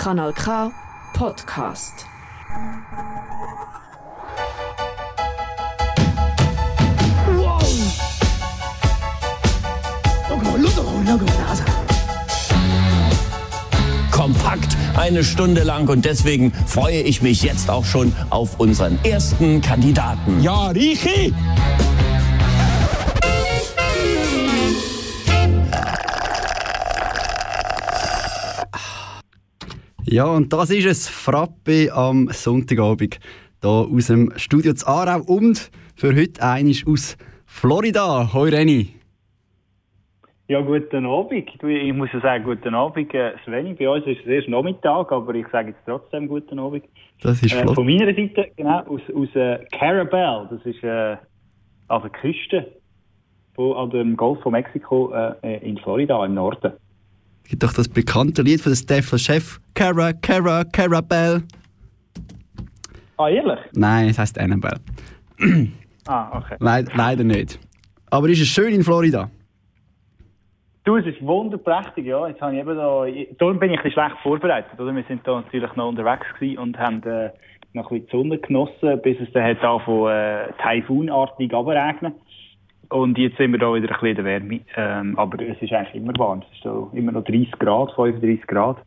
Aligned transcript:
Kanal 0.00 0.32
K 0.32 0.72
Podcast. 1.12 2.06
Wow! 7.36 7.62
kompakt 14.10 14.76
eine 14.96 15.22
Stunde 15.22 15.64
lang 15.64 15.88
und 15.88 16.06
deswegen 16.06 16.52
freue 16.66 17.02
ich 17.02 17.20
mich 17.20 17.42
jetzt 17.42 17.68
auch 17.68 17.84
schon 17.84 18.14
auf 18.30 18.58
unseren 18.58 18.98
ersten 19.04 19.60
Kandidaten. 19.60 20.42
Ja, 20.42 20.68
Richi! 20.68 21.34
Ja, 30.12 30.24
und 30.26 30.52
das 30.52 30.70
ist 30.70 30.86
es, 30.86 31.08
Frappe 31.08 31.88
am 31.94 32.26
Sonntagabend 32.30 33.20
hier 33.62 33.70
aus 33.70 34.08
dem 34.08 34.32
Studio 34.34 34.74
zu 34.74 34.84
Aarau 34.88 35.20
und 35.32 35.70
für 35.94 36.08
heute 36.16 36.42
einisch 36.42 36.84
aus 36.84 37.16
Florida. 37.46 38.28
Hoi 38.34 38.48
Renny. 38.50 38.88
Ja, 40.48 40.62
guten 40.62 41.06
Abend. 41.06 41.48
Ich 41.62 41.92
muss 41.94 42.08
ja 42.12 42.20
sagen, 42.22 42.42
guten 42.42 42.74
Abend, 42.74 43.14
äh, 43.14 43.34
Sveni. 43.44 43.74
Bei 43.74 43.88
uns 43.88 44.04
ist 44.04 44.18
es 44.22 44.26
erst 44.26 44.48
Nachmittag, 44.48 45.12
aber 45.12 45.32
ich 45.36 45.46
sage 45.52 45.68
jetzt 45.68 45.80
trotzdem 45.86 46.26
guten 46.26 46.58
Abend. 46.58 46.82
Das 47.22 47.40
ist 47.40 47.52
Äh, 47.52 47.62
flott. 47.62 47.76
von 47.76 47.86
meiner 47.86 48.06
Seite, 48.12 48.50
genau, 48.56 48.80
aus, 48.80 49.02
aus 49.14 49.28
äh, 49.36 49.64
Carabel. 49.78 50.48
Das 50.50 50.66
ist 50.66 50.82
äh, 50.82 51.18
an 51.86 52.02
der 52.02 52.10
Küste 52.10 52.66
von, 53.54 53.76
an 53.76 53.90
dem 53.90 54.16
Golf 54.16 54.40
von 54.42 54.50
Mexiko 54.50 55.12
äh, 55.12 55.58
in 55.64 55.78
Florida, 55.78 56.26
im 56.26 56.34
Norden. 56.34 56.72
Gibt 57.50 57.64
doch 57.64 57.72
das 57.72 57.88
bekannte 57.88 58.42
Lied 58.42 58.60
von 58.60 58.76
Stefan 58.76 59.18
Chef. 59.18 59.58
Cara, 59.74 60.12
Cara, 60.12 60.62
Carabelle. 60.64 61.42
Ah, 63.16 63.28
ehrlich? 63.28 63.58
Nein, 63.72 64.08
es 64.08 64.18
heißt 64.18 64.38
Annabelle. 64.38 64.80
Ah, 66.06 66.38
okay. 66.38 66.56
Leid, 66.58 66.88
leider 66.96 67.22
nicht. 67.22 67.60
Aber 68.10 68.28
ist 68.28 68.40
es 68.40 68.48
schön 68.48 68.74
in 68.74 68.82
Florida? 68.82 69.30
Du, 70.82 70.96
es 70.96 71.06
ist 71.06 71.24
wunderprächtig, 71.24 72.06
ja. 72.06 72.26
Jetzt 72.26 72.40
habe 72.40 72.54
ich 72.54 72.60
eben 72.60 72.74
da, 72.74 73.04
darum 73.38 73.60
bin 73.60 73.70
ich 73.70 73.78
ein 73.78 73.84
bisschen 73.84 74.02
schlecht 74.02 74.16
vorbereitet. 74.22 74.80
Oder? 74.80 74.96
Wir 74.96 75.04
sind 75.04 75.24
da 75.24 75.36
natürlich 75.36 75.76
noch 75.76 75.88
unterwegs 75.88 76.26
und 76.58 76.78
haben 76.78 77.02
äh, 77.04 77.30
noch 77.74 77.90
ein 77.92 78.00
bisschen 78.00 78.06
die 78.06 78.10
Sonne 78.10 78.38
genossen, 78.38 79.00
bis 79.02 79.20
es 79.20 79.30
dann 79.32 79.44
hat 79.44 79.62
angefangen, 79.62 80.08
äh, 80.08 80.52
taifunartig 80.60 81.52
runterregnen. 81.52 82.14
Und 82.90 83.18
jetzt 83.18 83.36
sind 83.38 83.52
wir 83.52 83.58
da 83.58 83.72
wieder 83.72 83.88
ein 83.88 84.00
bisschen 84.00 84.08
in 84.08 84.16
der 84.16 84.24
Wärme. 84.24 84.60
Ähm, 84.76 85.18
aber 85.18 85.40
es 85.42 85.62
ist 85.62 85.72
eigentlich 85.72 85.94
immer 85.94 86.12
warm. 86.18 86.42
Es 86.42 86.56
ist 86.56 86.64
so 86.64 86.90
immer 86.92 87.12
noch 87.12 87.24
30 87.24 87.52
Grad, 87.52 87.92
35 87.94 88.46
Grad. 88.46 88.78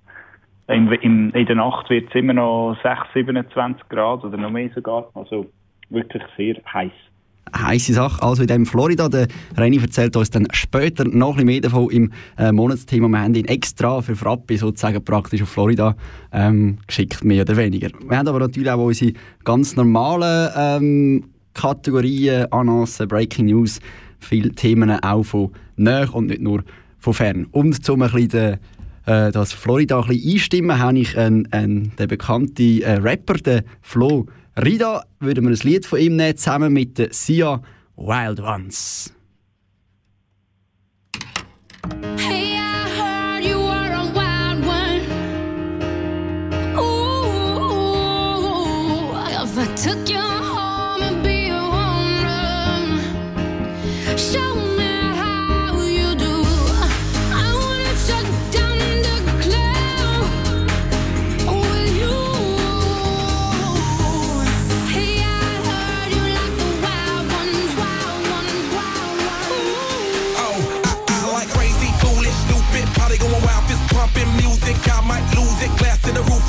Im, 0.67 0.91
im, 0.91 1.31
in 1.31 1.45
der 1.45 1.55
Nacht 1.55 1.89
wird 1.89 2.09
es 2.09 2.15
immer 2.15 2.33
noch 2.33 2.77
6, 2.83 2.99
27 3.13 3.87
Grad 3.89 4.23
oder 4.23 4.37
noch 4.37 4.51
mehr 4.51 4.69
sogar. 4.75 5.09
Also 5.13 5.45
wirklich 5.89 6.23
sehr 6.37 6.55
heiß. 6.73 6.91
Heiße 7.55 7.93
Sache. 7.93 8.21
Also 8.23 8.41
in 8.41 8.47
dem 8.47 8.65
Florida, 8.65 9.07
der 9.07 9.27
Renny 9.55 9.77
erzählt 9.77 10.15
uns 10.15 10.31
dann 10.31 10.47
später 10.51 11.05
noch 11.05 11.31
ein 11.31 11.33
bisschen 11.33 11.45
mehr 11.45 11.61
davon 11.61 11.89
im 11.91 12.11
äh, 12.37 12.51
Monatsthema. 12.51 13.07
Wir 13.07 13.21
haben 13.21 13.35
ihn 13.35 13.45
extra 13.45 14.01
für 14.01 14.15
Frappe 14.15 14.57
sozusagen 14.57 15.03
praktisch 15.03 15.41
auf 15.41 15.49
Florida 15.49 15.95
ähm, 16.31 16.79
geschickt, 16.87 17.23
mehr 17.23 17.43
oder 17.43 17.55
weniger. 17.55 17.89
Wir 18.07 18.17
haben 18.17 18.27
aber 18.27 18.39
natürlich 18.39 18.69
auch 18.69 18.83
unsere 18.83 19.13
ganz 19.43 19.75
normalen 19.75 20.49
ähm, 20.57 21.32
Kategorien, 21.63 22.51
Annoncen, 22.51 23.07
Breaking 23.07 23.45
News, 23.45 23.79
viele 24.19 24.49
Themen 24.51 24.91
auch 25.01 25.23
von 25.23 25.51
näher 25.77 26.13
und 26.13 26.25
nicht 26.27 26.41
nur 26.41 26.61
von 26.99 27.13
fern. 27.13 27.47
Und 27.51 27.89
um 27.89 28.01
ein 28.01 28.11
bisschen 28.11 28.27
den, 28.27 28.59
äh, 29.05 29.45
Florida 29.45 30.01
ein 30.01 30.07
bisschen 30.09 30.33
einstimmen, 30.33 30.77
habe 30.77 30.99
ich 30.99 31.17
einen, 31.17 31.49
einen, 31.53 31.95
den 31.95 32.07
bekannten 32.09 32.81
äh, 32.81 32.95
Rapper, 32.95 33.35
den 33.35 33.61
Flo 33.81 34.25
Rida, 34.61 35.05
würden 35.21 35.45
wir 35.45 35.51
ein 35.51 35.59
Lied 35.63 35.85
von 35.85 35.99
ihm 35.99 36.17
nehmen, 36.17 36.35
zusammen 36.35 36.73
mit 36.73 36.97
der 36.97 37.13
Sia 37.13 37.61
Wild 37.95 38.41
Ones. 38.41 39.13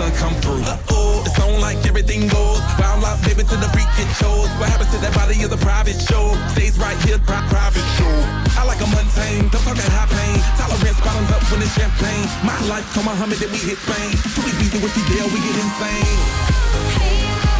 sun 0.00 0.12
come 0.16 0.34
through. 0.40 0.64
Uh-oh. 0.64 1.24
It's 1.26 1.38
on 1.40 1.60
like 1.60 1.76
everything 1.84 2.24
goes. 2.28 2.60
Wild 2.80 3.04
out, 3.04 3.20
baby, 3.20 3.44
to 3.44 3.56
the 3.60 3.68
freak 3.76 3.90
it 4.00 4.08
shows. 4.16 4.48
What 4.56 4.72
happens 4.72 4.90
to 4.96 4.98
that 5.04 5.12
body 5.12 5.36
is 5.44 5.52
a 5.52 5.60
private 5.60 6.00
show. 6.00 6.32
Stays 6.56 6.78
right 6.80 6.96
here, 7.04 7.18
pri- 7.20 7.44
private 7.52 7.88
show. 8.00 8.14
I 8.56 8.64
like 8.64 8.80
a 8.80 8.88
mundane, 8.88 9.52
don't 9.52 9.60
talk 9.60 9.76
that 9.76 9.92
high 9.92 10.08
pain. 10.08 10.36
Tolerance 10.56 11.00
bottoms 11.04 11.30
up 11.36 11.42
when 11.52 11.60
it's 11.60 11.74
champagne. 11.76 12.26
My 12.40 12.56
life, 12.72 12.86
come 12.96 13.04
Muhammad, 13.04 13.38
then 13.38 13.52
we 13.52 13.60
hit 13.60 13.76
Spain. 13.76 14.12
Too 14.32 14.44
easy 14.64 14.78
with 14.80 14.94
the 14.96 15.04
deal, 15.12 15.26
we 15.28 15.38
get 15.44 15.56
insane. 15.60 16.16
Hey, 16.96 17.59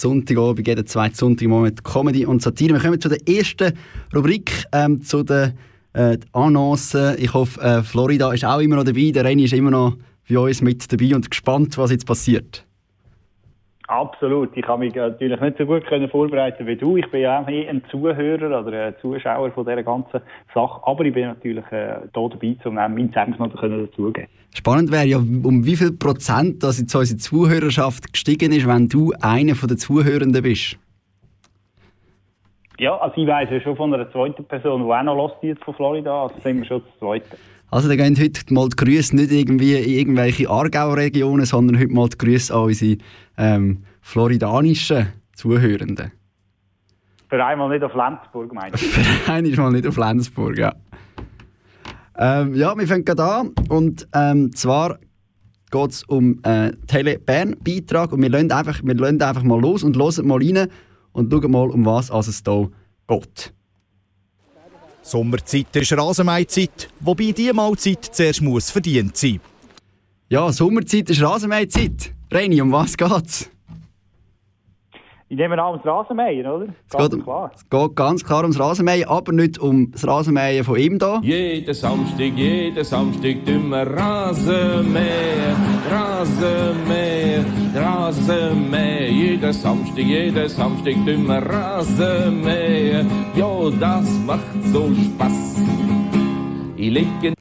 Sonntagabend, 0.00 0.66
jeden 0.66 0.86
zweiten 0.86 1.14
Sonntag 1.14 1.48
mit 1.48 1.82
Comedy 1.82 2.26
und 2.26 2.42
Satire. 2.42 2.74
Wir 2.74 2.80
kommen 2.80 3.00
zu 3.00 3.08
der 3.08 3.26
ersten 3.26 3.72
Rubrik, 4.14 4.64
ähm, 4.72 5.02
zu 5.02 5.22
den 5.22 5.54
äh, 5.94 6.18
Annoncen. 6.32 7.16
Ich 7.18 7.32
hoffe, 7.32 7.58
äh, 7.62 7.82
Florida 7.82 8.30
ist 8.34 8.44
auch 8.44 8.60
immer 8.60 8.76
noch 8.76 8.84
dabei. 8.84 9.10
Der 9.10 9.24
Reini 9.24 9.44
ist 9.44 9.54
immer 9.54 9.70
noch 9.70 9.96
bei 10.28 10.38
uns 10.38 10.60
mit 10.60 10.92
dabei 10.92 11.14
und 11.14 11.30
gespannt, 11.30 11.78
was 11.78 11.90
jetzt 11.90 12.04
passiert. 12.04 12.65
Absolut. 13.88 14.56
Ich 14.56 14.66
habe 14.66 14.84
mich 14.84 14.94
natürlich 14.94 15.40
nicht 15.40 15.58
so 15.58 15.66
gut 15.66 15.86
können 15.86 16.08
vorbereiten 16.08 16.66
wie 16.66 16.76
du. 16.76 16.96
Ich 16.96 17.08
bin 17.10 17.20
ja 17.20 17.40
auch 17.40 17.48
eh 17.48 17.68
ein 17.68 17.82
Zuhörer 17.90 18.60
oder 18.60 18.86
ein 18.86 18.94
Zuschauer 19.00 19.52
von 19.52 19.64
dieser 19.64 19.84
ganzen 19.84 20.20
Sache. 20.52 20.80
Aber 20.84 21.04
ich 21.04 21.14
bin 21.14 21.26
natürlich 21.26 21.64
äh, 21.70 22.00
hier 22.00 22.10
dabei, 22.12 22.56
um 22.64 22.74
meinen 22.74 23.12
Senf 23.12 23.38
noch 23.38 23.48
dazugeben. 23.48 24.26
Spannend 24.54 24.90
wäre 24.90 25.06
ja, 25.06 25.18
um 25.18 25.64
wie 25.64 25.76
viel 25.76 25.92
Prozent 25.92 26.62
dass 26.62 26.80
jetzt 26.80 26.94
unsere 26.94 27.18
Zuhörerschaft 27.18 28.12
gestiegen 28.12 28.52
ist, 28.52 28.66
wenn 28.66 28.88
du 28.88 29.12
einer 29.20 29.54
der 29.54 29.76
Zuhörenden 29.76 30.42
bist. 30.42 30.78
Ja, 32.78 32.96
also 32.96 33.14
ich 33.16 33.26
weiss 33.26 33.48
ja 33.50 33.60
schon 33.60 33.76
von 33.76 33.94
einer 33.94 34.10
zweiten 34.10 34.44
Person, 34.44 34.84
die 34.84 34.92
auch 34.92 35.02
noch 35.02 35.16
lost 35.16 35.36
jetzt 35.42 35.62
von 35.64 35.74
Florida. 35.74 36.24
Also 36.24 36.34
sind 36.40 36.58
wir 36.58 36.64
schon 36.64 36.82
das 36.82 36.98
Zweite. 36.98 37.36
Also, 37.68 37.88
da 37.88 37.96
gehen 37.96 38.16
heute 38.16 38.54
mal 38.54 38.68
die 38.68 38.76
Grüße 38.76 39.16
nicht 39.16 39.32
irgendwie 39.32 39.74
in 39.74 39.90
irgendwelche 39.90 40.48
Aargau-Regionen, 40.48 41.44
sondern 41.46 41.80
heute 41.80 41.92
mal 41.92 42.08
die 42.08 42.16
Grüße 42.16 42.54
an 42.54 42.62
unsere 42.62 42.98
ähm, 43.36 43.84
floridanischen 44.00 45.12
Zuhörenden. 45.34 46.12
Für 47.28 47.44
einmal 47.44 47.68
nicht 47.68 47.82
auf 47.82 47.94
Lenzburg, 47.94 48.52
meine 48.52 48.74
ich. 48.74 48.82
Für 48.86 49.32
einen 49.32 49.46
ist 49.50 49.58
mal 49.58 49.72
nicht 49.72 49.86
auf 49.86 49.96
Lenzburg, 49.96 50.56
ja. 50.58 50.74
Ähm, 52.16 52.54
ja, 52.54 52.76
wir 52.76 52.86
fangen 52.86 53.04
gerade 53.04 53.24
an. 53.24 53.50
Und 53.68 54.08
ähm, 54.14 54.54
zwar 54.54 54.98
geht 55.70 55.90
es 55.90 56.04
um 56.04 56.40
äh, 56.44 56.72
Tele 56.86 57.18
Bern-Beitrag. 57.18 58.12
Und 58.12 58.22
wir 58.22 58.30
lassen, 58.30 58.52
einfach, 58.52 58.80
wir 58.82 58.94
lassen 58.94 59.20
einfach 59.20 59.42
mal 59.42 59.60
los 59.60 59.82
und 59.82 59.96
hören 59.96 60.26
mal 60.26 60.38
rein 60.38 60.68
und 61.12 61.32
schauen 61.32 61.50
mal, 61.50 61.68
um 61.68 61.84
was 61.84 62.10
also 62.10 62.30
es 62.30 62.42
hier 62.46 62.70
geht. 63.08 63.52
Sommerzeit 65.02 65.76
ist 65.76 65.92
Rasenmähzeit, 65.92 66.88
wobei 66.98 67.30
diese 67.30 67.54
Mahlzeit 67.54 68.04
zuerst 68.04 68.42
muss 68.42 68.70
verdient 68.70 69.16
sein. 69.16 69.40
Ja, 70.28 70.50
Sommerzeit 70.50 71.08
ist 71.10 71.22
Rasenmähzeit. 71.22 72.15
Reini, 72.30 72.60
um 72.60 72.72
was 72.72 72.96
geht's? 72.96 73.50
Ich 75.28 75.36
nehme 75.36 75.60
an, 75.60 75.72
ums 75.72 75.84
Rasenmähen, 75.84 76.46
oder? 76.46 76.66
Es 76.66 76.96
Ganz 76.96 77.14
geht, 77.14 77.24
klar. 77.24 77.50
es 77.54 77.68
geht 77.68 77.96
ganz 77.96 78.24
klar 78.24 78.42
ums 78.42 78.58
Rasenmähen, 78.58 79.08
aber 79.08 79.32
nicht 79.32 79.58
um 79.58 79.90
das 79.90 80.06
Rasenmähen 80.06 80.64
von 80.64 80.76
ihm 80.76 80.98
hier. 81.00 81.20
Jeden 81.22 81.74
Samstag, 81.74 82.32
jeden 82.36 82.84
Samstag 82.84 83.44
tun 83.44 83.68
wir 83.70 83.86
Rasenmähen, 83.86 85.56
Rasenmähen, 85.90 87.44
Rasenmähen. 87.74 89.16
Jeden 89.16 89.52
Samstag, 89.52 90.04
jeden 90.04 90.48
Samstag 90.48 90.94
tun 90.94 91.26
wir 91.26 91.42
Rasenmähen. 91.42 93.10
Ja, 93.36 93.70
das 93.80 94.08
macht 94.26 94.64
so 94.72 94.92
Spaß. 94.94 95.56
Ich 96.76 96.90
lege 96.90 97.34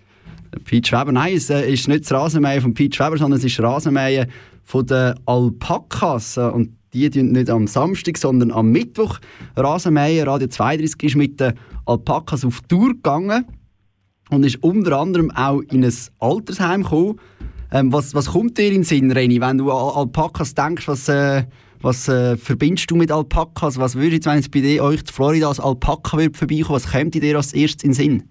Pete 0.64 0.88
Schweber, 0.88 1.12
nein, 1.12 1.36
es 1.36 1.50
äh, 1.52 1.72
ist 1.72 1.88
nicht 1.88 2.06
das 2.06 2.12
Rasenmähen 2.12 2.62
von 2.62 2.74
Pete 2.74 2.96
Schweber, 2.96 3.18
sondern 3.18 3.38
es 3.38 3.46
ist 3.46 3.60
das 3.60 3.66
Rasenmähen 3.66 4.28
von 4.66 4.86
den 4.86 5.16
Alpakas. 5.26 6.38
Äh, 6.38 6.50
Und 6.50 6.76
die 6.94 7.10
tun 7.10 7.32
nicht 7.32 7.50
am 7.50 7.68
Samstag, 7.68 8.18
sondern 8.18 8.52
am 8.52 8.72
Mittwoch 8.72 9.20
Rasenmähen. 9.56 10.28
Radio 10.28 10.48
32 10.48 11.04
ist 11.04 11.16
mit 11.16 11.40
den 11.40 11.54
Alpakas 11.86 12.44
auf 12.44 12.62
Tour 12.68 12.90
gegangen 12.90 13.46
und 14.30 14.46
ist 14.46 14.64
unter 14.64 15.00
anderem 15.00 15.32
auch 15.32 15.62
in 15.72 15.84
ein 15.84 15.94
Altersheim 16.20 16.84
gekommen. 16.84 17.20
Ähm, 17.72 17.92
was, 17.92 18.14
was 18.16 18.32
kommt 18.32 18.58
dir 18.58 18.68
in 18.68 18.76
den 18.76 18.84
Sinn, 18.84 19.12
Reni, 19.12 19.42
wenn 19.42 19.58
du 19.58 19.72
an 19.72 19.96
Alpakas 19.96 20.54
denkst? 20.56 20.88
Was, 20.88 21.10
äh, 21.10 21.44
was 21.82 22.08
äh, 22.08 22.38
verbindest 22.38 22.90
du 22.90 22.96
mit 22.96 23.12
Alpakas? 23.12 23.78
Was 23.78 23.96
würde 23.96 24.16
jetzt, 24.16 24.26
wenn 24.26 24.38
jetzt 24.38 24.52
bei 24.52 24.62
dir, 24.62 24.84
euch 24.84 25.02
in 25.02 25.08
Florida 25.08 25.50
als 25.50 25.60
Alpaka 25.60 26.18
würde 26.18 26.38
vorbeikommen, 26.38 26.76
was 26.76 26.92
kommt 26.92 27.14
dir 27.14 27.36
als 27.36 27.54
erstes 27.54 27.84
in 27.84 27.90
den 27.90 27.94
Sinn? 27.94 28.30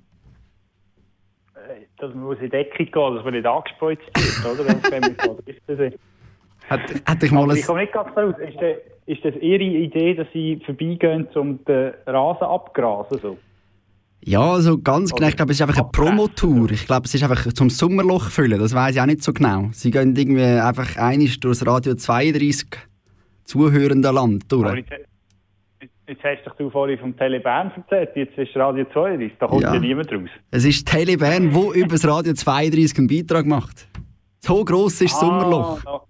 Dass 1.98 2.14
man 2.14 2.24
muss 2.24 2.38
in 2.40 2.50
Deckung 2.50 2.86
gehen, 2.86 3.14
dass 3.14 3.24
man 3.24 3.34
nicht 3.34 3.46
angespeuzt 3.46 4.02
wird, 4.16 4.60
oder? 4.60 5.92
Hat, 6.68 6.80
hat 7.06 7.22
dich 7.22 7.30
mal 7.30 7.42
Aber 7.44 7.52
ein... 7.52 7.58
ich 7.58 7.66
komme 7.66 7.80
nicht 7.80 7.92
ganz. 7.92 8.08
Ist, 8.38 8.56
das- 8.60 8.76
ist 9.06 9.24
das 9.24 9.34
Ihre 9.42 9.62
Idee, 9.64 10.14
dass 10.14 10.26
Sie 10.32 10.60
vorbeigehen, 10.64 11.26
um 11.34 11.62
den 11.66 11.92
Rasen 12.06 12.44
abgrasen? 12.44 13.18
So? 13.20 13.36
Ja, 14.24 14.52
also 14.52 14.78
ganz 14.78 15.12
genau. 15.12 15.28
Ich 15.28 15.36
glaube, 15.36 15.52
es 15.52 15.58
ist 15.60 15.62
einfach 15.68 15.82
eine 15.82 15.90
Promotour. 15.92 16.70
Ich 16.70 16.86
glaube, 16.86 17.04
es 17.04 17.14
ist 17.14 17.22
einfach 17.22 17.52
zum 17.52 17.68
Sommerloch 17.68 18.30
füllen. 18.30 18.58
Das 18.58 18.74
weiß 18.74 18.94
ich 18.94 19.00
auch 19.02 19.06
nicht 19.06 19.22
so 19.22 19.34
genau. 19.34 19.68
Sie 19.72 19.90
gehen 19.90 20.16
irgendwie 20.16 20.42
einfach 20.42 20.96
einig 20.96 21.38
durchs 21.40 21.66
Radio 21.66 21.94
32 21.94 22.66
zuhörende 23.44 24.10
Land 24.10 24.44
Aber 24.50 24.70
durch. 24.72 24.84
jetzt, 24.88 25.92
jetzt 26.08 26.24
hast 26.24 26.46
doch 26.46 26.56
du 26.56 26.70
vorhin 26.70 26.98
vom 26.98 27.14
Telebahn 27.14 27.70
erzählt, 27.76 28.10
jetzt 28.16 28.38
ist 28.38 28.56
Radio 28.56 28.86
32, 28.90 29.32
da 29.38 29.46
kommt 29.46 29.62
Ja. 29.62 29.74
ja, 29.74 29.80
niemand 29.80 30.10
raus. 30.10 30.30
Es 30.50 30.64
ist 30.64 30.88
Telebahn, 30.88 31.54
wo 31.54 31.74
über 31.74 31.88
das 31.88 32.08
Radio 32.08 32.32
32 32.32 32.96
einen 32.98 33.06
Beitrag 33.08 33.44
macht. 33.44 33.86
So 34.40 34.64
gross 34.64 35.02
ist 35.02 35.12
das 35.12 35.20
Sommerloch. 35.20 35.80
Ah, 35.84 36.00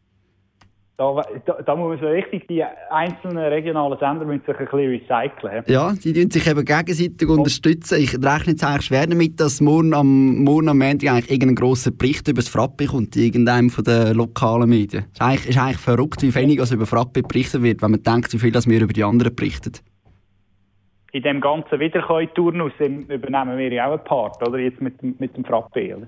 da, 0.96 1.22
da, 1.44 1.62
da 1.62 1.74
muss 1.76 1.88
man 1.88 1.98
so 1.98 2.06
richtig, 2.06 2.46
die 2.46 2.62
einzelnen 2.90 3.38
regionalen 3.38 3.98
Sender 3.98 4.24
müssen 4.24 4.44
sich 4.46 4.56
ein 4.56 4.64
bisschen 4.66 4.78
recyceln. 4.90 5.64
Ja, 5.66 5.92
die 5.92 6.12
tun 6.12 6.30
sich 6.30 6.46
eben 6.46 6.64
gegenseitig 6.64 7.28
unterstützen. 7.28 7.98
Ich 8.00 8.14
rechne 8.14 8.52
jetzt 8.52 8.62
eigentlich 8.64 8.86
schwer 8.86 9.06
damit, 9.06 9.40
dass 9.40 9.60
morgen 9.60 9.92
am, 9.92 10.44
morgen 10.44 10.68
am 10.68 10.78
Montag 10.78 11.10
eigentlich 11.10 11.30
irgendein 11.32 11.56
grosser 11.56 11.90
Bericht 11.90 12.28
über 12.28 12.40
das 12.40 12.48
Frappe 12.48 12.86
kommt, 12.86 13.16
in 13.16 13.22
irgendeinem 13.24 13.70
von 13.70 13.82
den 13.82 14.14
lokalen 14.14 14.68
Medien. 14.68 15.06
Es 15.12 15.18
ist 15.18 15.22
eigentlich, 15.22 15.48
ist 15.48 15.58
eigentlich 15.58 15.78
verrückt, 15.78 16.22
wie 16.22 16.34
wenig 16.34 16.60
also 16.60 16.76
über 16.76 16.86
Frappe 16.86 17.22
berichtet 17.22 17.62
wird, 17.62 17.82
wenn 17.82 17.90
man 17.90 18.02
denkt, 18.02 18.32
wie 18.32 18.38
viel 18.38 18.52
das 18.52 18.68
wir 18.68 18.80
über 18.80 18.92
die 18.92 19.02
anderen 19.02 19.34
berichten. 19.34 19.72
In 21.10 21.22
dem 21.22 21.40
ganzen 21.40 21.78
Wiederkäu-Turnus 21.78 22.72
übernehmen 22.80 23.56
wir 23.58 23.72
ja 23.72 23.86
auch 23.88 23.92
einen 23.94 24.04
Part, 24.04 24.46
oder? 24.48 24.58
Jetzt 24.58 24.80
mit, 24.80 25.00
dem- 25.02 25.14
mit 25.18 25.36
dem 25.36 25.44
Frappe, 25.44 25.96
oder? 25.96 26.06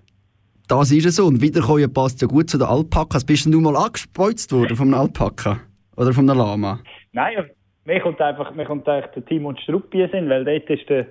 Das 0.69 0.91
ist 0.91 1.07
es 1.07 1.17
so. 1.17 1.27
Und 1.27 1.41
Wiederkäuen 1.41 1.93
passt 1.93 2.21
ja 2.23 2.27
gut 2.27 2.51
zu 2.51 2.59
den 2.59 2.67
Alpakas. 2.67 3.25
Bist 3.25 3.45
denn 3.45 3.53
du 3.53 3.61
mal 3.61 3.77
angespeuzt 3.77 4.53
worden 4.53 4.77
vom 4.77 4.93
Alpaka? 4.95 5.61
Oder 5.97 6.13
vom 6.13 6.27
Lama? 6.27 6.81
Nein, 7.13 7.35
ja, 7.37 7.45
mir 7.85 8.01
kommt 8.01 8.21
einfach, 8.21 8.53
mir 8.55 8.65
kommt 8.65 8.89
eigentlich 8.89 9.13
der 9.13 9.25
Timon 9.27 9.57
Struppi 9.59 10.09
Sinn, 10.11 10.29
weil 10.29 10.45
dort 10.45 10.69
ist 10.69 10.89
der, 10.89 11.07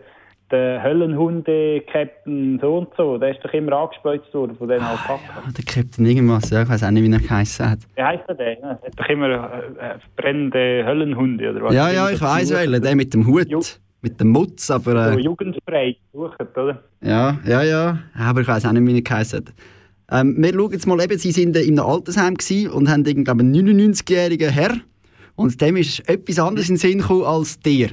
der 0.52 0.84
Höllenhunde-Captain 0.84 2.60
so 2.62 2.80
und 2.80 2.90
so, 2.98 3.18
der 3.18 3.32
ist 3.32 3.44
doch 3.46 3.54
immer 3.54 3.72
angespeuzt 3.78 4.32
worden 4.34 4.58
von 4.58 4.68
den 4.68 4.82
Alpakas. 4.82 5.22
Ah, 5.38 5.50
der 5.58 5.64
Captain 5.64 6.06
irgendwas. 6.06 6.50
Ja, 6.50 6.64
ich 6.64 6.70
weiß 6.70 6.84
auch 6.84 6.92
nicht, 6.92 7.04
wie 7.04 7.14
er 7.14 7.20
geheißen 7.20 7.72
hat. 7.72 7.80
Wie 7.96 8.04
heisst 8.04 8.28
der 8.28 8.36
denn? 8.36 8.58
Er 8.62 8.70
hat 8.72 8.82
doch 8.98 9.08
immer 9.08 9.30
äh, 9.30 9.94
äh, 9.94 9.98
brennende 10.18 10.84
Höllenhunde, 10.86 11.50
oder 11.50 11.62
was? 11.64 11.74
Ja, 11.74 11.90
ja, 11.90 12.10
ich 12.10 12.22
weiß 12.22 12.54
welchen. 12.54 12.82
Der 12.82 12.96
mit 12.96 13.14
dem 13.14 13.26
Hut. 13.26 13.80
Mit 14.06 14.20
dem 14.20 14.30
Mutz, 14.30 14.70
aber... 14.70 15.14
So 15.14 15.18
Äh, 15.18 15.22
Jugendspray 15.24 15.98
sucht, 16.14 16.56
oder? 16.56 16.84
ja, 17.02 17.40
ja, 17.44 17.64
ja. 17.64 18.00
Aber 18.14 18.42
ich 18.42 18.48
weiß 18.48 18.68
auch 18.68 18.72
nicht, 18.72 18.86
wie 18.86 18.94
er 18.94 19.02
geheißen 19.02 19.40
hat. 19.40 19.54
Ähm, 20.12 20.36
wir 20.38 20.54
schauen 20.54 20.72
jetzt 20.74 20.86
mal 20.86 21.02
eben, 21.02 21.18
sie 21.18 21.36
waren 21.36 21.56
in 21.56 21.80
einem 21.80 21.90
Altersheim 21.90 22.36
und 22.72 22.88
haben 22.88 23.04
einen 23.04 23.56
99-jährigen 23.56 24.52
Herr. 24.52 24.76
Und 25.34 25.60
dem 25.60 25.78
ist 25.78 26.08
etwas 26.08 26.38
anderes 26.38 26.70
in 26.70 26.76
den 26.76 26.80
Sinn 26.80 26.98
gekommen 27.00 27.24
als 27.24 27.60
dir. 27.60 27.90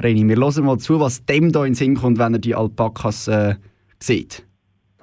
Reni, 0.00 0.28
wir 0.28 0.36
hören 0.36 0.64
mal 0.64 0.78
zu, 0.78 1.00
was 1.00 1.24
dem 1.24 1.50
da 1.50 1.64
in 1.64 1.72
den 1.72 1.74
Sinn 1.74 1.96
kommt, 1.96 2.20
wenn 2.20 2.34
er 2.34 2.38
die 2.38 2.54
Alpakas 2.54 3.26
äh, 3.26 3.56
sieht. 3.98 4.46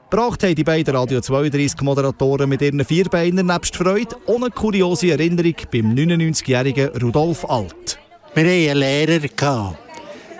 Gebracht 0.09 0.43
haben 0.43 0.55
die 0.55 0.63
beiden 0.63 0.95
Radio 0.95 1.19
32 1.19 1.81
Moderatoren 1.81 2.47
mit 2.47 2.61
ihren 2.61 2.85
Vierbeinern 2.85 3.47
nebst 3.47 3.75
Freude 3.75 4.15
auch 4.27 4.37
eine 4.37 4.49
kuriose 4.49 5.11
Erinnerung 5.11 5.55
beim 5.69 5.93
99-jährigen 5.93 6.87
Rudolf 7.01 7.43
Alt. 7.49 7.99
Wir 8.33 8.43
hatten 8.45 8.69
einen 8.69 8.77
Lehrer. 8.77 9.27
Gehabt. 9.27 9.82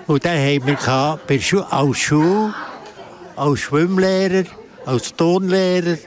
Und 0.06 0.24
den 0.26 0.32
haben 0.32 0.68
wir 0.68 0.76
gehabt 0.76 1.28
bei 1.28 1.40
Schu 1.40 1.60
als 1.60 1.98
Schule, 1.98 2.54
als 3.36 3.60
Schwimmlehrer, 3.62 4.44
als 4.86 5.16
Tonlehrer. 5.16 5.98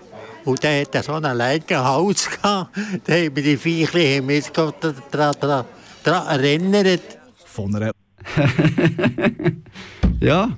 Und 0.44 0.62
der 0.62 0.82
hatte 0.82 1.02
so 1.02 1.14
einen 1.14 1.36
langen 1.36 1.64
Hals. 1.70 2.28
Gehabt. 2.42 2.76
Da 3.04 3.14
haben 3.14 3.34
wir 3.34 3.42
die 3.42 3.56
Viechli 3.56 4.16
haben 4.16 4.28
wir 4.28 4.36
uns 4.36 4.52
daran 4.52 5.64
erinnert. 6.28 7.18
von 7.46 7.74
einer 7.74 7.90
Ja. 10.20 10.56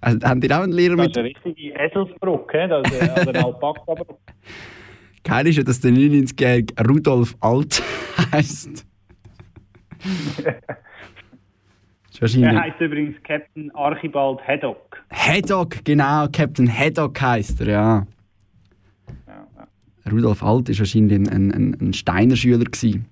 Also, 0.00 0.20
haben 0.26 0.40
die 0.40 0.52
auch 0.52 0.60
einen 0.60 0.72
Lehrer 0.72 0.96
Das 0.96 1.06
mit... 1.06 1.10
ist 1.10 1.18
eine 1.18 1.28
richtige 1.28 1.74
Eselsbrücke, 1.74 2.68
das 2.68 2.92
ist 2.92 3.02
oder 3.02 3.28
eine 3.28 3.38
Alpaka-Brücke. 3.44 5.48
Ist 5.48 5.56
ja, 5.56 5.62
dass 5.64 5.80
der 5.80 5.90
99-jährige 5.90 6.74
Rudolf 6.86 7.34
Alt 7.40 7.82
heisst. 8.30 8.86
Ist. 12.22 12.36
Er 12.36 12.60
heißt 12.60 12.80
übrigens 12.80 13.16
Captain 13.22 13.70
Archibald 13.74 14.40
Haddock. 14.46 15.02
Haddock, 15.10 15.84
genau, 15.84 16.26
Captain 16.32 16.68
Haddock 16.68 17.20
heisst 17.20 17.60
er, 17.60 17.68
ja. 17.68 18.06
Rudolf 20.10 20.42
Alt 20.42 20.68
war 20.68 20.78
wahrscheinlich 20.78 21.18
ein, 21.18 21.28
ein, 21.28 21.52
ein, 21.52 21.76
ein 21.80 21.92
Steiner 21.92 22.36
Schüler. 22.36 22.64
Gewesen. 22.64 23.06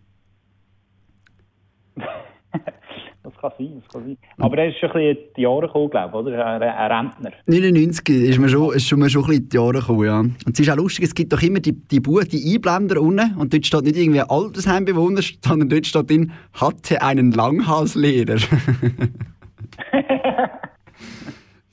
Das 3.23 3.34
kann 3.51 3.53
sein, 3.59 3.83
das 3.83 3.93
kann 3.93 4.05
sein. 4.05 4.17
Aber 4.39 4.59
er 4.59 4.69
ist 4.69 4.79
schon 4.79 4.91
ein 4.91 4.95
bisschen 4.95 5.17
in 5.17 5.33
die 5.37 5.43
Jahre 5.43 5.67
gekommen, 5.67 5.91
glaube 5.91 6.19
ich, 6.19 6.27
oder? 6.27 6.47
Ein, 6.47 6.63
ein 6.63 6.93
Rentner. 6.93 7.33
99 7.47 8.09
ist 8.09 8.39
mir 8.39 8.49
schon, 8.49 8.75
ist 8.75 8.87
schon, 8.89 8.99
mir 8.99 9.11
schon 9.11 9.23
ein 9.23 9.29
bisschen 9.29 9.43
in 9.45 9.49
die 9.49 9.57
Jahre 9.57 9.73
gekommen, 9.73 10.05
ja. 10.07 10.21
Und 10.21 10.51
es 10.53 10.61
ist 10.61 10.71
auch 10.71 10.77
lustig, 10.77 11.05
es 11.05 11.15
gibt 11.15 11.33
doch 11.33 11.43
immer 11.43 11.61
die, 11.61 11.73
die 11.73 12.01
Buch, 12.01 12.25
die 12.25 12.55
Einblender 12.55 13.01
unten 13.01 13.37
und 13.37 13.53
dort 13.53 13.67
steht 13.67 13.85
nicht 13.85 13.97
irgendwie 13.97 14.21
Altersheimbewohner, 14.21 15.21
sondern 15.45 15.69
dort 15.69 15.87
steht 15.87 16.11
drin, 16.11 16.33
hatte 16.53 17.03
einen 17.03 17.33
Langhalslehrer. 17.33 18.39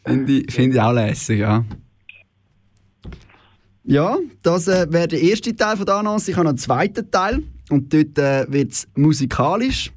Finde 0.03 0.31
ich, 0.33 0.51
find 0.51 0.73
ich 0.73 0.81
auch 0.81 0.93
lässig, 0.93 1.39
ja. 1.39 1.63
Ja, 3.83 4.17
das 4.43 4.67
äh, 4.67 4.85
wäre 4.89 5.07
der 5.07 5.21
erste 5.21 5.55
Teil 5.55 5.75
von 5.77 5.85
der 5.85 5.95
Annonce. 5.95 6.29
Ich 6.29 6.35
habe 6.35 6.43
noch 6.45 6.51
einen 6.51 6.57
zweiten 6.57 7.09
Teil 7.09 7.43
und 7.69 7.93
dort 7.93 8.17
äh, 8.17 8.45
wird 8.51 8.71
es 8.71 8.87
musikalisch. 8.95 9.91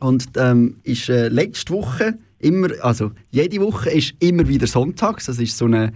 Und 0.00 0.28
ähm, 0.36 0.76
ist 0.84 1.08
äh, 1.08 1.28
letzte 1.28 1.72
Woche 1.72 2.18
immer, 2.38 2.68
also 2.82 3.12
jede 3.30 3.60
Woche 3.60 3.90
ist 3.90 4.14
immer 4.20 4.46
wieder 4.48 4.66
sonntags. 4.66 5.26
Das 5.26 5.38
ist 5.38 5.56
so 5.56 5.64
eine 5.64 5.92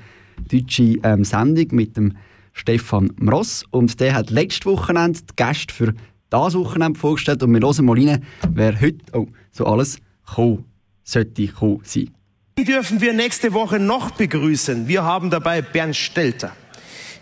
deutsche 0.51 0.99
ähm, 1.03 1.25
Sendung 1.25 1.69
mit 1.73 1.97
dem 1.97 2.17
Stefan 2.53 3.13
Mross. 3.17 3.65
Und 3.71 4.01
der 4.01 4.15
hat 4.15 4.31
letzte 4.31 4.67
Wochenende 4.67 5.21
die 5.21 5.37
Gäste 5.37 5.73
für 5.73 5.95
das 6.31 6.55
Wochenende 6.55 6.99
vorgestellt. 6.99 7.43
Und 7.43 7.55
wir 7.55 7.61
hören 7.61 7.85
mal 7.85 7.99
rein, 7.99 8.25
wer 8.53 8.81
heute 8.81 8.99
oh, 9.13 9.29
so 9.51 9.67
alles 9.67 9.99
kommen 10.27 10.65
sollte 11.05 11.49
kommen 11.49 11.81
sein. 11.85 12.11
Dürfen 12.59 13.01
wir 13.01 13.13
nächste 13.13 13.53
Woche 13.53 13.79
noch 13.79 14.13
begrüßen? 14.13 14.87
Wir 14.87 15.03
haben 15.03 15.31
dabei 15.31 15.63
Bernd 15.63 15.97
Stelter. 15.97 16.53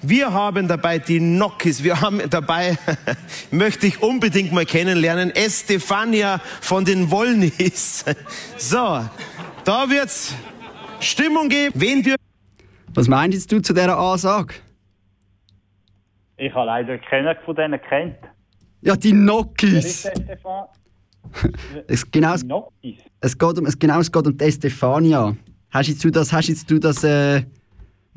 Wir 0.03 0.33
haben 0.33 0.67
dabei 0.67 0.99
die 0.99 1.21
Nokis. 1.21 1.85
Wir 1.85 2.01
haben 2.01 2.21
dabei, 2.31 2.79
möchte 3.51 3.87
ich 3.87 4.03
unbedingt 4.03 4.53
mal 4.53 4.65
kennenlernen, 4.65 5.31
Estefania 5.35 6.41
von 6.61 6.85
den 6.85 7.11
Wollnis. 7.11 8.05
So, 8.57 9.05
da 9.65 9.89
wird's 9.89 10.35
Stimmung 11.01 11.49
geben. 11.49 11.73
Wen 11.75 12.03
dürfen 12.03 12.19
Was 12.95 13.09
meinst 13.09 13.51
du 13.51 13.61
zu 13.61 13.73
dieser 13.73 13.99
Ansage? 13.99 14.55
Ich 16.37 16.55
habe 16.55 16.67
leider 16.67 16.99
keinen 16.99 17.37
von 17.45 17.55
denen 17.55 17.81
kennt. 17.81 18.17
Ja, 18.83 18.97
die 18.97 19.13
Nokis! 19.13 20.09
Es, 21.87 22.11
genau, 22.11 22.35
es, 22.35 22.43
Nokis? 22.43 22.97
es, 23.21 23.39
geht 23.39 23.59
um, 23.59 23.67
es, 23.67 23.79
genau, 23.79 24.01
es 24.01 24.11
geht 24.11 24.27
um 24.27 24.37
die 24.37 24.45
Estefania. 24.45 25.37
Hast 25.71 25.89
jetzt 25.89 26.03
du 26.03 26.11
das, 26.11 26.33
hast 26.33 26.49
jetzt 26.49 26.69
du 26.69 26.79
das 26.81 27.05
äh, 27.05 27.43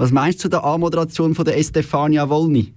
was 0.04 0.12
meinst 0.12 0.40
du 0.40 0.42
zu 0.44 0.50
der 0.50 0.66
Anmoderation 0.66 1.34
von 1.34 1.46
der 1.46 1.58
Estefania 1.58 2.28
Wolny? 2.28 2.74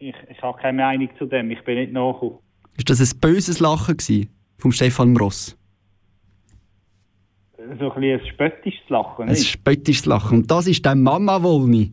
Ich, 0.00 0.14
ich 0.28 0.42
habe 0.42 0.60
keine 0.60 0.82
Meinung 0.82 1.10
zu 1.16 1.26
dem, 1.26 1.48
ich 1.52 1.62
bin 1.62 1.76
nicht 1.78 1.92
nachgekommen. 1.92 2.38
Ist 2.76 2.90
das 2.90 3.00
ein 3.00 3.20
böses 3.20 3.60
Lachen 3.60 3.96
gewesen, 3.96 4.30
vom 4.58 4.72
Stefan 4.72 5.12
Mross? 5.12 5.56
So 7.56 7.62
ein 7.62 7.78
bisschen 7.78 8.20
ein 8.20 8.26
spöttisches 8.26 8.88
Lachen, 8.88 9.22
Ein 9.22 9.28
nicht? 9.28 9.46
spöttisches 9.46 10.06
Lachen. 10.06 10.38
Und 10.38 10.50
das 10.50 10.66
ist 10.66 10.84
dann 10.84 11.04
Mama 11.04 11.40
Wolny. 11.44 11.92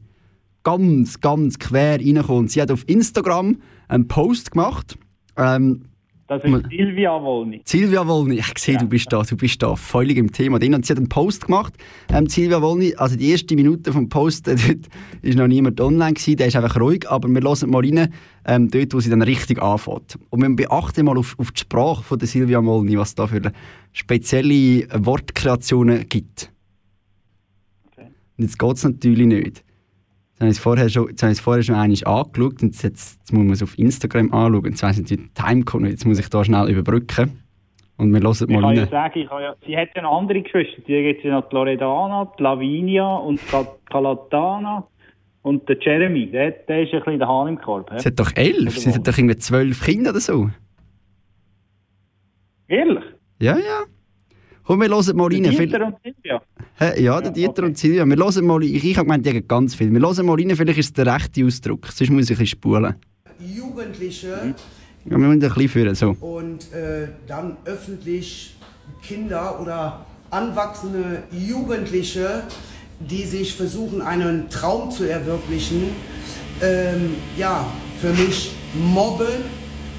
Ganz, 0.63 1.21
ganz 1.21 1.59
quer 1.59 1.99
reingekommen. 1.99 2.47
Sie 2.47 2.59
hat 2.59 2.71
auf 2.71 2.89
Instagram 2.89 3.61
einen 3.87 4.07
Post 4.07 4.51
gemacht. 4.53 4.97
Ähm, 5.37 5.85
Das 6.29 6.43
ist 6.43 6.69
Silvia 6.69 7.19
Wollny. 7.19 7.61
Silvia 7.65 8.07
Wolny, 8.07 8.35
ich 8.35 8.59
sehe, 8.59 8.77
du 8.77 8.85
bist 8.85 9.11
da, 9.11 9.23
du 9.23 9.35
bist 9.35 9.63
da 9.63 9.75
völlig 9.75 10.15
im 10.15 10.31
Thema 10.31 10.59
drin. 10.59 10.75
Und 10.75 10.85
sie 10.85 10.93
hat 10.93 10.99
einen 10.99 11.09
Post 11.09 11.47
gemacht. 11.47 11.73
Ähm, 12.13 12.27
Silvia 12.27 12.61
Wolny, 12.61 12.93
also 12.95 13.15
die 13.15 13.31
erste 13.31 13.55
Minute 13.55 13.91
vom 13.91 14.09
Post, 14.09 14.47
äh, 14.47 14.55
dort 14.67 14.89
ist 15.23 15.39
noch 15.39 15.47
niemand 15.47 15.81
online 15.81 16.13
gewesen, 16.13 16.37
der 16.37 16.45
ist 16.45 16.55
einfach 16.55 16.79
ruhig, 16.79 17.09
aber 17.09 17.27
wir 17.29 17.41
hören 17.41 17.71
mal 17.71 17.83
rein, 17.83 18.13
ähm, 18.45 18.69
dort, 18.69 18.93
wo 18.93 18.99
sie 18.99 19.09
dann 19.09 19.23
richtig 19.23 19.59
anfängt. 19.59 20.19
Und 20.29 20.41
wir 20.43 20.55
beachten 20.55 21.05
mal 21.05 21.17
auf, 21.17 21.33
auf 21.39 21.51
die 21.51 21.61
Sprache 21.61 22.03
von 22.03 22.19
der 22.19 22.27
Silvia 22.27 22.63
Wolny, 22.63 22.95
was 22.95 23.09
es 23.09 23.15
da 23.15 23.25
für 23.25 23.51
spezielle 23.91 24.87
Wortkreationen 25.03 26.07
gibt. 26.09 26.51
Und 27.97 28.43
jetzt 28.43 28.59
geht 28.59 28.75
es 28.75 28.83
natürlich 28.83 29.25
nicht. 29.25 29.63
Jetzt 30.39 30.41
habe 30.41 30.51
ich 30.51 30.57
es 30.57 30.59
vorher 30.59 30.89
schon, 30.89 31.09
jetzt 31.09 31.21
habe 31.21 31.33
ich 31.33 31.41
vorher 31.41 31.63
schon 31.63 31.75
einmal 31.75 31.89
angeschaut 31.89 32.61
und 32.61 32.61
jetzt, 32.61 32.83
jetzt 32.83 33.33
muss 33.33 33.43
man 33.43 33.51
es 33.51 33.61
auf 33.61 33.77
Instagram 33.77 34.33
anschauen. 34.33 34.65
Jetzt 34.65 34.83
weiss 34.83 34.97
ich 34.97 35.09
nicht, 35.09 35.23
die 35.23 35.33
Timecode. 35.33 35.87
Jetzt 35.87 36.05
muss 36.05 36.17
ich 36.17 36.29
da 36.29 36.45
schnell 36.45 36.69
überbrücken. 36.69 37.43
Und 37.97 38.13
wir 38.13 38.21
hören 38.21 38.31
Ich 38.31 38.55
mal 38.55 38.61
kann 38.61 38.75
ja 38.77 38.87
sagen, 38.87 39.19
ich 39.19 39.29
habe 39.29 39.41
ja, 39.41 39.55
sie 39.65 39.75
hat 39.75 39.89
ja 39.93 40.01
noch 40.01 40.17
andere 40.17 40.41
Geschwister. 40.41 40.81
Die 40.87 41.03
gibt 41.03 41.19
es 41.19 41.25
ja 41.25 41.31
noch 41.31 41.49
die 41.49 41.55
Loredana, 41.55 42.31
die 42.39 42.43
Lavinia 42.43 43.15
und 43.15 43.41
die 43.41 43.65
Calatana 43.91 44.87
und 45.41 45.67
der 45.67 45.77
Jeremy. 45.81 46.31
Der, 46.31 46.51
der 46.51 46.83
ist 46.83 46.93
ein 46.93 46.99
bisschen 46.99 47.19
der 47.19 47.27
Hahn 47.27 47.49
im 47.49 47.59
Korb. 47.59 47.91
hä? 47.91 47.99
Sie 47.99 48.07
hat 48.07 48.17
doch 48.17 48.31
elf, 48.35 48.77
sie 48.77 48.93
hat 48.93 49.05
doch 49.05 49.17
irgendwie 49.17 49.35
zwölf 49.35 49.83
Kinder 49.83 50.11
oder 50.11 50.21
so. 50.21 50.49
Ehrlich? 52.69 53.03
Ja, 53.41 53.57
ja. 53.57 53.83
Komm, 54.69 54.81
wir 54.81 54.89
hören 54.89 55.17
mal 55.17 55.23
rein. 55.23 55.41
Dieter 55.41 55.83
und 55.83 55.95
Silvia. 56.03 56.41
Hä? 56.75 57.01
Ja, 57.01 57.19
der 57.19 57.31
Dieter 57.31 57.63
und 57.63 57.75
Silvia. 57.75 58.05
Wir 58.05 58.15
hören 58.17 58.45
mal, 58.45 58.63
ich, 58.63 58.85
ich 58.85 58.95
habe 58.97 59.07
gemeint, 59.07 59.25
die 59.25 59.31
haben 59.31 59.47
ganz 59.47 59.73
viel. 59.73 59.91
Wir 59.91 59.99
hören 59.99 60.25
mal 60.27 60.35
rein, 60.35 60.55
vielleicht 60.55 60.77
ist 60.77 60.85
es 60.85 60.93
der 60.93 61.07
rechte 61.07 61.43
Ausdruck. 61.43 61.87
Sonst 61.87 62.11
muss 62.11 62.25
ich 62.25 62.35
ein 62.35 62.37
bisschen 62.37 62.45
spulen. 62.45 62.93
Jugendliche 63.39 64.27
Ja, 64.27 64.53
wir 65.05 65.17
müssen 65.17 65.31
ein 65.31 65.39
bisschen 65.39 65.69
führen, 65.69 65.95
so. 65.95 66.15
und 66.21 66.71
äh, 66.71 67.07
dann 67.27 67.57
öffentlich 67.65 68.57
Kinder 69.01 69.59
oder 69.59 70.05
anwachsende 70.29 71.23
Jugendliche, 71.31 72.43
die 72.99 73.23
sich 73.23 73.55
versuchen, 73.55 74.03
einen 74.03 74.51
Traum 74.51 74.91
zu 74.91 75.05
erwirklichen, 75.05 75.89
ähm, 76.61 77.15
ja, 77.35 77.65
für 77.99 78.13
mich 78.13 78.51
mobben, 78.75 79.45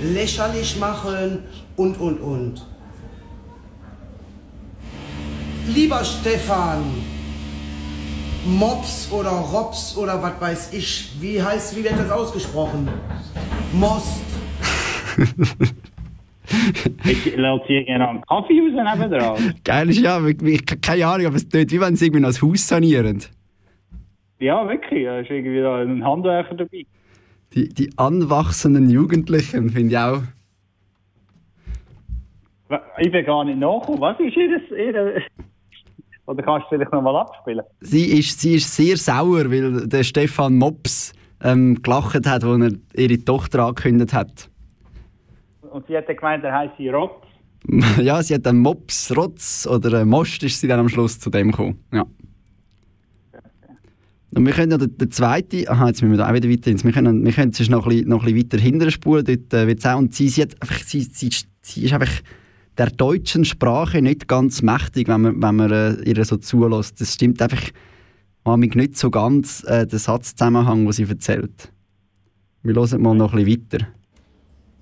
lächerlich 0.01 0.79
machen 0.79 1.41
und, 1.75 1.99
und, 1.99 2.21
und. 2.21 2.70
Lieber 5.69 6.05
Stefan, 6.05 6.83
Mops 8.45 9.11
oder 9.13 9.31
Rops 9.31 9.97
oder 9.97 10.23
was 10.23 10.41
weiß 10.41 10.73
ich, 10.73 11.13
wie 11.21 11.43
heißt, 11.43 11.77
wie 11.77 11.85
wird 11.85 11.99
das 11.99 12.11
ausgesprochen? 12.11 12.89
Most. 13.73 14.25
Ich 17.05 17.37
lasse 17.37 17.63
sie 17.69 17.85
gerne 17.85 18.09
einen 18.09 18.23
Kaffee 18.23 18.59
raus 18.61 18.99
nebendran. 18.99 19.55
Geil 19.65 19.91
ist 19.91 20.01
ja, 20.01 20.27
ich, 20.27 20.43
ich, 20.43 20.67
keine 20.81 21.07
Ahnung, 21.07 21.29
aber 21.29 21.37
es 21.37 21.49
tut, 21.49 21.71
wie 21.71 21.81
wenn 21.81 21.95
sie 21.95 22.07
irgendwie 22.07 22.23
noch 22.23 22.31
das 22.31 22.43
Haus 22.43 22.67
sanieren. 22.67 23.23
Ja, 24.41 24.69
wirklich. 24.69 25.05
Da 25.05 25.21
ist 25.21 25.31
irgendwie 25.31 25.61
da 25.61 25.77
ein 25.77 26.05
Handwerker 26.05 26.57
dabei. 26.57 26.87
Die, 27.55 27.69
die 27.69 27.91
anwachsenden 27.97 28.91
Jugendlichen 28.91 29.71
finde 29.71 29.91
ich 29.91 29.99
auch. 29.99 30.23
Ich 32.99 33.13
bin 33.13 33.25
gar 33.25 33.45
nicht 33.45 33.59
nachgekommen. 33.59 34.01
Was 34.01 34.19
ist 34.19 34.37
ihr... 34.37 34.61
ihr 34.77 35.23
oder 36.31 36.43
kannst 36.45 36.67
du 36.67 36.77
vielleicht 36.77 36.93
noch 36.93 37.03
mal 37.03 37.17
abspielen? 37.17 37.65
Sie 37.81 38.05
ist, 38.19 38.41
sie 38.41 38.55
ist 38.55 38.75
sehr 38.75 38.97
sauer, 38.97 39.51
weil 39.51 39.89
der 39.89 40.05
Stefan 40.05 40.55
Mops 40.55 41.13
ähm, 41.43 41.83
gelacht 41.83 42.25
hat, 42.27 42.45
als 42.45 42.45
er 42.45 42.71
ihre 42.95 43.25
Tochter 43.25 43.65
angekündigt 43.65 44.15
hat. 44.15 44.49
Und 45.73 45.87
sie 45.89 45.97
hat 45.97 46.09
dann 46.09 46.17
gemeint, 46.17 46.45
er 46.45 46.53
heisst 46.53 46.77
sie 46.79 46.89
Rotz. 46.89 47.25
ja, 48.01 48.23
sie 48.23 48.35
hat 48.35 48.47
einen 48.47 48.61
Mops, 48.61 49.15
Rotz 49.17 49.67
oder 49.67 50.05
Most 50.05 50.43
ist 50.45 50.61
sie 50.61 50.69
dann 50.69 50.79
am 50.79 50.89
Schluss 50.89 51.19
zu 51.19 51.31
dem 51.31 51.51
gekommen. 51.51 51.83
Ja. 51.93 52.07
Und 54.33 54.47
wir 54.47 54.53
können 54.53 54.71
noch 54.71 54.79
den, 54.79 54.97
den 54.97 55.11
zweiten, 55.11 55.69
aha, 55.69 55.89
jetzt 55.89 56.01
müssen 56.01 56.13
wir 56.13 56.19
da 56.19 56.31
auch 56.31 56.35
wieder 56.35 56.49
weiter 56.49 56.71
ins, 56.71 56.85
wir 56.85 56.93
können, 56.93 57.25
wir 57.25 57.33
können 57.33 57.53
sonst 57.53 57.71
noch 57.71 57.85
ein 57.85 57.89
bisschen, 57.89 58.09
noch 58.09 58.21
ein 58.25 58.33
bisschen 58.33 58.53
weiter 58.53 58.59
hinterher 58.59 58.93
spulen, 58.93 59.25
dort 59.25 59.53
äh, 59.53 59.67
wird's 59.67 59.85
auch, 59.85 59.99
und 59.99 60.15
sie, 60.15 60.29
sie, 60.29 60.43
hat 60.43 60.55
einfach, 60.63 60.79
sie, 60.79 61.01
sie, 61.01 61.31
sie 61.63 61.85
ist 61.85 61.93
einfach 61.93 62.13
der 62.81 62.89
deutschen 62.89 63.45
Sprache 63.45 64.01
nicht 64.01 64.27
ganz 64.27 64.63
mächtig, 64.63 65.07
wenn 65.07 65.21
man, 65.21 65.43
wenn 65.43 65.57
man 65.57 65.71
äh, 65.71 66.03
ihr 66.11 66.25
so 66.25 66.39
zulässt. 66.39 66.99
Das 66.99 67.13
stimmt 67.13 67.43
einfach 67.43 67.61
manchmal 68.43 68.87
nicht 68.87 68.97
so 68.97 69.11
ganz, 69.11 69.63
äh, 69.65 69.87
der 69.87 69.99
Satzzusammenhang, 69.99 70.85
den 70.85 70.93
sie 70.93 71.03
erzählt. 71.03 71.71
Wir 72.63 72.75
hören 72.75 73.03
mal 73.03 73.15
noch 73.15 73.35
ein 73.35 73.45
bisschen 73.45 73.71
weiter. 73.71 73.87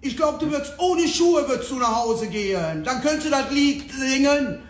Ich 0.01 0.17
glaube, 0.17 0.39
du 0.39 0.49
würdest 0.49 0.75
ohne 0.79 1.09
Schuhe 1.09 1.45
würdest 1.49 1.73
du 1.73 1.75
nach 1.75 2.05
Hause 2.05 2.29
gehen. 2.29 2.85
Dann 2.85 3.03
könntest 3.03 3.27
du 3.27 3.31
das 3.31 3.51
Lied 3.51 3.91
singen. 3.91 4.61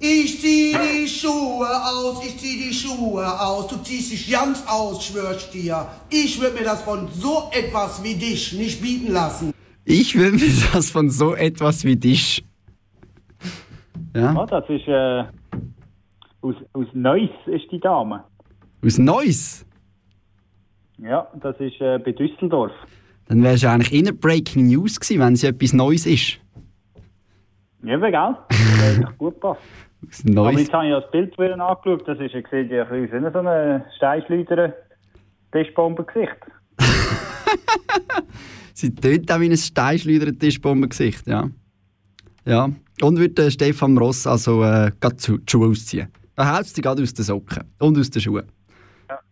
Ich 0.00 0.40
zieh 0.40 0.74
die 0.74 1.06
Schuhe 1.06 1.68
aus, 1.68 2.24
ich 2.24 2.38
zieh 2.38 2.66
die 2.66 2.72
Schuhe 2.72 3.40
aus. 3.42 3.66
Du 3.66 3.76
ziehst 3.82 4.10
dich 4.10 4.30
ganz 4.30 4.62
aus, 4.66 5.04
schwör 5.04 5.36
ich 5.36 5.50
dir. 5.50 5.86
Ich 6.08 6.40
würde 6.40 6.54
mir 6.54 6.64
das 6.64 6.80
von 6.80 7.08
so 7.12 7.50
etwas 7.52 8.02
wie 8.02 8.14
dich 8.14 8.54
nicht 8.54 8.80
bieten 8.80 9.12
lassen. 9.12 9.52
Ich 9.90 10.18
wünsche 10.18 10.44
mir 10.44 10.52
das 10.74 10.90
von 10.90 11.08
so 11.08 11.34
etwas 11.34 11.82
wie 11.82 11.96
dich. 11.96 12.44
Ja. 14.14 14.34
Ja, 14.34 14.44
das 14.44 14.68
ist 14.68 14.86
äh, 14.86 15.24
aus, 16.42 16.56
aus 16.74 16.86
Neuss 16.92 17.30
ist 17.46 17.72
die 17.72 17.80
Dame. 17.80 18.22
Aus 18.84 18.98
Neuss. 18.98 19.64
Ja, 20.98 21.26
das 21.40 21.58
ist 21.58 21.80
äh, 21.80 21.98
bei 22.04 22.12
Düsseldorf. 22.12 22.72
Dann 23.28 23.42
wärst 23.42 23.62
du 23.62 23.70
eigentlich 23.70 23.94
in 23.94 24.14
Breaking 24.20 24.66
News 24.66 25.00
gewesen, 25.00 25.20
wenn 25.20 25.32
es 25.32 25.42
etwas 25.42 25.72
Neues 25.72 26.04
ist. 26.04 26.38
Ja, 27.82 27.96
gell? 27.96 28.10
Das 28.10 29.00
doch 29.00 29.16
gut 29.16 29.40
passt. 29.40 29.62
Aber 30.36 30.52
jetzt 30.52 30.70
habe 30.70 30.86
ich 30.86 30.92
das 30.92 31.10
Bild 31.10 31.32
wieder 31.38 31.58
angeschaut. 31.66 32.06
Das 32.06 32.18
ist, 32.20 32.32
sieht 32.32 32.70
ja 32.70 32.84
ein 32.84 33.08
bisschen 33.08 33.32
so 33.32 33.38
ein 33.38 33.84
Steinschleuder 33.96 34.74
Tischbombengesicht. 35.50 36.36
Sie 38.78 38.94
tönt 38.94 39.28
auch 39.32 39.40
wie 39.40 39.50
ein 39.50 39.56
Steinschleudern-Tischbombengesicht, 39.56 41.26
ja. 41.26 41.50
Ja. 42.44 42.70
Und 43.02 43.18
wird 43.18 43.36
der 43.36 43.50
Stefan 43.50 43.98
Ross 43.98 44.24
also 44.24 44.62
äh, 44.62 44.92
zu- 45.16 45.38
die 45.38 45.50
Schuhe 45.50 45.68
ausziehen. 45.70 46.06
Da 46.36 46.56
haut 46.56 46.66
sie 46.66 46.80
gerade 46.80 47.02
aus 47.02 47.12
den 47.12 47.24
Socken 47.24 47.64
und 47.80 47.98
aus 47.98 48.08
den 48.08 48.22
Schuhen. 48.22 48.44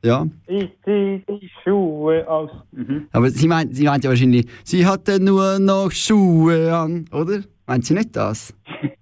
Ja. 0.05 0.27
Ich 0.49 0.69
ziehe 0.85 1.23
die 1.29 1.49
Schuhe 1.63 2.27
aus. 2.29 2.51
Mhm. 2.73 3.07
Aber 3.13 3.31
sie 3.31 3.47
meint, 3.47 3.77
sie 3.77 3.85
meint 3.85 4.03
ja 4.03 4.11
wahrscheinlich, 4.11 4.47
sie 4.65 4.85
hatte 4.85 5.21
nur 5.21 5.61
noch 5.61 5.93
Schuhe 5.93 6.77
an, 6.77 7.05
oder? 7.13 7.43
Meint 7.69 7.85
sie 7.87 7.95
nicht 7.95 8.17
das? 8.17 8.53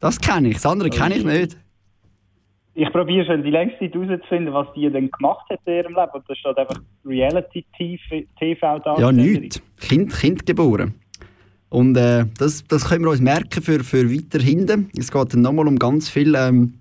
Das 0.00 0.18
kenne 0.18 0.48
ich, 0.48 0.54
das 0.54 0.64
andere 0.64 0.88
kenne 0.88 1.14
ich 1.18 1.24
nicht. 1.24 1.58
Ich 2.80 2.90
probiere 2.92 3.26
schon 3.26 3.42
die 3.42 3.50
längste 3.50 3.90
Zeit 3.90 3.94
herauszufinden, 3.94 4.54
was 4.54 4.66
die 4.74 4.88
denn 4.88 5.10
gemacht 5.10 5.44
hat 5.50 5.60
in 5.66 5.74
ihrem 5.74 5.94
Leben. 5.94 6.12
Und 6.14 6.24
da 6.26 6.34
steht 6.34 6.56
einfach 6.56 6.80
Reality-TV 7.04 8.78
da. 8.78 8.98
Ja, 8.98 9.12
nichts. 9.12 9.62
Kind, 9.80 10.10
kind 10.14 10.46
geboren. 10.46 10.94
Und 11.68 11.94
äh, 11.98 12.24
das, 12.38 12.64
das 12.64 12.88
können 12.88 13.04
wir 13.04 13.10
uns 13.10 13.20
merken 13.20 13.62
für, 13.62 13.84
für 13.84 14.10
weiter 14.10 14.42
hinten. 14.42 14.88
Es 14.98 15.12
geht 15.12 15.34
dann 15.34 15.42
nochmal 15.42 15.68
um 15.68 15.78
ganz 15.78 16.08
viel 16.08 16.34
ähm, 16.34 16.80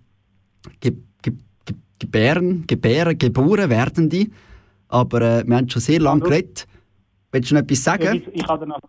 Ge 0.80 0.94
Ge 1.22 1.34
Ge 1.66 1.76
Gebären, 2.00 2.66
Gebären, 2.66 3.18
geboren 3.18 3.70
werdende. 3.70 4.28
Aber 4.88 5.20
äh, 5.22 5.44
wir 5.46 5.58
haben 5.58 5.70
schon 5.70 5.82
sehr 5.82 6.00
lange 6.00 6.22
geredet. 6.22 6.66
Willst 7.34 7.52
du 7.52 7.56
noch 7.56 7.62
etwas 7.62 7.84
sagen? 7.84 8.24
Ich, 8.26 8.42
ich 8.42 8.48
habe 8.48 8.66
noch, 8.66 8.80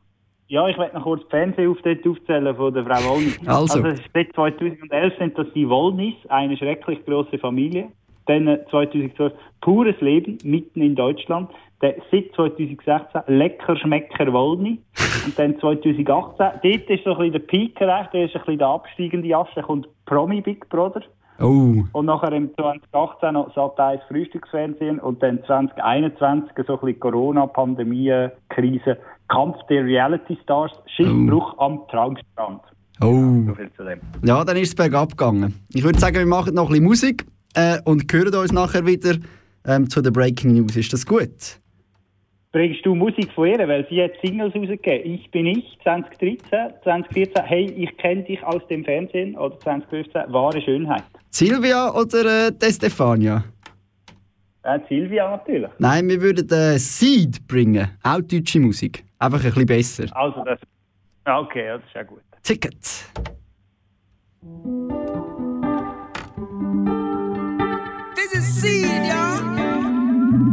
ja, 0.50 0.66
ich 0.66 0.76
werde 0.76 0.96
noch 0.96 1.04
kurz 1.04 1.22
die 1.22 1.30
Fernsehauftritte 1.30 2.10
aufzählen 2.10 2.56
von 2.56 2.74
der 2.74 2.84
Frau 2.84 3.10
Wollnis. 3.10 3.38
Also. 3.46 3.86
ist 3.86 4.02
seit 4.12 4.34
2011 4.34 5.14
sind 5.16 5.38
das 5.38 5.46
die 5.54 5.68
Wollnis, 5.68 6.14
eine 6.28 6.56
schrecklich 6.56 7.04
große 7.06 7.38
Familie. 7.38 7.88
Dann 8.26 8.48
äh, 8.48 8.58
2012 8.68 9.32
Pures 9.60 10.00
Leben 10.00 10.38
mitten 10.42 10.82
in 10.82 10.96
Deutschland. 10.96 11.50
Dann 11.78 11.94
seit 12.10 12.32
2016 12.34 13.22
Lecker 13.28 13.76
Schmecker 13.76 14.32
Wollni. 14.32 14.80
Und 15.24 15.38
dann 15.38 15.56
2018, 15.60 16.06
dort 16.36 16.64
ist 16.64 17.04
so 17.04 17.12
ein 17.12 17.18
bisschen 17.18 17.32
der 17.32 17.38
Peak 17.38 17.80
erreicht, 17.80 18.12
der 18.12 18.24
ist 18.24 18.34
ein 18.34 18.40
bisschen 18.40 18.58
der 18.58 18.68
absteigende 18.68 19.36
Ast, 19.36 19.54
kommt 19.62 19.88
Promi 20.04 20.40
Big 20.40 20.68
Brother. 20.68 21.02
Oh. 21.40 21.84
Und 21.92 22.06
nachher 22.06 22.32
im 22.32 22.54
2018 22.54 23.32
noch 23.32 23.54
Sat 23.54 23.78
1 23.78 24.02
Frühstücksfernsehen 24.08 24.98
und 24.98 25.22
dann 25.22 25.42
2021 25.44 26.50
so 26.66 26.74
ein 26.74 26.80
bisschen 26.80 27.00
Corona-Pandemie, 27.00 28.28
Krise, 28.50 28.98
Kampf 29.30 29.56
der 29.68 29.84
Reality 29.84 30.36
Stars, 30.42 30.72
Schiffbruch 30.96 31.56
am 31.58 31.80
Traumstrand. 31.90 32.60
Oh. 33.00 33.44
So 33.46 33.54
viel 33.54 33.70
zu 33.76 33.84
dem. 33.84 34.00
Ja, 34.22 34.44
dann 34.44 34.56
ist 34.56 34.68
es 34.68 34.74
bergab 34.74 35.10
gegangen. 35.10 35.54
Ich 35.72 35.82
würde 35.82 35.98
sagen, 35.98 36.16
wir 36.16 36.26
machen 36.26 36.54
noch 36.54 36.64
ein 36.64 36.72
bisschen 36.72 36.84
Musik 36.84 37.24
äh, 37.54 37.78
und 37.84 38.12
hören 38.12 38.34
uns 38.34 38.52
nachher 38.52 38.84
wieder 38.84 39.14
ähm, 39.66 39.88
zu 39.88 40.02
der 40.02 40.10
Breaking 40.10 40.52
News. 40.54 40.76
Ist 40.76 40.92
das 40.92 41.06
gut? 41.06 41.58
Bringst 42.52 42.84
du 42.84 42.96
Musik 42.96 43.30
von 43.32 43.46
ihr? 43.46 43.66
Weil 43.68 43.86
sie 43.88 44.02
hat 44.02 44.10
Singles 44.22 44.54
rausgegeben. 44.54 45.14
Ich 45.14 45.30
bin 45.30 45.46
ich, 45.46 45.78
2013, 45.84 46.38
2014, 46.82 47.44
hey, 47.44 47.66
ich 47.76 47.96
kenne 47.96 48.24
dich 48.24 48.42
aus 48.42 48.66
dem 48.68 48.84
Fernsehen 48.84 49.36
oder 49.36 49.58
2015, 49.60 50.22
wahre 50.32 50.60
Schönheit. 50.60 51.04
Silvia 51.30 51.94
oder 51.94 52.48
äh, 52.48 52.52
De 52.52 52.72
Stefania? 52.72 53.44
Äh, 54.64 54.80
Silvia 54.88 55.30
natürlich. 55.30 55.70
Nein, 55.78 56.08
wir 56.08 56.20
würden 56.20 56.48
äh, 56.50 56.76
Seed 56.78 57.46
bringen. 57.46 57.88
Auch 58.02 58.20
deutsche 58.20 58.58
Musik. 58.58 59.04
Einfach 59.20 59.38
ein 59.44 59.50
bisschen 59.52 59.66
besser. 59.66 60.16
Also 60.16 60.42
das, 60.44 60.58
Ah, 61.24 61.38
okay, 61.40 61.68
das 61.68 61.82
ist 61.84 61.94
ja 61.94 62.02
gut. 62.02 62.22
Ticket. 62.42 62.82
This 68.16 68.32
is 68.34 68.60
seed, 68.60 68.86
y'all. 69.06 70.50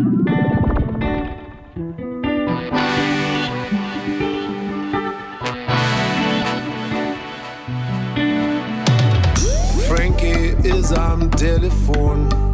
Frankie 9.88 10.56
is 10.68 10.92
am 10.92 11.30
Telefon. 11.32 12.47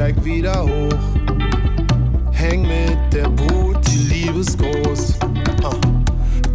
Blut 0.00 0.12
steigt 0.14 0.24
wieder 0.24 0.62
hoch. 0.62 2.32
Häng 2.32 2.62
mit 2.62 3.12
der 3.12 3.28
Brut, 3.28 3.76
die 3.86 3.98
Liebe 3.98 4.40
ist 4.40 4.58
groß. 4.58 5.18
Ah. 5.62 5.72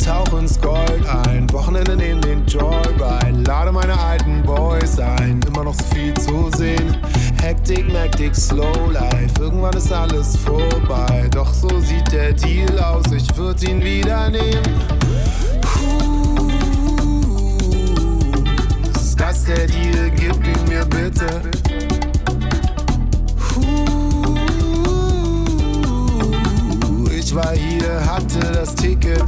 Tauch 0.04 0.40
ins 0.40 0.60
Gold 0.60 1.06
ein, 1.28 1.52
Wochenende 1.54 1.94
in 1.94 2.22
den 2.22 2.46
Joyride. 2.48 3.44
Lade 3.46 3.72
meine 3.72 3.98
alten 4.00 4.42
Boys 4.44 5.00
ein, 5.00 5.40
immer 5.48 5.64
noch 5.64 5.76
so 5.76 5.84
viel 5.94 6.14
zu 6.16 6.50
sehen. 6.58 6.98
Hektik, 7.40 7.92
Mektik, 7.92 8.36
Slow 8.36 8.92
Life, 8.92 9.40
irgendwann 9.40 9.76
ist 9.78 9.92
alles 9.92 10.38
vorbei. 10.38 11.28
Doch 11.32 11.54
so 11.54 11.70
sieht 11.80 12.12
der 12.12 12.34
Deal 12.34 12.80
aus, 12.80 13.06
ich 13.16 13.38
würd 13.38 13.62
ihn 13.62 13.84
wieder 13.84 14.30
nehmen. 14.30 14.64
Puh, 15.62 16.48
ist 18.96 19.20
das 19.20 19.44
der 19.46 19.68
Deal? 19.68 20.10
Gib 20.16 20.36
ihn 20.48 20.68
mir 20.68 20.86
bitte. 20.86 21.65
War 27.36 27.54
hier, 27.54 28.06
hatte 28.06 28.40
das 28.54 28.74
Ticket. 28.76 29.22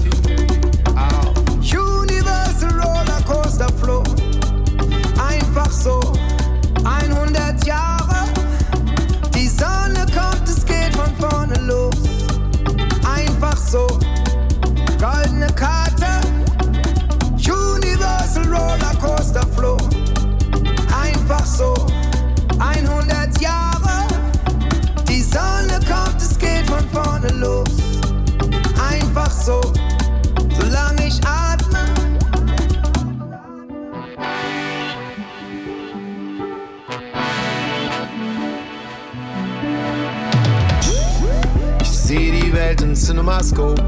Cinemascope. 43.27 43.83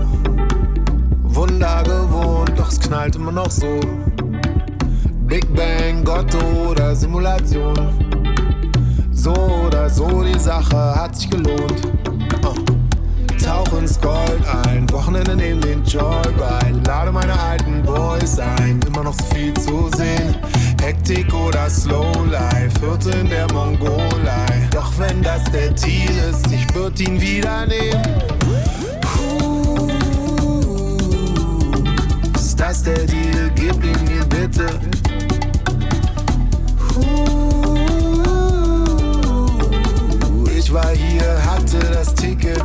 Wunder 1.23 1.81
gewohnt, 1.83 2.51
doch 2.57 2.67
es 2.67 2.77
knallt 2.77 3.15
immer 3.15 3.31
noch 3.31 3.49
so. 3.49 3.79
Big 5.27 5.47
Bang, 5.55 6.03
Gott 6.03 6.35
oder 6.67 6.93
Simulation. 6.93 7.73
So 9.11 9.33
oder 9.65 9.89
so, 9.89 10.23
die 10.23 10.37
Sache 10.37 10.75
hat 10.75 11.15
sich 11.15 11.29
gelohnt. 11.29 11.87
Ah. 12.43 12.53
Tauch 13.41 13.79
ins 13.79 13.99
Gold 14.01 14.43
ein, 14.65 14.91
Wochenende 14.91 15.37
neben 15.37 15.61
den 15.61 15.85
Joyride. 15.85 16.81
Lade 16.85 17.11
meine 17.11 17.39
alten 17.39 17.81
Boys 17.83 18.39
ein, 18.39 18.81
immer 18.87 19.03
noch 19.03 19.13
so 19.13 19.23
viel 19.35 19.53
zu 19.53 19.89
sehen. 19.95 20.35
Hektik 20.81 21.33
oder 21.33 21.69
Slow 21.69 22.11
Life, 22.29 22.77
Hirte 22.81 23.11
in 23.11 23.29
der 23.29 23.49
Mongolei. 23.53 24.67
Doch 24.71 24.91
wenn 24.97 25.23
das 25.23 25.45
der 25.45 25.71
Deal 25.71 26.11
ist, 26.29 26.51
ich 26.51 26.75
würd 26.75 26.99
ihn 26.99 27.21
wieder 27.21 27.65
nehmen. 27.65 28.38
Der 32.83 33.05
Deal? 33.05 33.51
Gib 33.55 33.83
ihn 33.83 34.03
mir 34.05 34.25
bitte. 34.25 34.67
Ich 40.57 40.73
war 40.73 40.89
hier, 40.89 41.45
hatte 41.45 41.79
das 41.91 42.13
Ticket. 42.13 42.63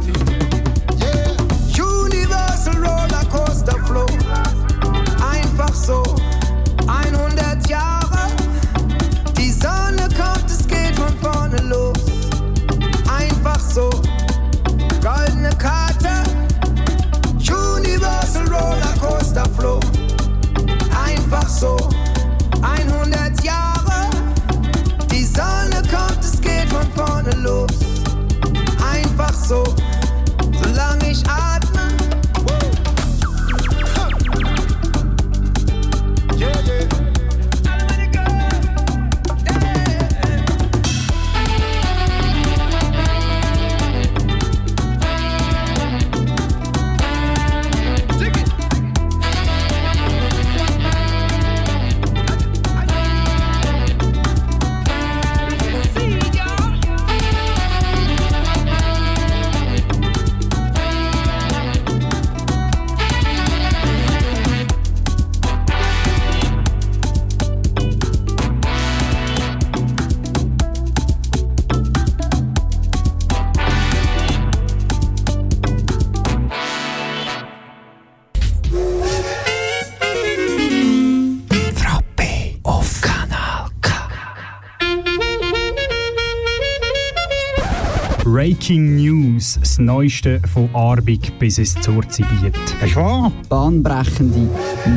Das 89.74 89.80
Neueste 89.80 90.40
von 90.52 90.72
Arbig 90.72 91.36
bis 91.40 91.58
ins 91.58 91.74
Zurzibiet. 91.80 92.54
Ist 92.84 92.94
wahr? 92.94 93.32
Bahnbrechende 93.48 94.48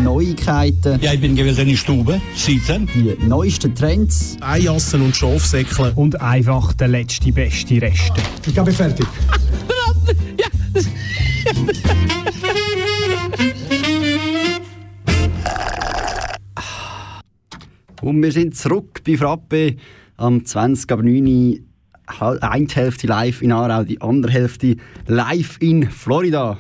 Neuigkeiten. 0.04 1.02
Ja, 1.02 1.14
ich 1.14 1.20
bin 1.20 1.36
gewählt 1.36 1.58
in 1.58 1.70
die 1.70 1.78
Stube, 1.78 2.22
sitzen. 2.36 2.88
Die 2.94 3.18
neuesten 3.26 3.74
Trends. 3.74 4.38
Eijassen 4.40 5.02
und 5.02 5.16
Schafsäckle. 5.16 5.94
Und 5.96 6.22
einfach 6.22 6.74
der 6.74 6.90
letzte 6.90 7.32
beste 7.32 7.82
Reste. 7.82 8.22
Ich 8.46 8.54
glaube, 8.54 8.72
fertig. 8.72 9.08
Und 18.02 18.22
wir 18.22 18.32
sind 18.32 18.56
zurück 18.56 19.02
bei 19.04 19.18
Frappe 19.18 19.76
am 20.18 20.46
20 20.46 20.88
ab 22.08 22.20
9 22.20 22.20
Uhr. 22.20 22.20
Hal- 22.20 22.40
Eine 22.42 22.68
Hälfte 22.68 23.08
live 23.08 23.42
in 23.42 23.52
Aarau, 23.52 23.84
die 23.84 24.02
andere 24.02 24.32
Hälfte 24.32 24.76
live 25.08 25.58
in 25.62 25.90
Florida. 25.90 26.58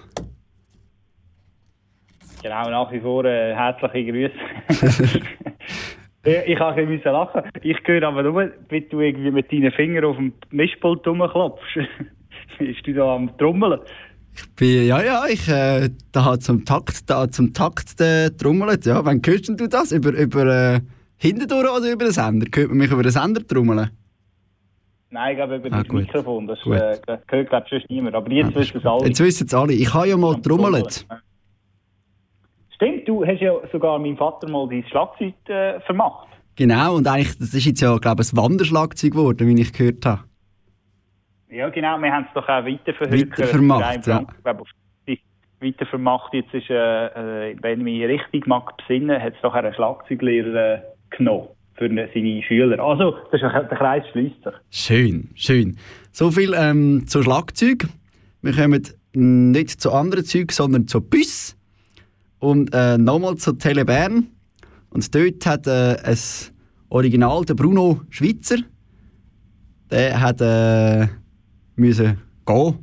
Genau, 2.44 2.70
nach 2.70 2.92
wie 2.92 3.00
vor 3.00 3.26
äh, 3.26 3.54
herzliche 3.56 4.12
Grüße. 4.12 4.34
ich 6.24 6.38
ich 6.48 6.58
kann 6.58 6.76
ein 6.76 6.88
bisschen 6.88 7.12
lachen. 7.12 7.42
Ich 7.64 7.78
höre 7.86 8.04
aber 8.08 8.24
nur, 8.24 8.52
wie 8.70 8.82
du 8.82 9.02
irgendwie 9.02 9.32
mit 9.32 9.52
deinen 9.52 9.72
Fingern 9.72 10.06
auf 10.06 10.18
dem 10.18 10.34
Mischpult 10.52 11.06
rumklopfst. 11.08 11.80
Bist 12.60 12.86
du 12.86 12.94
da 12.94 13.16
am 13.16 13.36
Trommeln? 13.38 13.80
Bin, 14.56 14.86
ja, 14.88 15.02
ja, 15.04 15.26
ich 15.28 15.48
äh, 15.50 15.90
da 16.12 16.40
zum 16.40 16.64
Takt, 16.64 17.10
da 17.10 17.28
zum 17.28 17.54
Takt 17.54 18.00
äh, 18.00 18.30
trommelt. 18.30 18.86
Ja, 18.86 19.04
wann 19.04 19.20
hörst 19.26 19.50
denn 19.50 19.58
du 19.58 19.68
das? 19.68 19.92
Über, 19.92 20.12
über 20.12 20.46
äh, 20.76 20.80
hintendurch 21.18 21.70
oder 21.76 21.92
über 21.92 22.06
den 22.06 22.12
Sender? 22.14 22.46
Hört 22.54 22.70
man 22.70 22.78
mich 22.78 22.92
über 22.92 23.02
den 23.02 23.12
Sender 23.12 23.46
trommeln? 23.46 23.90
Nein, 25.10 25.32
ich 25.32 25.38
glaube 25.38 25.56
über 25.56 25.68
Ah, 25.72 25.80
das 25.80 25.88
gut. 25.88 26.02
Mikrofon. 26.02 26.48
Das, 26.48 26.60
äh, 26.66 27.00
das 27.06 27.20
hört, 27.30 27.50
glaube 27.50 27.66
ich, 27.66 27.70
sonst 27.72 27.90
niemand. 27.90 28.16
Aber 28.16 28.30
jetzt 28.32 28.54
wissen 28.56 28.78
es 28.78 28.86
alle. 28.86 29.06
Jetzt 29.08 29.20
wissen 29.22 29.48
es 29.48 29.54
alle. 29.54 29.74
Ich 29.74 29.94
habe 29.94 30.08
ja 30.10 30.18
mal 30.18 30.36
trommelt. 30.42 31.06
Stimmt, 32.76 33.08
du 33.08 33.26
hast 33.26 33.40
ja 33.42 33.54
sogar 33.72 33.98
meinem 34.00 34.18
Vater 34.18 34.48
mal 34.50 34.68
dein 34.70 34.84
Schlagzeug 34.88 35.34
äh, 35.48 35.80
vermacht. 35.82 36.28
Genau, 36.56 36.96
und 36.96 37.08
eigentlich, 37.08 37.38
das 37.38 37.54
ist 37.54 37.66
jetzt 37.66 37.82
ja, 37.82 37.98
glaube 37.98 38.22
ich, 38.24 38.34
ein 38.34 38.38
Wanderschlagzeug 38.38 39.12
geworden, 39.12 39.48
wie 39.48 39.62
ich 39.62 39.74
gehört 39.74 40.06
habe. 40.06 40.22
Ja, 41.50 41.70
genau, 41.70 41.98
wir 42.00 42.12
haben 42.12 42.26
es 42.28 42.34
doch 42.34 42.44
auch 42.48 42.66
weiterverhört. 42.66 43.32
Weitervermacht, 43.32 44.04
Für 44.04 44.10
ja. 44.12 44.18
einen 44.18 44.26
Franken, 44.28 44.44
glaub, 44.44 44.62
auf 44.62 44.68
die- 45.08 45.22
Weitervermacht. 45.62 46.34
Jetzt 46.34 46.54
ist, 46.54 46.70
äh, 46.70 47.52
äh, 47.52 47.56
wenn 47.62 47.80
ich 47.80 47.84
mich 47.84 48.04
richtig 48.04 48.46
mag 48.48 48.76
besinnen, 48.78 49.22
hat 49.22 49.34
es 49.34 49.42
doch 49.42 49.54
einen 49.54 49.74
Schlagzeuglehrer 49.74 50.76
äh, 50.76 50.82
genommen 51.10 51.48
für 51.78 51.86
eine- 51.86 52.10
seine 52.14 52.42
Schüler. 52.44 52.80
Also, 52.80 53.16
das 53.32 53.42
ist, 53.42 53.44
ein- 53.44 53.68
der 53.70 53.78
Kreis 53.78 54.04
schließt 54.12 54.44
sich. 54.44 54.54
Schön, 54.70 55.30
schön. 55.36 55.78
So 56.12 56.32
viel 56.32 56.54
ähm, 56.56 57.06
zu 57.08 57.22
Schlagzeug. 57.24 57.88
Wir 58.42 58.54
kommen 58.54 58.84
nicht 59.14 59.82
zu 59.82 59.92
anderen 59.92 60.26
Zeugen, 60.26 60.50
sondern 60.52 60.88
zu 60.88 61.02
Bus. 61.02 61.56
Und 62.40 62.72
äh, 62.74 62.98
nochmal 62.98 63.36
zu 63.38 63.54
Tele 63.54 63.84
Bern. 63.86 64.28
Und 64.90 65.14
dort 65.14 65.46
hat 65.46 65.68
äh, 65.68 65.98
ein 66.04 66.18
Original, 66.90 67.44
der 67.46 67.56
Bruno 67.56 68.02
Schweizer, 68.10 68.58
der 69.92 70.20
hat 70.20 70.40
äh, 70.42 71.08
müssen 71.76 72.18
gehen. 72.46 72.76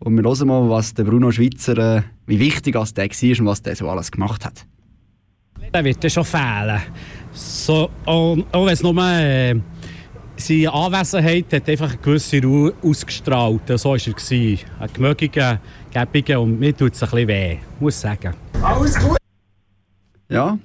Und 0.00 0.16
wir 0.16 0.22
hören 0.22 0.48
mal, 0.48 0.68
was 0.68 0.94
der 0.94 1.04
Bruno 1.04 1.30
Schweizer, 1.30 1.96
äh, 1.96 2.02
wie 2.26 2.38
wichtig 2.38 2.76
als 2.76 2.94
der 2.94 3.08
war 3.08 3.40
und 3.40 3.46
was 3.46 3.62
der 3.62 3.74
so 3.76 3.88
alles 3.88 4.10
gemacht 4.10 4.44
hat. 4.44 4.66
Der 5.74 5.84
wird 5.84 6.02
dann 6.02 6.10
schon 6.10 6.24
fehlen. 6.24 6.80
So, 7.38 7.88
auch 8.04 8.36
auch 8.50 8.66
wenn 8.66 8.72
es 8.72 8.82
nur 8.82 8.96
äh, 8.98 9.54
seine 10.36 10.72
Anwesenheit 10.72 11.52
hat 11.52 11.68
einfach 11.68 11.90
eine 11.90 11.98
gewisse 11.98 12.42
Ruhe 12.42 12.74
ausgestrahlt. 12.82 13.62
So 13.78 13.90
war 13.90 13.96
er. 13.96 14.12
gewesen. 14.12 14.58
Ein 14.80 14.92
gemögiger, 14.92 15.60
gäbiger 15.92 16.40
und 16.40 16.58
mir 16.58 16.76
tut 16.76 16.94
es 16.94 17.02
ein 17.02 17.10
bisschen 17.10 17.28
weh, 17.28 17.58
muss 17.78 17.94
ich 17.94 18.00
sagen. 18.00 18.34
Alles 18.60 18.98
gut. 18.98 19.18
Ja. 20.28 20.58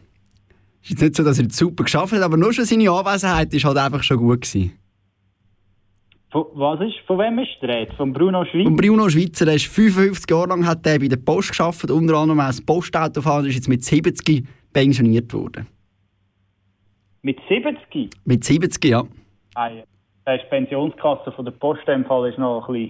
Ist 0.81 0.89
jetzt 0.89 1.01
nicht 1.01 1.15
so, 1.15 1.23
dass 1.23 1.39
er 1.39 1.45
es 1.45 1.55
super 1.55 1.83
geschafft 1.83 2.13
hat, 2.13 2.21
aber 2.21 2.37
nur 2.37 2.51
schon 2.51 2.65
seine 2.65 2.89
Anwesenheit 2.89 3.53
ist 3.53 3.63
halt 3.65 3.77
einfach 3.77 4.01
schon 4.01 4.17
gut 4.17 4.41
gewesen. 4.41 4.73
Von, 6.31 6.45
was 6.55 6.81
ist, 6.81 6.95
von 7.05 7.19
wem 7.19 7.37
ist 7.37 7.51
die 7.61 7.67
Rede? 7.67 7.95
Von 7.95 8.11
Bruno 8.11 8.43
Schweizer? 8.45 8.67
Und 8.67 8.77
Bruno 8.77 9.07
Schweizer, 9.07 9.45
der 9.45 9.55
ist 9.55 9.67
55 9.67 10.27
Jahre 10.27 10.47
lang 10.47 10.65
hat 10.65 10.83
der 10.83 10.97
bei 10.97 11.07
der 11.07 11.17
Post 11.17 11.49
geschafft, 11.49 11.91
unter 11.91 12.15
anderem 12.15 12.39
als 12.39 12.59
Postautofahrer, 12.59 13.45
ist 13.45 13.55
jetzt 13.55 13.69
mit 13.69 13.83
70 13.83 14.43
pensioniert 14.73 15.31
worden. 15.31 15.67
Mit 17.23 17.39
70? 17.47 18.09
Mit 18.25 18.43
70, 18.43 18.83
ja. 18.85 19.03
Ah, 19.55 19.69
ja. 19.69 19.83
Das 20.25 20.35
ist 20.37 20.43
die 20.45 20.49
Pensionskasse 20.49 21.31
von 21.31 21.45
der 21.45 21.51
Post 21.53 21.87
im 21.87 22.05
Fall 22.05 22.29
ist 22.29 22.37
noch 22.37 22.67
ein 22.69 22.89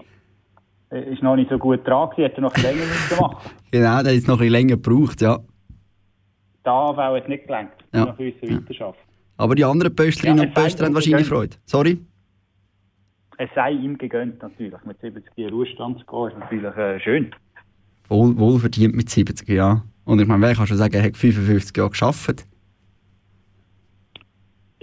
bisschen, 0.89 1.13
ist 1.13 1.23
noch 1.23 1.35
nicht 1.35 1.49
so 1.49 1.57
gut 1.57 1.85
dran 1.87 2.09
gewesen, 2.09 2.23
hätte 2.23 2.37
er 2.37 2.41
noch 2.41 2.57
länger 2.57 2.83
machen. 3.19 3.49
Genau, 3.71 4.03
der 4.03 4.13
jetzt 4.13 4.27
noch 4.27 4.35
ein 4.35 4.39
bisschen 4.39 4.51
länger 4.53 4.75
gebraucht, 4.77 5.21
ja. 5.21 5.39
Der 6.65 6.71
AV 6.71 6.97
hat 6.97 7.29
nicht 7.29 7.45
gelangt, 7.45 7.71
Ja. 7.93 8.05
noch 8.05 8.17
müssen 8.19 8.41
weiterarbeiten. 8.41 9.01
Aber 9.37 9.55
die 9.55 9.65
anderen 9.65 9.95
Pöstlerinnen 9.95 10.37
Ja, 10.37 10.43
und 10.43 10.49
es 10.49 10.55
sei 10.55 10.63
Pöstler 10.63 10.85
haben 10.85 10.93
wahrscheinlich 10.95 11.27
gegönnt. 11.29 11.53
Freude. 11.53 11.57
Sorry? 11.65 11.99
Es 13.37 13.49
sei 13.55 13.71
ihm 13.71 13.97
gegönnt 13.97 14.41
natürlich, 14.41 14.83
mit 14.85 14.99
70 15.01 15.25
in 15.37 15.49
Ruhestand 15.49 15.99
zu 15.99 16.05
gehen, 16.05 16.27
ist 16.29 16.39
natürlich 16.39 16.75
äh, 16.77 16.99
schön. 16.99 17.35
Wohl, 18.09 18.37
wohl 18.37 18.59
verdient 18.59 18.95
mit 18.95 19.09
70, 19.09 19.47
ja. 19.49 19.83
Und 20.05 20.19
ich 20.21 20.27
meine, 20.27 20.41
wer 20.45 20.53
kann 20.55 20.67
schon 20.67 20.77
sagen, 20.77 20.93
er 20.93 21.03
hat 21.03 21.17
55 21.17 21.75
Jahre 21.75 21.89
geschafft. 21.89 22.45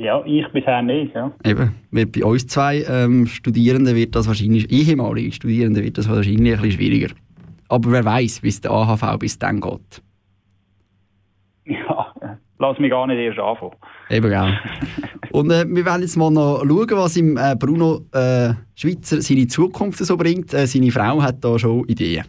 Ja, 0.00 0.22
ich 0.24 0.48
bisher 0.48 0.80
nicht, 0.80 1.14
ja. 1.14 1.30
Eben, 1.44 1.74
wird 1.90 2.12
bei 2.12 2.24
uns 2.24 2.46
zwei 2.46 2.82
ähm, 2.88 3.26
Studierenden 3.26 3.94
wird 3.94 4.14
das 4.16 4.26
wahrscheinlich, 4.26 4.70
ehemalige 4.72 5.30
Studierenden 5.30 5.84
wird 5.84 5.98
das 5.98 6.08
wahrscheinlich 6.08 6.54
ein 6.54 6.62
bisschen 6.62 6.78
schwieriger. 6.78 7.14
Aber 7.68 7.92
wer 7.92 8.02
weiß, 8.02 8.42
wie 8.42 8.48
es 8.48 8.62
der 8.62 8.70
AHV 8.70 9.18
bis 9.18 9.38
dann 9.38 9.60
geht. 9.60 10.02
Ja, 11.66 12.12
lass 12.58 12.78
mich 12.80 12.90
gar 12.90 13.06
nicht 13.06 13.18
erst 13.18 13.38
anfangen. 13.38 13.76
Eben, 14.08 14.28
gell. 14.28 14.58
Und 15.32 15.50
äh, 15.52 15.64
wir 15.68 15.84
werden 15.84 16.00
jetzt 16.00 16.16
mal 16.16 16.30
noch 16.30 16.64
schauen, 16.66 16.90
was 16.92 17.16
ihm 17.16 17.36
äh, 17.36 17.54
Bruno 17.54 18.00
äh, 18.12 18.54
Schweizer 18.74 19.20
seine 19.20 19.46
Zukunft 19.46 19.98
so 19.98 20.16
bringt. 20.16 20.52
Äh, 20.52 20.66
seine 20.66 20.90
Frau 20.90 21.22
hat 21.22 21.44
da 21.44 21.58
schon 21.58 21.84
Ideen. 21.86 22.24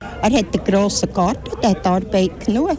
Er 0.00 0.30
hat 0.30 0.32
einen 0.32 0.64
grossen 0.64 1.12
Garten, 1.12 1.60
der 1.62 1.70
hat 1.70 1.86
Arbeit 1.86 2.46
genug. 2.46 2.78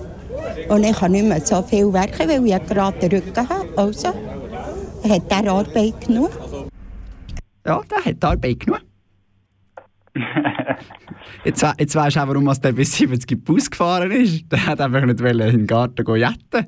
Und 0.69 0.83
ich 0.83 0.95
kann 0.97 1.12
nicht 1.12 1.25
mehr 1.25 1.39
so 1.41 1.62
viel 1.63 1.91
werken, 1.93 2.27
weil 2.29 2.45
ich 2.45 2.53
einen 2.53 2.67
geraden 2.67 3.12
Rücken 3.12 3.49
habe. 3.49 3.67
Also 3.77 4.07
hat 4.09 5.23
er 5.31 5.51
Arbeit 5.51 6.01
genug. 6.05 6.29
Ja, 7.65 7.81
der 7.89 8.05
hat 8.05 8.23
Arbeit 8.23 8.59
genug. 8.59 8.81
Jetzt, 11.45 11.62
we- 11.63 11.73
jetzt 11.77 11.95
weisst 11.95 12.15
du 12.17 12.21
auch, 12.21 12.27
warum 12.27 12.47
er 12.47 12.55
der 12.55 12.71
bis 12.73 12.91
70 12.97 13.43
Bus 13.45 13.69
gefahren 13.71 14.12
ist. 14.12 14.51
Der 14.51 14.65
hat 14.65 14.81
einfach 14.81 15.05
nicht 15.05 15.21
in 15.21 15.38
den 15.38 15.67
Garten 15.67 16.03
gehen 16.03 16.15
jetten. 16.17 16.65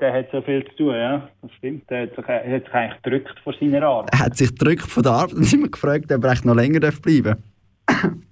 Der 0.00 0.12
hat 0.12 0.26
so 0.32 0.42
viel 0.42 0.64
zu 0.70 0.76
tun, 0.76 0.94
ja. 0.94 1.28
Das 1.42 1.52
stimmt. 1.52 1.88
Der 1.88 2.02
hat 2.02 2.16
sich, 2.16 2.24
er 2.26 2.56
hat 2.56 2.64
sich 2.64 2.74
eigentlich 2.74 3.02
gedrückt 3.02 3.38
vor 3.44 3.54
seiner 3.60 3.82
Arbeit. 3.86 4.12
Er 4.12 4.18
hat 4.18 4.36
sich 4.36 4.48
gedrückt 4.50 4.82
von 4.90 5.02
der 5.02 5.12
Arbeit 5.12 5.34
und 5.34 5.42
ist 5.42 5.52
immer 5.52 5.68
gefragt, 5.68 6.10
ob 6.12 6.24
er 6.24 6.36
noch 6.44 6.54
länger 6.54 6.80
darf 6.80 7.00
bleiben 7.00 7.36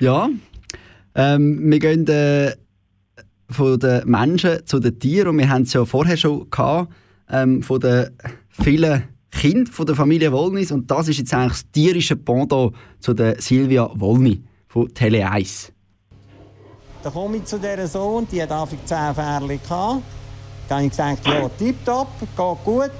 Ja. 0.00 0.28
Ähm, 1.14 1.70
wir 1.70 1.78
gehen 1.78 2.06
äh, 2.06 2.54
von 3.50 3.78
den 3.78 4.08
Menschen 4.08 4.66
zu 4.66 4.78
den 4.78 4.98
Tieren 4.98 5.28
und 5.28 5.38
wir 5.38 5.48
haben 5.48 5.62
es 5.62 5.72
ja 5.72 5.84
vorher 5.84 6.16
schon 6.16 6.48
gehabt, 6.50 6.92
ähm, 7.30 7.62
von 7.62 7.80
den 7.80 8.10
vielen 8.48 9.04
Kindern 9.30 9.66
von 9.66 9.86
der 9.86 9.96
Familie 9.96 10.30
Wollnis 10.32 10.70
und 10.70 10.90
das 10.90 11.08
ist 11.08 11.18
jetzt 11.18 11.34
eigentlich 11.34 11.62
das 11.62 11.70
tierische 11.72 12.16
Pendant 12.16 12.74
zu 13.00 13.14
der 13.14 13.40
Silvia 13.40 13.90
Wollny 13.94 14.42
von 14.68 14.92
Tele 14.94 15.28
1. 15.28 15.72
Dann 17.02 17.12
komme 17.12 17.38
ich 17.38 17.44
zu 17.44 17.58
dieser 17.58 17.88
Sohn, 17.88 18.26
die 18.30 18.42
hat 18.42 18.52
einfach 18.52 18.76
10 18.84 19.14
Fährchen 19.14 19.48
gehabt. 19.48 20.02
Dann 20.68 20.76
habe 20.76 20.84
ich 20.84 20.90
gesagt, 20.90 21.26
ja, 21.26 21.48
tipptopp, 21.48 22.08
geht 22.20 22.64
gut. 22.64 22.90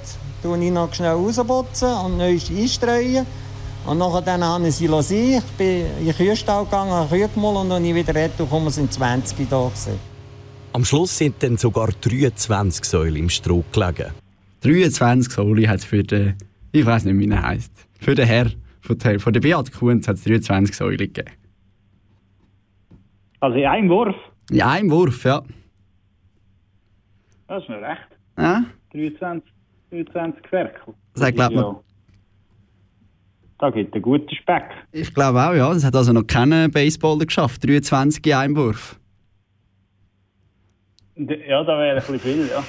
Dann 0.43 0.61
ich 0.61 0.71
noch 0.71 0.93
schnell 0.93 1.11
rausputzen 1.11 1.93
und 2.05 2.17
neues 2.17 2.49
einstreuen. 2.49 3.25
Und 3.85 3.97
nachher 3.97 4.21
dann 4.21 4.43
habe 4.43 4.67
ich 4.67 4.75
sie 4.75 4.87
lassen. 4.87 5.15
Ich 5.37 5.43
bin 5.57 5.85
in 5.99 6.05
den 6.05 6.15
Kühlstall 6.15 6.63
gegangen, 6.65 6.91
habe 6.91 7.09
Kühe 7.09 7.27
gemahlen 7.27 7.57
und 7.57 7.69
dann 7.69 7.83
ich 7.83 7.93
wieder 7.93 8.15
retour 8.15 8.45
gekommen, 8.45 8.69
sind 8.69 8.93
20 8.93 9.49
da 9.49 9.65
gewesen. 9.65 9.99
Am 10.71 10.85
Schluss 10.85 11.17
sind 11.17 11.41
dann 11.43 11.57
sogar 11.57 11.89
23 12.01 12.85
Säule 12.85 13.19
im 13.19 13.29
Stroh 13.29 13.63
gelegen. 13.71 14.11
23 14.61 15.31
Soli 15.33 15.63
hat 15.65 15.79
es 15.79 15.85
für 15.85 16.01
den, 16.01 16.35
ich 16.71 16.85
weiß 16.85 17.03
nicht, 17.05 17.19
wie 17.19 17.29
er 17.29 17.41
heisst, 17.43 17.73
für 17.99 18.15
den 18.15 18.25
Herr 18.25 18.47
von 18.81 18.97
der, 18.97 19.19
von 19.19 19.33
der 19.33 19.41
Beat 19.41 19.71
Kunz 19.73 20.07
hat 20.07 20.15
es 20.15 20.23
23 20.23 20.75
Säule 20.75 20.97
gegeben. 20.97 21.29
Also 23.41 23.57
in 23.57 23.65
einem 23.65 23.89
Wurf, 23.89 24.15
In 24.49 24.61
einem 24.61 24.89
Wurf, 24.89 25.25
ja. 25.25 25.41
das 27.47 27.61
ist 27.63 27.69
noch 27.69 27.81
recht. 27.81 28.07
ja. 28.37 28.63
23, 28.93 29.51
23 29.91 30.47
Ferkel. 30.47 30.93
Das 31.15 31.33
glaubt 31.33 31.55
man. 31.55 31.63
Ja. 31.65 31.79
Da 33.59 33.69
gibt 33.69 33.93
einen 33.93 34.01
guten 34.01 34.35
Speck. 34.35 34.63
Ich 34.91 35.13
glaube 35.13 35.41
auch, 35.41 35.53
ja. 35.53 35.73
Das 35.73 35.85
hat 35.85 35.95
also 35.95 36.11
noch 36.11 36.27
kein 36.27 36.71
Baseballer 36.71 37.25
geschafft. 37.25 37.63
23 37.67 38.25
in 38.25 38.33
einem 38.33 38.55
Wurf. 38.55 38.99
Ja, 41.15 41.63
da 41.63 41.77
wäre 41.77 41.91
ein 41.91 41.95
bisschen 41.97 42.19
viel, 42.19 42.49
ja. 42.49 42.63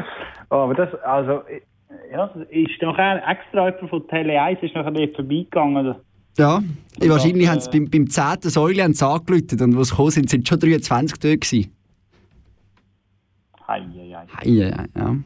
Aber 0.50 0.74
das, 0.74 0.94
also, 1.02 1.42
Ja, 2.12 2.26
ist 2.50 2.80
nachher 2.80 3.22
extra 3.28 3.68
jemand 3.68 3.90
von 3.90 4.08
Tele 4.08 4.40
1 4.40 4.62
ist 4.62 4.74
nachher 4.74 4.90
dort 4.90 5.14
vorbeigegangen. 5.16 5.94
Ja, 6.38 6.56
Und 6.56 7.08
wahrscheinlich 7.08 7.46
das, 7.46 7.52
haben 7.52 7.60
sie 7.60 7.70
beim, 7.70 7.90
beim 7.90 8.08
10. 8.08 8.50
Säule 8.50 8.84
angeläutet 8.84 9.60
und 9.60 9.76
als 9.76 9.88
sie 9.88 9.92
gekommen 9.94 10.10
sind, 10.10 10.30
sind 10.30 10.48
schon 10.48 10.60
23 10.60 11.18
dort 11.18 11.40
gewesen. 11.40 11.72
Hei, 13.66 13.80
hei, 13.80 14.16
hei. 14.16 14.26
Hei, 14.38 14.48
ja, 14.48 14.84
ja. 14.96 15.16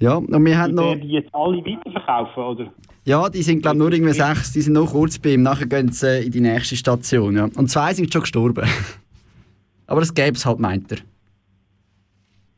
Ja, 0.00 0.14
und 0.14 0.44
wir 0.44 0.58
haben 0.58 0.74
noch... 0.74 0.94
die 0.94 1.08
jetzt 1.08 1.32
alle 1.34 1.58
weiterverkaufen, 1.58 2.42
oder? 2.42 2.72
Ja, 3.04 3.28
die 3.28 3.42
sind 3.42 3.60
glaube 3.60 3.78
nur 3.78 3.92
irgendwie 3.92 4.14
sechs, 4.14 4.52
die 4.52 4.62
sind 4.62 4.72
noch 4.72 4.90
kurz 4.90 5.18
bei 5.18 5.34
ihm, 5.34 5.42
nachher 5.42 5.66
gehen 5.66 5.92
sie 5.92 6.06
äh, 6.06 6.24
in 6.24 6.32
die 6.32 6.40
nächste 6.40 6.74
Station. 6.74 7.36
Ja. 7.36 7.44
Und 7.44 7.70
zwei 7.70 7.92
sind 7.92 8.10
schon 8.12 8.22
gestorben. 8.22 8.66
Aber 9.86 10.00
das 10.00 10.14
gäbe 10.14 10.36
es 10.36 10.46
halt, 10.46 10.58
meint 10.58 10.90
er. 10.90 10.98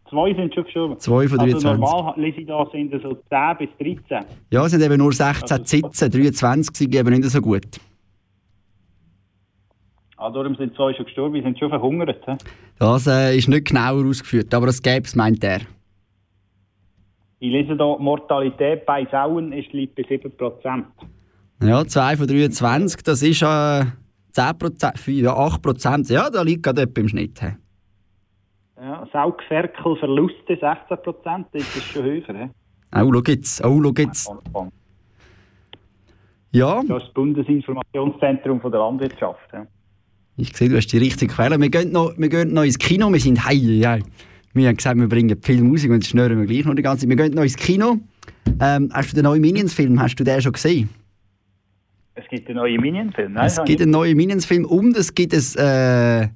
Zwei 0.09 0.35
sind 0.35 0.55
schon 0.55 0.65
gestorben. 0.65 0.99
Zwei 1.01 1.27
von 1.27 1.41
Also 1.41 1.59
23. 1.59 1.65
normal 1.65 2.15
lese 2.17 2.41
ich 2.43 2.47
da 2.47 2.67
sind 2.71 2.93
so 3.03 3.15
10 3.15 3.57
bis 3.59 3.69
13. 4.09 4.27
Ja, 4.51 4.65
es 4.65 4.71
sind 4.71 4.83
eben 4.83 4.99
nur 4.99 5.13
16 5.13 5.65
sitzen, 5.65 6.11
23 6.11 6.77
sind 6.77 6.95
eben 6.95 7.11
nicht 7.11 7.25
so 7.25 7.41
gut. 7.41 7.67
Ah, 10.17 10.31
darum 10.31 10.55
sind 10.55 10.77
zwei 10.77 10.95
schon 10.95 11.07
gestorben, 11.07 11.35
die 11.35 11.43
sind 11.43 11.59
schon 11.59 11.71
verhungert. 11.71 12.23
He? 12.27 12.33
Das 12.79 13.07
äh, 13.09 13.37
ist 13.37 13.49
nicht 13.49 13.67
genauer 13.67 14.07
ausgeführt, 14.07 14.55
aber 14.55 14.67
das 14.67 14.81
gäbe 14.83 15.07
es, 15.07 15.17
meint 15.17 15.43
er. 15.43 15.63
Ich 17.43 17.51
lese 17.51 17.77
die 17.77 17.97
Mortalität 17.99 18.87
bei 18.87 19.05
Sauen 19.11 19.53
ist, 19.53 19.73
liegt 19.73 19.97
bei 19.97 20.03
7%. 20.05 20.85
Ja, 21.61 21.85
2 21.85 22.17
von 22.17 22.29
23, 22.29 23.03
das 23.03 23.21
ist 23.21 23.43
äh, 23.43 23.45
10%, 23.45 25.11
ja, 25.11 25.37
8%. 25.37 26.13
Ja, 26.13 26.31
da 26.31 26.43
liegt 26.43 26.63
gerade 26.63 26.83
etwa 26.83 27.01
im 27.01 27.09
Schnitt. 27.09 27.41
he. 27.41 27.49
Ja, 28.81 29.09
Saugferkelverluste 29.13 30.53
16%, 30.53 31.45
das 31.53 31.63
ist 31.63 31.83
schon 31.93 32.05
höher. 32.05 32.23
He? 32.29 32.49
Oh, 32.95 33.13
schau 33.13 33.23
jetzt, 33.27 33.65
oh, 33.65 33.83
schau 33.83 33.93
jetzt. 33.99 34.31
Ja, 36.53 36.77
Das 36.77 36.85
ist 36.85 37.09
das 37.09 37.15
Bundesinformationszentrum 37.15 38.61
von 38.61 38.71
der 38.71 38.83
Landwirtschaft. 38.83 39.53
Ja. 39.53 39.67
ich 40.37 40.57
sehe, 40.57 40.69
du 40.69 40.77
hast 40.77 40.87
die 40.93 40.99
richtige 40.99 41.35
Quelle. 41.35 41.61
Wir 41.61 41.71
gehen 41.71 41.91
noch, 41.91 42.13
wir 42.17 42.29
gehen 42.29 42.55
noch 42.55 42.63
ins 42.63 42.79
Kino, 42.79 43.13
wir 43.13 43.19
sind 43.19 43.45
hei, 43.45 43.57
hei. 43.57 44.03
Wir 44.55 44.69
haben 44.69 44.77
gesagt, 44.77 44.99
wir 44.99 45.09
bringen 45.09 45.37
viel 45.41 45.63
Musik 45.63 45.91
und 45.91 45.97
jetzt 45.97 46.09
schnurren 46.09 46.39
wir 46.39 46.47
gleich 46.47 46.65
noch 46.65 46.75
die 46.75 46.83
ganze 46.83 47.07
Zeit. 47.07 47.09
Wir 47.09 47.17
gehen 47.17 47.35
noch 47.35 47.43
ins 47.43 47.57
Kino. 47.57 47.99
Ähm, 48.61 48.91
hast 48.93 49.11
du 49.11 49.15
den 49.15 49.25
neuen 49.25 49.41
Minions-Film, 49.41 50.01
hast 50.01 50.17
du 50.17 50.25
den 50.25 50.43
schon 50.43 50.53
gesehen? 50.53 50.89
Es 52.15 52.29
gibt 52.29 52.49
einen 52.49 52.59
neuen 52.59 52.81
Minion-Film. 52.81 53.33
Nein, 53.33 53.47
es 53.47 53.63
gibt 53.65 53.81
einen 53.81 53.91
neuen 53.93 54.17
Minions-Film 54.17 54.67
und 54.67 54.95
es 54.97 55.15
gibt 55.15 55.33
ein, 55.33 55.43
äh, 55.57 56.29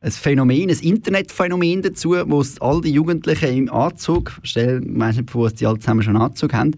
ein 0.00 0.10
Phänomen, 0.10 0.70
ein 0.70 0.78
Internetphänomen 0.78 1.82
dazu, 1.82 2.16
wo 2.26 2.40
es 2.40 2.58
all 2.62 2.80
die 2.80 2.92
Jugendlichen 2.92 3.54
im 3.54 3.70
Anzug, 3.70 4.40
stell, 4.42 4.82
ich 4.82 4.98
weiss 4.98 5.16
nicht, 5.18 5.34
was 5.34 5.54
die 5.54 5.66
alle 5.66 5.78
zusammen 5.78 6.02
schon 6.02 6.16
einen 6.16 6.24
Anzug 6.24 6.54
haben, 6.54 6.72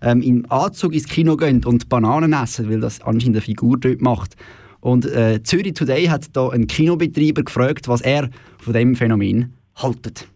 ähm, 0.00 0.22
im 0.22 0.46
Anzug 0.50 0.94
ins 0.94 1.08
Kino 1.08 1.36
gehen 1.36 1.64
und 1.64 1.88
Bananen 1.88 2.32
essen, 2.32 2.70
weil 2.70 2.78
das 2.78 3.00
anscheinend 3.00 3.36
eine 3.36 3.40
Figur 3.40 3.76
dort 3.76 4.00
macht. 4.00 4.36
Und 4.80 5.04
äh, 5.06 5.42
Zürich 5.42 5.74
Today 5.74 6.06
hat 6.06 6.36
da 6.36 6.50
einen 6.50 6.68
Kinobetreiber 6.68 7.42
gefragt, 7.42 7.88
was 7.88 8.00
er 8.02 8.30
von 8.58 8.72
dem 8.72 8.94
Phänomen 8.94 9.57
haltet. 9.78 10.26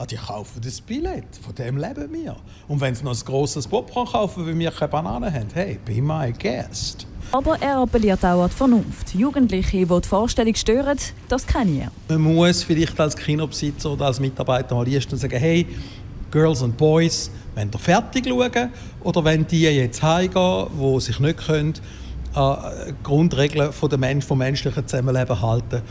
Ah, 0.00 0.06
die 0.06 0.14
kaufen 0.14 0.60
das 0.62 0.80
Billett, 0.80 1.24
von 1.42 1.52
dem 1.56 1.76
leben 1.76 2.12
wir. 2.12 2.36
Und 2.68 2.80
wenn 2.80 2.94
sie 2.94 3.02
noch 3.02 3.18
ein 3.18 3.24
grosses 3.24 3.66
Popcorn 3.66 4.06
kaufen, 4.06 4.46
weil 4.46 4.56
wir 4.56 4.70
keine 4.70 4.88
Bananen 4.88 5.34
haben, 5.34 5.48
hey, 5.54 5.80
be 5.84 6.00
my 6.00 6.32
guest. 6.32 7.04
Aber 7.32 7.60
er 7.60 7.78
appelliert 7.78 8.24
auch 8.24 8.44
an 8.44 8.48
die 8.48 8.54
Vernunft. 8.54 9.14
Jugendliche, 9.14 9.78
die 9.78 9.84
die 9.86 10.08
Vorstellung 10.08 10.54
stören, 10.54 10.96
das 11.28 11.44
kenne 11.44 11.90
ich. 12.08 12.14
Man 12.14 12.22
muss 12.22 12.62
vielleicht 12.62 12.98
als 13.00 13.16
Kinobesitzer 13.16 13.90
oder 13.90 14.06
als 14.06 14.20
Mitarbeiter 14.20 14.76
mal 14.76 14.86
erstens 14.86 15.22
sagen, 15.22 15.36
hey, 15.36 15.66
Girls 16.30 16.62
and 16.62 16.76
Boys, 16.76 17.30
wenn 17.56 17.68
ihr 17.72 17.78
fertig 17.80 18.28
schauen 18.28 18.70
oder 19.02 19.24
wenn 19.24 19.48
die 19.48 19.62
jetzt 19.62 20.00
heimgehen, 20.00 20.68
die 20.80 21.00
sich 21.00 21.18
nicht 21.18 21.44
können, 21.44 21.74
an 22.34 22.94
Grundregeln 23.02 23.72
von 23.72 23.90
der 23.90 23.98
Mensch, 23.98 24.24
vom 24.24 24.38
menschlichen 24.38 24.86
Zusammenleben 24.86 25.42
halten 25.42 25.82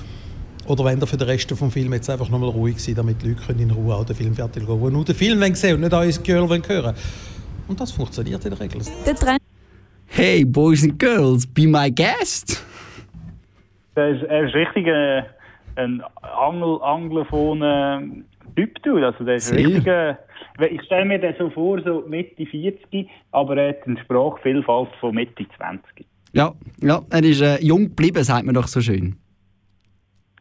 oder 0.67 0.85
wenn 0.85 0.99
ihr 0.99 1.07
für 1.07 1.17
den 1.17 1.27
Rest 1.27 1.49
des 1.49 1.57
Films 1.57 1.75
jetzt 1.75 2.09
einfach 2.09 2.29
nochmal 2.29 2.49
ruhig 2.49 2.79
seid, 2.79 2.97
damit 2.97 3.21
die 3.21 3.29
Leute 3.29 3.41
können 3.41 3.59
in 3.61 3.71
Ruhe 3.71 3.95
auch 3.95 4.05
den 4.05 4.15
Film 4.15 4.33
fertig 4.33 4.63
schauen 4.65 4.79
können, 4.79 4.89
die 4.89 4.95
nur 4.95 5.05
den 5.05 5.15
Film 5.15 5.39
wollen 5.39 5.55
sehen 5.55 5.75
und 5.75 5.81
nicht 5.81 5.93
euer 5.93 6.23
Girl 6.23 6.49
wollen 6.49 6.63
hören 6.67 6.95
Und 7.67 7.79
das 7.79 7.91
funktioniert 7.91 8.43
in 8.43 8.51
der 8.51 8.59
Regel. 8.59 8.81
Hey, 10.07 10.45
Boys 10.45 10.83
and 10.83 10.99
Girls, 10.99 11.45
be 11.47 11.67
my 11.67 11.91
guest! 11.91 12.63
Er 13.95 14.09
ist, 14.09 14.23
er 14.23 14.45
ist 14.45 14.53
richtig 14.53 14.87
äh, 14.87 15.23
ein 15.75 16.03
Angel, 16.21 16.79
anglophoner 16.81 18.03
Typ. 18.55 18.81
Du. 18.83 18.97
Also 18.97 19.23
der 19.23 19.35
ist 19.35 19.53
richtig, 19.53 19.87
äh, 19.87 20.15
ich 20.69 20.81
stelle 20.83 21.05
mir 21.05 21.19
den 21.19 21.33
so 21.39 21.49
vor, 21.49 21.81
so 21.83 22.03
Mitte 22.07 22.45
40, 22.45 23.07
aber 23.31 23.57
er 23.57 23.69
hat 23.69 23.87
eine 23.87 23.99
Sprachvielfalt 23.99 24.89
von 24.99 25.15
Mitte 25.15 25.45
20. 25.57 26.05
Ja, 26.33 26.53
ja 26.81 27.01
er 27.09 27.23
ist 27.23 27.41
äh, 27.41 27.57
jung 27.61 27.89
geblieben, 27.89 28.23
sagt 28.23 28.45
man 28.45 28.55
doch 28.55 28.67
so 28.67 28.81
schön. 28.81 29.17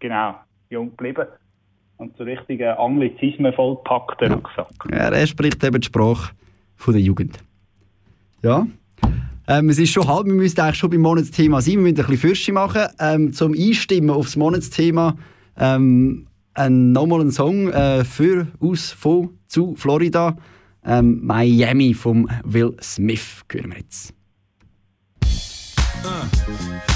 Genau, 0.01 0.35
jung 0.71 0.91
geblieben. 0.91 1.27
Und 1.99 2.17
so 2.17 2.25
richtig 2.25 2.61
äh, 2.61 2.69
Anglizismen 2.69 3.53
vollpackter 3.55 4.31
Rucksack. 4.31 4.69
Ja, 4.91 5.09
er 5.09 5.27
spricht 5.27 5.65
eben 5.65 5.81
die 5.81 5.87
Sprache 5.87 6.35
von 6.77 6.93
der 6.93 7.03
Jugend. 7.03 7.39
Ja. 8.43 8.67
Ähm, 9.49 9.69
es 9.71 9.79
ist 9.79 9.91
schon 9.91 10.07
halb, 10.07 10.27
wir 10.27 10.35
müssen 10.35 10.61
eigentlich 10.61 10.77
schon 10.77 10.91
beim 10.91 11.01
Monatsthema 11.01 11.61
sein. 11.61 11.75
Wir 11.75 11.81
müssen 11.81 11.97
ein 11.97 12.07
bisschen 12.07 12.19
Fürsche 12.19 12.53
machen. 12.53 12.83
Ähm, 12.99 13.33
zum 13.33 13.55
Einstimmen 13.55 14.11
aufs 14.11 14.37
Monatsthema 14.37 15.17
ähm, 15.57 16.27
ein, 16.55 16.93
nochmal 16.93 17.21
ein 17.21 17.31
Song 17.31 17.69
äh, 17.69 18.05
für, 18.05 18.49
aus, 18.61 18.93
von, 18.93 19.39
zu 19.47 19.75
Florida. 19.77 20.37
Ähm, 20.85 21.25
Miami 21.25 21.95
vom 21.95 22.29
Will 22.45 22.77
Smith 22.81 23.45
hören 23.51 23.71
wir 23.71 23.79
jetzt. 23.79 24.13
Uh, 26.05 26.96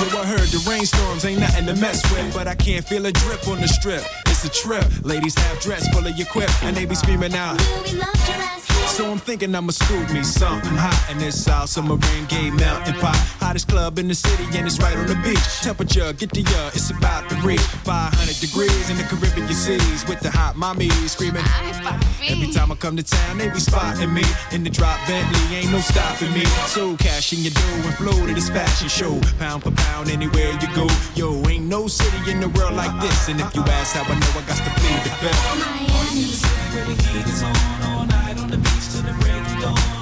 Yo, 0.00 0.06
I 0.18 0.24
heard 0.24 0.48
the 0.48 0.64
rainstorms 0.66 1.26
ain't 1.26 1.40
nothing 1.40 1.66
to 1.66 1.74
mess 1.76 2.10
with, 2.10 2.32
but 2.32 2.48
I 2.48 2.54
can't 2.54 2.82
feel 2.82 3.04
a 3.04 3.12
drip 3.12 3.46
on 3.48 3.60
the 3.60 3.68
strip. 3.68 4.02
It's 4.26 4.42
a 4.46 4.48
trip. 4.48 4.86
Ladies 5.04 5.34
have 5.38 5.60
dress 5.60 5.86
full 5.94 6.06
of 6.06 6.16
your 6.16 6.26
quip, 6.28 6.50
and 6.64 6.74
they 6.74 6.86
be 6.86 6.94
screaming 6.94 7.34
out. 7.34 7.58
We 7.84 7.98
loved 7.98 8.26
your 8.26 8.38
ass. 8.38 8.69
So 8.88 9.10
I'm 9.10 9.18
thinking 9.18 9.54
I'ma 9.54 9.72
scoop 9.72 10.12
me 10.12 10.22
something 10.22 10.76
hot 10.76 11.10
in 11.10 11.18
this 11.18 11.44
South 11.44 11.68
Submarine 11.68 12.26
Gay 12.28 12.50
Mountain 12.50 12.94
Pot. 12.94 13.16
Hottest 13.40 13.68
club 13.68 13.98
in 13.98 14.08
the 14.08 14.14
city, 14.14 14.44
and 14.56 14.66
it's 14.66 14.78
right 14.78 14.96
on 14.96 15.06
the 15.06 15.14
beach. 15.24 15.40
Temperature, 15.62 16.12
get 16.12 16.30
the 16.32 16.44
uh, 16.44 16.70
it's 16.74 16.90
about 16.90 17.28
to 17.30 17.36
reach 17.36 17.60
500 17.60 18.38
degrees 18.40 18.90
in 18.90 18.96
the 18.96 19.04
Caribbean 19.04 19.48
seas 19.48 20.06
with 20.06 20.20
the 20.20 20.30
hot 20.30 20.56
mommy 20.56 20.90
screaming. 21.08 21.44
Every 22.28 22.52
time 22.52 22.70
I 22.70 22.74
come 22.74 22.96
to 22.96 23.02
town, 23.02 23.38
they 23.38 23.48
be 23.48 23.60
spotting 23.60 24.12
me 24.12 24.24
in 24.52 24.64
the 24.64 24.70
drop 24.70 24.98
Bentley, 25.06 25.56
ain't 25.56 25.72
no 25.72 25.80
stopping 25.80 26.32
me. 26.32 26.44
So 26.66 26.96
cash 26.96 27.32
in 27.32 27.40
your 27.40 27.52
dough 27.52 27.88
and 27.88 27.94
flow 27.94 28.26
to 28.26 28.34
this 28.34 28.50
fashion 28.50 28.88
show, 28.88 29.20
pound 29.38 29.62
for 29.62 29.72
pound 29.72 30.10
anywhere 30.10 30.52
you 30.60 30.68
go. 30.74 30.86
Yo, 31.14 31.42
ain't 31.48 31.64
no 31.66 31.86
city 31.86 32.30
in 32.30 32.40
the 32.40 32.48
world 32.50 32.74
like 32.74 32.92
this, 33.00 33.28
and 33.28 33.40
if 33.40 33.54
you 33.54 33.62
ask 33.62 33.96
how 33.96 34.04
I 34.04 34.14
know, 34.18 34.32
I 34.36 34.42
got 34.44 34.58
to 34.60 34.70
plead 34.76 35.00
the 35.04 35.12
fifth. 35.24 35.90
Where 36.74 36.84
the 36.84 37.02
heat 37.02 37.26
is 37.26 37.42
on 37.42 37.56
all 37.90 38.06
night 38.06 38.19
beach 38.62 38.88
till 38.92 39.02
the 39.02 39.12
break 39.20 39.36
of 39.36 39.62
dawn. 39.62 39.99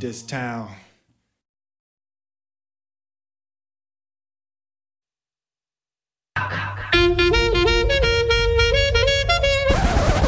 Love 0.00 0.12
this 0.12 0.22
town. 0.22 0.68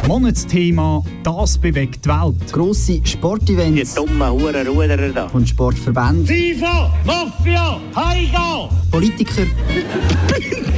Monatsthema 0.07 1.03
«Das 1.23 1.57
bewegt 1.57 2.05
die 2.05 2.09
Welt». 2.09 2.53
Grosse 2.53 3.01
Sportevents. 3.05 3.95
Die 3.95 3.97
dummen 3.97 4.31
Hurenruderer 4.31 5.09
da. 5.09 5.27
Und 5.33 5.49
Sportverbände. 5.49 6.27
FIFA, 6.27 6.93
Mafia, 7.05 7.81
Heiga! 7.97 8.69
Politiker. 8.91 9.47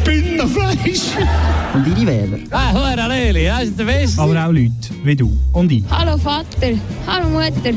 Binnenfleisch! 0.05 1.17
Und 1.75 1.87
ihre 1.89 2.07
Wähler. 2.07 2.39
Ah, 2.51 2.73
Hure 2.73 3.09
Leli, 3.09 3.47
das 3.47 3.65
ist 3.65 3.79
der 3.79 3.85
Beste. 3.85 4.21
Aber 4.21 4.47
auch 4.47 4.53
Leute 4.53 4.73
wie 5.03 5.17
du 5.17 5.37
und 5.53 5.73
ich. 5.73 5.83
Hallo 5.91 6.17
Vater, 6.17 6.79
hallo 7.07 7.29
Mutter. 7.31 7.75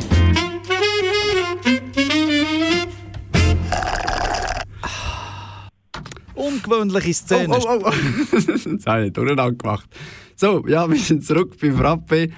Ungewöhnliche 6.37 7.13
Szene. 7.13 7.49
Oh, 7.49 7.65
oh, 7.67 7.81
oh. 7.83 7.91
Jetzt 8.69 8.85
habe 8.85 9.07
ich 9.07 9.13
durcheinander 9.13 9.51
gemacht. 9.51 9.89
So, 10.35 10.65
ja, 10.67 10.87
wir 10.87 10.97
sind 10.97 11.25
zurück 11.25 11.57
bei 11.59 11.71
Frappe 11.71 12.29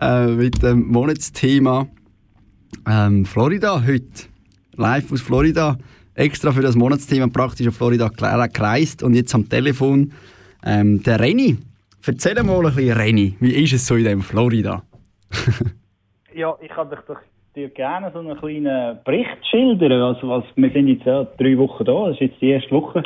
äh, 0.00 0.26
mit 0.26 0.62
dem 0.62 0.88
Monatsthema 0.88 1.86
ähm, 2.88 3.24
Florida 3.24 3.82
heute. 3.86 4.28
Live 4.76 5.12
aus 5.12 5.20
Florida. 5.20 5.78
Extra 6.14 6.52
für 6.52 6.62
das 6.62 6.74
Monatsthema 6.74 7.28
praktisch 7.28 7.68
auf 7.68 7.76
Florida 7.76 8.08
gereist 8.08 9.02
und 9.02 9.14
jetzt 9.14 9.34
am 9.34 9.48
Telefon 9.48 10.12
ähm, 10.64 11.02
der 11.02 11.20
Renny. 11.20 11.56
Erzähl 12.06 12.42
mal 12.42 12.66
ein 12.66 12.74
bisschen, 12.74 12.92
Renny, 12.92 13.36
wie 13.40 13.54
ist 13.54 13.72
es 13.72 13.86
so 13.86 13.94
in 13.94 14.04
dem 14.04 14.22
Florida? 14.22 14.82
Ja, 16.36 16.56
ich 16.60 16.68
kann 16.68 16.90
dich 16.90 16.98
doch 17.06 17.20
dir 17.54 17.68
gerne 17.68 18.10
so 18.12 18.18
einen 18.18 18.36
kleinen 18.36 18.98
Bericht 19.04 19.38
schildern. 19.48 19.92
Also, 19.92 20.28
was, 20.28 20.44
wir 20.56 20.70
sind 20.70 20.88
jetzt 20.88 21.06
ja 21.06 21.22
drei 21.38 21.56
Wochen 21.56 21.84
da, 21.84 22.08
das 22.08 22.14
ist 22.14 22.22
jetzt 22.22 22.40
die 22.40 22.48
erste 22.48 22.72
Woche. 22.72 23.04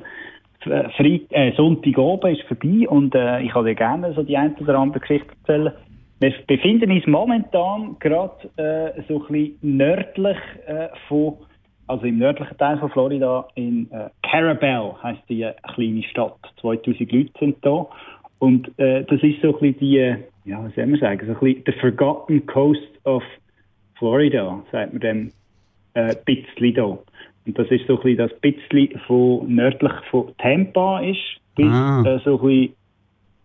Freit 0.61 1.23
äh, 1.31 1.53
Sonntagabend 1.57 2.39
ist 2.39 2.47
vorbei 2.49 2.89
und 2.89 3.15
äh, 3.15 3.41
ich 3.43 3.53
kann 3.53 3.65
dir 3.65 3.75
gerne 3.75 4.13
so 4.15 4.23
die 4.23 4.37
eine 4.37 4.55
oder 4.57 4.79
andere 4.79 5.01
Geschichte 5.01 5.29
erzählen. 5.47 5.73
Wir 6.21 6.35
befinden 6.49 6.91
uns 6.91 7.07
momentan 7.07 7.97
gerade 8.01 8.49
äh, 8.57 9.03
so 9.07 9.25
ein 9.25 9.33
bisschen 9.33 9.77
nördlich 9.77 10.37
äh, 10.67 10.89
von, 11.07 11.35
also 11.87 12.05
im 12.07 12.19
nördlichen 12.19 12.59
Teil 12.59 12.79
von 12.79 12.91
Florida, 12.91 13.47
in 13.55 13.89
äh, 13.93 14.11
Carabel 14.29 14.95
heisst 15.01 15.23
die 15.29 15.43
äh, 15.43 15.55
kleine 15.75 16.03
Stadt. 16.03 16.39
2000 16.61 17.13
Leute 17.13 17.31
sind 17.39 17.57
da. 17.63 17.87
Und 18.41 18.69
äh, 18.79 19.05
das 19.05 19.23
ist 19.23 19.41
so 19.43 19.55
ein 19.55 19.61
bisschen 19.61 19.79
die, 19.79 20.17
ja, 20.45 20.65
was 20.65 20.75
soll 20.75 20.87
man 20.87 20.99
sagen, 20.99 21.25
so 21.25 21.33
ein 21.35 21.39
bisschen 21.39 21.63
the 21.67 21.73
forgotten 21.81 22.45
coast 22.47 22.91
of 23.05 23.23
Florida, 23.97 24.63
sagt 24.73 24.93
man 24.93 25.01
dem 25.01 25.33
äh, 25.95 26.15
bisschen 26.25 26.75
da. 26.75 26.99
Und 27.49 27.59
das 27.59 27.71
ist 27.71 27.87
so 27.87 27.97
ein 27.97 28.03
bisschen 28.03 28.29
das 28.29 28.41
bisschen 28.41 29.01
von 29.07 29.55
nördlich 29.55 29.93
von 30.11 30.37
Tampa 30.37 31.01
ist, 31.01 31.41
bis 31.57 31.73
Ah. 31.73 32.03
äh, 32.05 32.19
so 32.23 32.39
ein 32.39 32.47
bisschen 32.47 32.75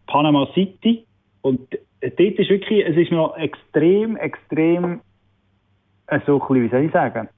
Panama 0.07 0.45
City. 0.53 1.05
Und 1.41 1.61
dort 2.01 2.19
ist 2.19 2.49
wirklich, 2.49 2.85
es 2.85 2.97
ist 2.97 3.13
noch 3.13 3.37
extrem, 3.37 4.17
extrem, 4.17 4.99
äh, 6.07 6.19
so 6.25 6.33
ein 6.33 6.39
bisschen, 6.39 6.63
wie 6.63 6.69
soll 6.69 6.81
ich 6.81 6.91
sagen, 6.91 7.29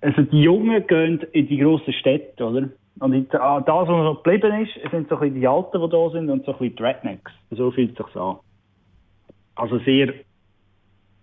also 0.00 0.22
die 0.22 0.42
Jungen 0.42 0.84
gehen 0.88 1.20
in 1.30 1.46
die 1.46 1.58
grossen 1.58 1.92
Städte, 1.92 2.44
oder? 2.44 2.68
Und 2.98 3.32
ah, 3.36 3.60
das, 3.60 3.88
was 3.88 3.88
noch 3.88 4.24
geblieben 4.24 4.64
ist, 4.64 4.74
sind 4.90 5.08
so 5.08 5.14
ein 5.14 5.20
bisschen 5.20 5.40
die 5.40 5.46
Alten, 5.46 5.80
die 5.80 5.88
da 5.88 6.10
sind, 6.10 6.28
und 6.28 6.44
so 6.44 6.52
ein 6.54 6.58
bisschen 6.58 6.76
die 6.76 6.82
Rednecks. 6.82 7.30
So 7.52 7.70
fühlt 7.70 7.98
es 7.98 8.04
sich 8.04 8.16
an. 8.16 8.36
Also 9.54 9.78
sehr 9.78 10.12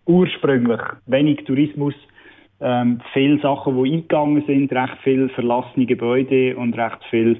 ursprünglich, 0.06 0.80
wenig 1.08 1.44
Tourismus, 1.44 1.94
ähm, 2.62 3.01
viele 3.14 3.39
Sachen, 3.39 3.82
die 3.82 3.93
eingegangen 3.93 4.43
sind, 4.45 4.72
recht 4.72 4.97
viele 5.03 5.30
verlassene 5.30 5.86
Gebäude 5.86 6.55
und 6.57 6.78
recht 6.78 6.99
viele 7.10 7.38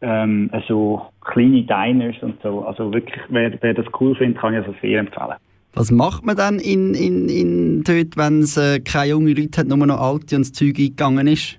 ähm, 0.00 0.50
so 0.68 1.02
kleine 1.20 1.62
Diners 1.62 2.16
und 2.22 2.40
so. 2.42 2.62
Also 2.62 2.92
wirklich, 2.92 3.20
wer, 3.28 3.52
wer 3.60 3.74
das 3.74 3.86
cool 4.00 4.14
findet, 4.14 4.38
kann 4.38 4.54
ich 4.54 4.60
also 4.60 4.74
sehr 4.80 5.00
empfehlen. 5.00 5.34
Was 5.74 5.90
macht 5.90 6.24
man 6.24 6.36
dann 6.36 6.60
in, 6.60 6.94
in, 6.94 7.28
in 7.28 7.82
dort, 7.82 8.16
wenn 8.16 8.40
es 8.40 8.56
äh, 8.56 8.80
keine 8.80 9.10
jungen 9.10 9.34
Leute 9.34 9.60
hat, 9.60 9.66
nur 9.66 9.78
noch 9.78 10.00
alte 10.00 10.36
und 10.36 10.42
das 10.42 10.52
Zeug 10.52 10.78
eingegangen 10.78 11.26
ist? 11.26 11.58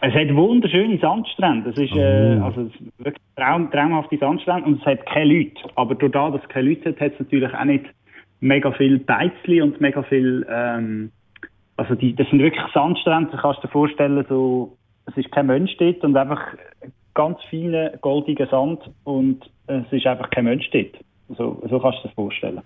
Es 0.00 0.14
hat 0.14 0.34
wunderschöne 0.34 0.98
Sandstrände. 0.98 1.70
Es 1.70 1.76
ist, 1.76 1.94
äh, 1.94 2.38
also 2.40 2.62
es 2.62 2.74
ist 2.74 2.98
wirklich 2.98 3.22
traum, 3.36 3.70
traumhafte 3.70 4.16
Sandstrände 4.16 4.64
und 4.66 4.80
es 4.80 4.86
hat 4.86 5.04
keine 5.06 5.34
Leute. 5.34 5.56
Aber 5.74 5.96
durch 5.96 6.12
das, 6.12 6.32
dass 6.32 6.42
es 6.42 6.48
keine 6.48 6.68
Leute 6.68 6.90
hat, 6.90 7.00
hat 7.00 7.12
es 7.14 7.20
natürlich 7.20 7.52
auch 7.52 7.64
nicht 7.64 7.84
mega 8.40 8.70
viel 8.72 8.98
Beizli 9.00 9.60
und 9.60 9.80
mega 9.80 10.02
viel, 10.04 10.46
ähm, 10.48 11.10
also 11.78 11.94
die, 11.94 12.14
das 12.14 12.28
sind 12.28 12.40
wirklich 12.40 12.62
Sandstrände, 12.74 13.30
du 13.30 13.36
kannst 13.38 13.62
dir 13.62 13.68
vorstellen, 13.68 14.26
so, 14.28 14.76
es 15.06 15.16
ist 15.16 15.30
kein 15.32 15.46
Mensch 15.46 15.74
dort 15.78 16.02
und 16.04 16.16
einfach 16.16 16.40
ganz 17.14 17.38
feiner, 17.50 17.90
goldiger 17.98 18.46
Sand 18.48 18.80
und 19.04 19.48
es 19.68 19.90
ist 19.90 20.06
einfach 20.06 20.28
kein 20.30 20.44
Mensch 20.44 20.68
dort. 20.70 20.98
So, 21.36 21.62
so 21.68 21.78
kannst 21.78 21.98
du 21.98 22.02
dir 22.02 22.08
das 22.08 22.12
vorstellen. 22.14 22.60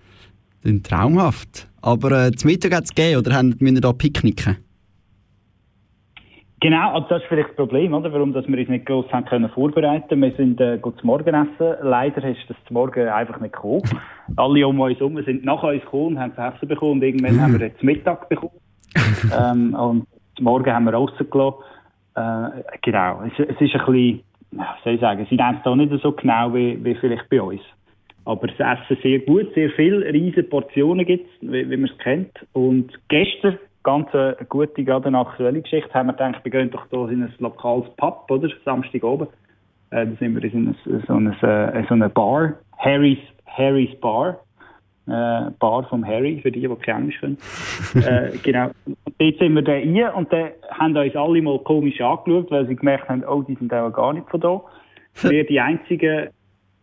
Dann 0.63 0.81
traumhaft. 0.81 1.69
Aber 1.81 2.11
äh, 2.11 2.31
zum 2.31 2.49
Mittag 2.49 2.73
hat 2.73 2.85
es 2.85 2.95
gegeben, 2.95 3.19
oder 3.19 3.35
haben- 3.35 3.55
müssen 3.59 3.75
wir 3.75 3.81
da 3.81 3.93
picknicken? 3.93 4.57
Genau, 6.61 6.93
also 6.93 7.07
das 7.09 7.21
ist 7.21 7.27
vielleicht 7.27 7.49
das 7.49 7.55
Problem, 7.57 7.93
oder? 7.93 8.11
warum 8.13 8.31
dass 8.31 8.47
wir 8.47 8.57
uns 8.57 8.69
nicht 8.69 8.85
groß 8.85 9.11
haben 9.11 9.25
können 9.25 9.49
vorbereiten. 9.49 10.21
Wir 10.21 10.31
sind 10.31 10.61
äh, 10.61 10.77
gut 10.77 10.97
zum 11.01 11.07
Morgen 11.07 11.35
essen. 11.35 11.75
Leider 11.81 12.23
ist 12.23 12.39
das 12.47 12.55
zum 12.65 12.75
Morgen 12.75 13.05
einfach 13.09 13.39
nicht 13.41 13.53
gekommen. 13.53 13.83
Alle 14.37 14.65
um 14.65 14.79
uns 14.79 14.97
herum 14.97 15.21
sind 15.23 15.43
nach 15.43 15.61
uns 15.61 15.81
gekommen 15.81 16.15
und 16.15 16.19
haben 16.19 16.33
zu 16.35 16.41
essen 16.41 16.67
bekommen 16.69 16.91
und 16.93 17.03
irgendwann 17.03 17.41
haben 17.41 17.59
wir 17.59 17.67
jetzt 17.67 17.83
Mittag 17.83 18.29
bekommen. 18.29 18.62
ähm, 19.39 19.73
und 19.73 20.07
Morgen 20.39 20.73
haben 20.73 20.85
wir 20.85 20.93
rausgelassen. 20.93 21.59
Äh, 22.15 22.63
genau, 22.81 23.21
es, 23.23 23.33
es 23.37 23.59
ist 23.61 23.75
ein 23.75 23.85
bisschen, 23.85 24.23
soll 24.83 24.93
ich 24.93 25.01
sagen, 25.01 25.25
sie 25.29 25.35
nehmen 25.35 25.57
es 25.57 25.63
da 25.63 25.75
nicht 25.75 25.93
so 26.01 26.11
genau 26.11 26.53
wie, 26.53 26.83
wie 26.83 26.95
vielleicht 26.95 27.29
bei 27.29 27.41
uns. 27.41 27.61
Aber 28.25 28.47
das 28.47 28.59
Essen 28.59 28.97
sehr 29.01 29.19
gut, 29.19 29.53
sehr 29.53 29.69
viel, 29.71 30.01
riesige 30.03 30.43
Portionen 30.43 31.05
gibt 31.05 31.27
es, 31.27 31.49
wie, 31.49 31.69
wie 31.69 31.77
man 31.77 31.89
es 31.89 31.97
kennt. 31.97 32.31
Und 32.53 32.91
gestern, 33.09 33.57
ganz 33.83 34.13
eine 34.13 34.37
gute, 34.47 34.83
gerade 34.83 35.07
eine 35.07 35.19
aktuelle 35.19 35.61
Geschichte, 35.61 35.93
haben 35.93 36.07
wir 36.07 36.13
gedacht, 36.13 36.43
wir 36.43 36.51
gehen 36.51 36.71
doch 36.71 36.87
hier 36.89 37.09
in 37.09 37.23
ein 37.23 37.33
lokales 37.39 37.89
Pub, 37.97 38.25
oder? 38.29 38.49
Samstag 38.63 39.03
oben. 39.03 39.27
Äh, 39.89 40.07
da 40.07 40.15
sind 40.19 40.35
wir 40.35 40.43
in 40.43 40.75
so, 41.05 41.13
eine, 41.13 41.31
äh, 41.41 41.83
so 41.87 41.93
eine 41.93 42.09
Bar, 42.09 42.53
Harry's, 42.77 43.19
Harry's 43.45 43.99
Bar. 43.99 44.39
Äh, 45.05 45.51
Bar 45.59 45.83
vom 45.89 46.05
Harry, 46.05 46.39
für 46.41 46.51
die, 46.51 46.61
die 46.61 46.75
kein 46.77 47.01
Englisch 47.01 47.19
können. 47.19 47.37
äh, 47.95 48.37
genau. 48.41 48.69
Und 48.85 48.97
dort 49.17 49.37
sind 49.37 49.53
wir 49.53 49.61
da 49.61 49.73
rein 49.73 50.13
und 50.15 50.31
dann 50.31 50.51
haben 50.71 50.95
uns 50.95 51.15
alle 51.15 51.41
mal 51.41 51.59
komisch 51.59 51.99
angeschaut, 51.99 52.49
weil 52.49 52.67
sie 52.67 52.75
gemerkt 52.75 53.09
haben, 53.09 53.23
oh, 53.25 53.41
die 53.41 53.55
sind 53.55 53.73
auch 53.73 53.91
gar 53.91 54.13
nicht 54.13 54.29
von 54.29 54.39
da. 54.39 54.61
Wir 55.21 55.45
die 55.45 55.59
Einzigen, 55.59 56.29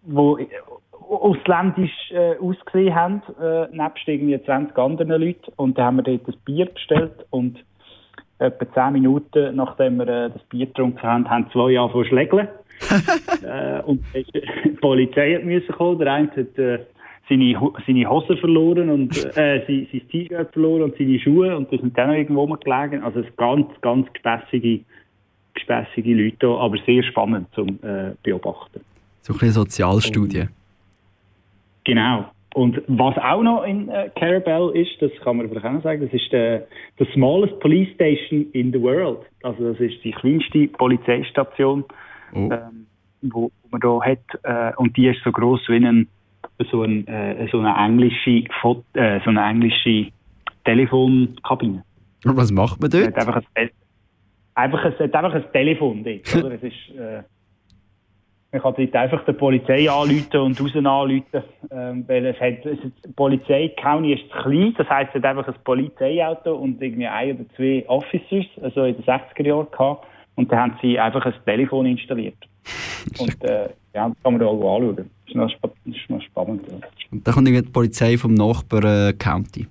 die 0.03 0.47
ausländisch 1.11 2.13
äh, 2.13 2.37
ausgesehen 2.37 2.95
haben, 2.95 3.23
äh, 3.43 3.67
nebst 3.73 4.07
irgendwie 4.07 4.41
20 4.41 4.79
anderen 4.79 5.21
Leuten. 5.21 5.53
Und 5.57 5.77
dann 5.77 5.87
haben 5.87 5.97
wir 5.97 6.03
dort 6.05 6.29
das 6.29 6.37
Bier 6.37 6.67
bestellt 6.67 7.27
und 7.31 7.59
etwa 8.39 8.73
10 8.73 8.93
Minuten, 8.93 9.57
nachdem 9.57 9.99
wir 9.99 10.09
äh, 10.09 10.31
das 10.31 10.43
Bier 10.45 10.67
getrunken 10.67 11.03
haben, 11.03 11.29
haben 11.29 11.51
zwei 11.53 11.79
angefangen 11.79 12.05
zu 12.05 12.09
schlägeln. 12.09 12.49
äh, 13.43 13.83
und 13.83 14.03
die 14.15 14.69
Polizei 14.81 15.35
hat 15.35 15.45
müssen 15.45 15.73
kommen. 15.73 15.99
Der 15.99 16.13
eine 16.13 16.31
hat 16.31 16.59
äh, 16.59 16.79
seine, 17.31 17.73
seine 17.87 18.11
Hose 18.11 18.37
verloren 18.37 18.91
und 18.91 19.17
äh, 19.37 19.65
sein, 19.67 19.87
sein 19.91 20.09
T-Shirt 20.11 20.53
verloren 20.53 20.83
und 20.83 20.97
seine 20.99 21.19
Schuhe 21.19 21.57
und 21.57 21.71
die 21.71 21.79
sind 21.79 21.97
dann 21.97 22.09
noch 22.09 22.17
irgendwo 22.17 22.43
rumgelegen. 22.43 23.03
Also 23.03 23.21
es 23.21 23.27
sind 23.27 23.37
ganz, 23.39 23.67
ganz 23.81 24.13
gespässige, 24.13 24.81
gespässige 25.55 26.15
Leute 26.15 26.37
da, 26.41 26.57
aber 26.57 26.77
sehr 26.85 27.03
spannend 27.05 27.49
zum 27.55 27.79
äh, 27.83 28.13
Beobachten. 28.23 28.81
So 29.23 29.33
ein 29.33 29.39
bisschen 29.39 29.53
Sozialstudie. 29.53 30.49
Genau. 31.85 32.31
Und 32.53 32.83
was 32.89 33.17
auch 33.19 33.43
noch 33.43 33.63
in 33.63 33.89
äh, 33.89 34.11
Carabel 34.17 34.71
ist, 34.75 35.01
das 35.01 35.13
kann 35.23 35.37
man 35.37 35.49
vielleicht 35.49 35.65
auch 35.65 35.73
noch 35.73 35.83
sagen, 35.85 36.03
das 36.03 36.13
ist 36.13 36.33
der, 36.33 36.67
the 36.99 37.07
smallest 37.15 37.61
police 37.61 37.89
station 37.95 38.47
in 38.53 38.73
the 38.73 38.83
world. 38.83 39.21
Also 39.45 39.73
das 39.73 39.81
ist 39.81 40.03
die 40.03 40.11
kleinste 40.11 40.67
Polizeistation, 40.67 41.85
ähm, 42.35 42.51
wo 43.23 43.53
wo 43.63 43.69
man 43.71 43.81
da 43.81 44.01
hat. 44.05 44.19
Äh, 44.43 44.77
und 44.77 44.97
die 44.97 45.09
ist 45.09 45.23
so 45.25 45.31
groß 45.31 45.61
wie 45.69 45.77
ein, 45.77 46.09
so, 46.71 46.83
ein, 46.83 47.07
äh, 47.07 47.49
so 47.51 47.61
eine 47.61 47.75
englische, 47.77 48.45
Fot 48.61 48.85
äh, 48.95 49.21
so 49.25 49.31
eine 49.31 49.43
englische 49.49 50.11
Telefonkabine. 50.65 51.85
Und 52.25 52.37
was 52.37 52.51
macht 52.51 52.81
man 52.81 52.91
Es 52.91 52.99
dort? 52.99 53.17
hat 53.17 53.27
einfach 53.27 53.43
ein, 53.55 53.71
einfach 54.55 54.85
ein, 54.85 54.93
es 54.93 54.99
hat 55.01 55.15
einfach 55.15 55.35
ein 55.35 55.53
Telefon 55.53 56.05
dort, 56.05 56.37
oder? 56.45 56.55
Es 56.55 56.63
ist, 56.63 56.97
äh, 56.97 57.23
man 58.53 58.63
kann 58.63 58.75
dort 58.77 58.97
einfach 58.97 59.25
der 59.25 59.33
Polizei 59.35 59.89
anrufen 59.89 60.41
und 60.41 60.61
raus 60.61 60.75
anrufen, 60.75 61.43
ähm, 61.71 62.05
weil 62.09 62.27
es 62.27 62.41
hat, 62.41 62.67
es 62.67 62.79
die 62.81 63.13
Polizei 63.15 63.69
County 63.81 64.15
ist 64.15 64.31
klein, 64.33 64.75
das 64.77 64.89
heisst, 64.89 65.11
es 65.15 65.23
hat 65.23 65.25
einfach 65.25 65.47
ein 65.47 65.63
Polizeiauto 65.63 66.55
und 66.57 66.83
irgendwie 66.83 67.07
ein 67.07 67.37
oder 67.37 67.45
zwei 67.57 67.85
Officers, 67.87 68.47
also 68.61 68.85
in 68.85 68.97
den 68.97 69.05
60er 69.05 69.47
Jahren 69.47 69.71
gehabt, 69.71 70.07
und 70.35 70.51
dann 70.51 70.59
haben 70.59 70.79
sie 70.83 70.99
einfach 70.99 71.25
ein 71.27 71.35
Telefon 71.45 71.87
installiert. 71.87 72.39
Und 73.19 73.43
äh, 73.45 73.69
ja, 73.95 74.09
das 74.09 74.23
kann 74.23 74.33
man 74.35 74.43
auch 74.43 74.77
anschauen. 74.77 74.97
Das 74.97 75.07
ist 75.27 75.35
noch, 75.35 75.51
spa 75.51 75.69
das 75.85 75.97
ist 75.97 76.11
noch 76.11 76.23
spannend. 76.23 76.63
Ja. 76.69 76.89
Und 77.11 77.27
dann 77.27 77.35
kommt 77.35 77.49
irgendwie 77.49 77.67
die 77.67 77.73
Polizei 77.73 78.17
vom 78.17 78.35
Nachbar 78.35 78.85
äh, 78.85 79.13
County. 79.15 79.67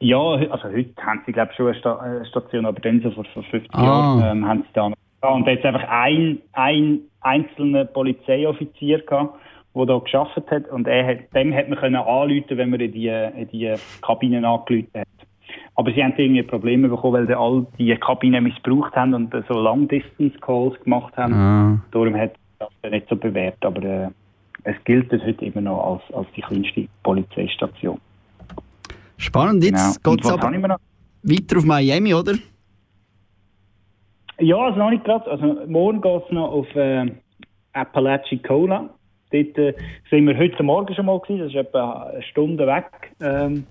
Ja, 0.00 0.18
also 0.18 0.64
heute 0.64 0.90
haben 1.00 1.22
sie, 1.24 1.32
glaube 1.32 1.50
ich, 1.52 1.56
schon 1.56 1.68
eine, 1.68 1.78
Sta 1.78 1.96
eine 1.98 2.26
Station, 2.26 2.66
aber 2.66 2.80
dann 2.80 3.00
so 3.02 3.10
vor, 3.12 3.24
vor 3.32 3.44
50 3.44 3.72
Ah. 3.72 3.84
Jahren 3.84 4.38
ähm, 4.38 4.46
haben 4.46 4.62
sie 4.62 4.72
da 4.72 4.88
noch. 4.88 4.96
Und 5.22 5.46
hat 5.46 5.64
einfach 5.64 5.88
ein, 5.88 6.38
ein 6.52 7.00
einzelner 7.20 7.84
Polizeioffizier 7.84 8.98
gehabt, 9.02 9.38
der 9.74 9.86
da 9.86 9.98
geschafft 9.98 10.50
hat. 10.50 10.68
Und 10.68 10.88
er 10.88 11.06
hat, 11.06 11.18
dem 11.34 11.54
hat 11.54 11.68
man 11.68 11.78
können 11.78 11.94
anrufen, 11.94 12.56
wenn 12.56 12.70
man 12.70 12.80
in 12.80 12.92
die, 12.92 13.06
in 13.06 13.48
die 13.48 13.74
Kabinen 14.00 14.44
angerufen 14.44 14.90
hat. 14.96 15.06
Aber 15.74 15.92
sie 15.92 16.02
haben 16.04 16.14
irgendwie 16.16 16.42
Probleme 16.42 16.88
bekommen, 16.88 17.14
weil 17.14 17.26
sie 17.26 17.34
all 17.34 17.66
die 17.78 17.94
Kabinen 17.96 18.44
missbraucht 18.44 18.94
haben 18.94 19.14
und 19.14 19.34
so 19.48 19.54
Long-Distance-Calls 19.54 20.80
gemacht 20.84 21.16
haben. 21.16 21.32
Ah. 21.32 21.78
Darum 21.90 22.14
hat 22.14 22.34
das 22.58 22.90
nicht 22.90 23.08
so 23.08 23.16
bewährt. 23.16 23.64
Aber 23.64 23.82
äh, 23.82 24.08
es 24.64 24.76
gilt 24.84 25.12
das 25.12 25.22
heute 25.22 25.44
immer 25.46 25.62
noch 25.62 25.82
als, 25.82 26.14
als 26.14 26.26
die 26.36 26.42
kleinste 26.42 26.86
Polizeistation. 27.02 27.98
Spannend, 29.16 29.64
jetzt 29.64 30.02
Genau. 30.02 30.16
Geht 30.16 30.24
es 30.24 30.30
aber 30.30 30.78
weiter 31.22 31.58
auf 31.58 31.64
Miami, 31.64 32.14
oder? 32.14 32.34
Ja, 34.38 34.56
also 34.56 34.78
noch 34.78 34.90
nicht 34.90 35.04
gerade. 35.04 35.30
Also 35.30 35.66
morgen 35.66 36.00
geht 36.00 36.22
es 36.26 36.32
noch 36.32 36.50
auf 36.50 36.74
äh, 36.74 37.06
Apalachicola. 37.72 38.90
Dort 39.30 39.58
äh, 39.58 39.74
sind 40.10 40.26
wir 40.26 40.36
heute 40.36 40.62
Morgen 40.62 40.94
schon 40.94 41.06
mal 41.06 41.20
gewesen. 41.20 41.38
Das 41.38 41.48
ist 41.48 41.56
etwa 41.56 42.10
eine 42.12 42.22
Stunde 42.24 42.66
weg. 42.66 43.12
Ähm, 43.20 43.66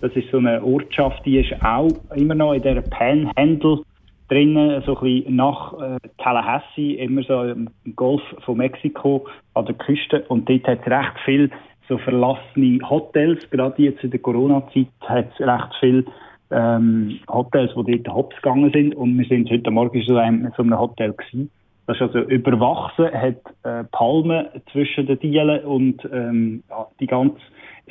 das 0.00 0.12
ist 0.14 0.30
so 0.30 0.38
eine 0.38 0.62
Ortschaft, 0.62 1.24
die 1.24 1.38
ist 1.38 1.52
auch 1.64 1.90
immer 2.14 2.34
noch 2.34 2.52
in 2.54 2.62
dieser 2.62 2.82
Panhandle 2.82 3.80
drinnen, 4.28 4.82
so 4.86 4.96
ein 4.96 5.02
bisschen 5.02 5.36
nach 5.36 5.72
äh, 5.80 5.98
Tallahassee, 6.18 6.94
immer 6.94 7.22
so 7.24 7.42
im 7.42 7.68
Golf 7.96 8.22
von 8.44 8.58
Mexiko 8.58 9.26
an 9.54 9.66
der 9.66 9.74
Küste. 9.74 10.24
Und 10.28 10.48
dort 10.48 10.66
hat 10.66 10.80
es 10.82 10.90
recht 10.90 11.18
viel 11.24 11.50
so 11.88 11.98
verlassene 11.98 12.78
Hotels. 12.88 13.38
Gerade 13.50 13.82
jetzt 13.82 14.02
in 14.04 14.10
der 14.10 14.20
Corona-Zeit 14.20 14.86
hat 15.02 15.26
es 15.34 15.46
recht 15.46 15.74
viel 15.80 16.06
ähm, 16.50 17.18
Hotels, 17.28 17.72
die 17.74 18.02
dort 18.02 18.14
hops 18.14 18.36
gegangen 18.36 18.70
sind. 18.72 18.94
Und 18.94 19.18
wir 19.18 19.26
sind 19.26 19.50
heute 19.50 19.70
Morgen 19.70 20.02
schon 20.02 20.16
in 20.16 20.52
so 20.56 20.62
einem 20.62 20.78
Hotel 20.78 21.12
gewesen. 21.12 21.50
Das 21.86 21.96
ist 21.96 22.02
also 22.02 22.20
überwachsen, 22.20 23.06
hat 23.12 23.40
äh, 23.64 23.82
Palmen 23.90 24.46
zwischen 24.70 25.06
den 25.06 25.18
Dielen 25.18 25.64
und 25.64 26.08
ähm, 26.12 26.62
die 27.00 27.08
ganze, 27.08 27.36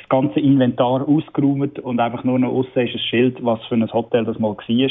das 0.00 0.08
ganze 0.08 0.40
Inventar 0.40 1.06
ausgeräumt 1.06 1.78
und 1.78 2.00
einfach 2.00 2.24
nur 2.24 2.38
noch 2.38 2.52
aussen 2.52 2.86
ist 2.86 2.94
ein 2.94 2.98
Schild, 2.98 3.44
was 3.44 3.64
für 3.66 3.74
ein 3.74 3.92
Hotel 3.92 4.24
das 4.24 4.38
mal 4.38 4.56
war. 4.56 4.90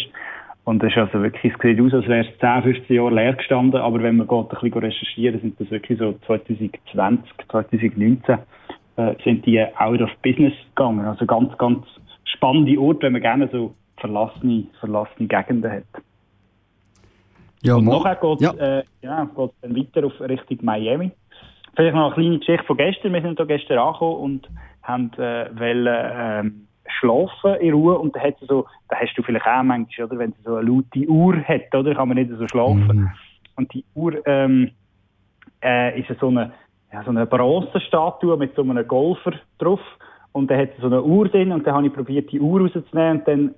Und 0.65 0.83
das 0.83 0.91
ist 0.91 0.97
also 0.97 1.23
wirklich, 1.23 1.53
es 1.53 1.61
sieht 1.61 1.81
aus, 1.81 1.93
als 1.93 2.07
wäre 2.07 2.27
es 2.27 2.39
10, 2.39 2.63
15 2.63 2.95
Jahre 2.95 3.13
leer 3.13 3.33
gestanden, 3.33 3.81
aber 3.81 4.03
wenn 4.03 4.17
man 4.17 4.27
geht, 4.27 4.37
ein 4.37 4.47
bisschen 4.49 4.73
recherchieren, 4.73 5.41
sind 5.41 5.59
das 5.59 5.71
wirklich 5.71 5.97
so 5.97 6.13
2020, 6.27 7.31
2019 7.49 8.37
äh, 8.97 9.15
sind 9.23 9.45
die 9.45 9.63
out 9.77 10.01
of 10.01 10.09
business 10.21 10.53
gegangen. 10.75 11.05
Also 11.05 11.25
ganz, 11.25 11.57
ganz 11.57 11.85
spannende 12.25 12.79
Orte, 12.79 13.03
wenn 13.03 13.13
man 13.13 13.21
gerne 13.21 13.49
so 13.51 13.73
verlassene, 13.97 14.65
verlassene 14.79 15.27
Gegenden 15.27 15.71
hat. 15.71 16.03
Ja, 17.63 17.75
Und 17.75 17.85
nachher 17.85 18.15
geht 18.15 18.41
es 18.41 18.53
äh, 18.57 18.83
ja, 19.01 19.25
geht's 19.25 19.55
dann 19.61 19.75
weiter 19.75 20.05
auf 20.05 20.21
Richtung 20.21 20.59
Miami. 20.61 21.11
Vielleicht 21.75 21.95
noch 21.95 22.05
eine 22.05 22.13
kleine 22.13 22.39
Geschichte 22.39 22.65
von 22.65 22.77
gestern. 22.77 23.13
Wir 23.13 23.21
sind 23.21 23.39
da 23.39 23.45
gestern 23.45 23.79
angekommen 23.79 24.21
und 24.21 24.49
haben 24.83 25.11
äh, 25.17 25.49
wollen, 25.57 25.87
ähm, 25.87 26.67
schlafen 26.87 27.55
in 27.59 27.73
Ruhe. 27.73 27.97
Und 27.97 28.15
da, 28.15 28.21
hat 28.21 28.39
sie 28.39 28.45
so, 28.45 28.65
da 28.89 28.97
hast 28.97 29.15
du 29.15 29.23
vielleicht 29.23 29.45
auch 29.45 29.63
manchmal, 29.63 30.07
oder, 30.07 30.19
wenn 30.19 30.31
sie 30.33 30.41
so 30.43 30.55
eine 30.55 30.67
laute 30.67 31.07
Uhr 31.07 31.37
hat, 31.43 31.73
oder, 31.73 31.95
kann 31.95 32.07
man 32.07 32.17
nicht 32.17 32.31
so 32.31 32.47
schlafen. 32.47 33.11
Und 33.55 33.73
die 33.73 33.83
Uhr 33.95 34.25
ähm, 34.25 34.71
äh, 35.63 35.99
ist 35.99 36.19
so 36.19 36.27
eine, 36.27 36.51
ja, 36.91 37.03
so 37.03 37.11
eine 37.11 37.25
Bronzestatue 37.25 38.37
mit 38.37 38.55
so 38.55 38.61
einem 38.61 38.87
Golfer 38.87 39.33
drauf. 39.57 39.81
Und 40.31 40.49
da 40.49 40.57
hat 40.57 40.69
sie 40.75 40.81
so 40.81 40.87
eine 40.87 41.03
Uhr 41.03 41.27
drin 41.27 41.51
und 41.51 41.65
dann 41.65 41.75
habe 41.75 41.87
ich 41.87 41.93
probiert, 41.93 42.31
die 42.31 42.39
Uhr 42.39 42.61
rauszunehmen 42.61 43.19
und 43.19 43.27
dann 43.27 43.55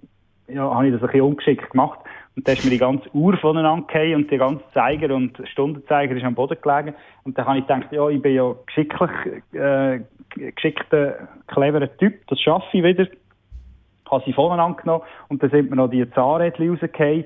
ja, 0.48 0.74
habe 0.74 0.88
ich 0.88 0.94
das 0.94 1.02
ein 1.02 1.08
bisschen 1.08 1.22
ungeschickt 1.22 1.70
gemacht. 1.72 2.00
Und 2.36 2.48
dann 2.48 2.56
ist 2.56 2.64
mir 2.64 2.72
die 2.72 2.78
ganze 2.78 3.14
Uhr 3.14 3.36
voneinander 3.38 3.86
gefallen 3.86 4.16
und 4.16 4.32
der 4.32 4.38
ganze 4.38 4.64
Zeiger 4.74 5.14
und 5.14 5.38
Stundenzeiger 5.52 6.16
ist 6.16 6.24
am 6.24 6.36
Boden 6.36 6.58
gelegen. 6.62 6.96
Und 7.24 7.38
dann 7.38 7.46
habe 7.46 7.60
ich 7.60 7.68
gedacht, 7.68 7.92
ja, 7.92 8.08
ich 8.08 8.22
bin 8.22 8.36
ja 8.36 8.56
geschicklich, 8.66 9.12
äh, 9.54 10.00
geschickter, 10.30 11.28
cleverer 11.48 11.96
Typ, 11.98 12.26
das 12.28 12.40
schaffe 12.40 12.66
ich 12.72 12.84
wieder. 12.84 13.08
Habe 14.10 14.24
sie 14.26 14.34
voneinander 14.34 14.82
genommen 14.82 15.04
und 15.30 15.42
dann 15.42 15.50
sind 15.52 15.70
mir 15.70 15.78
noch 15.78 15.90
die 15.90 16.10
Zahnrädchen 16.12 16.70
rausgefallen. 16.70 17.26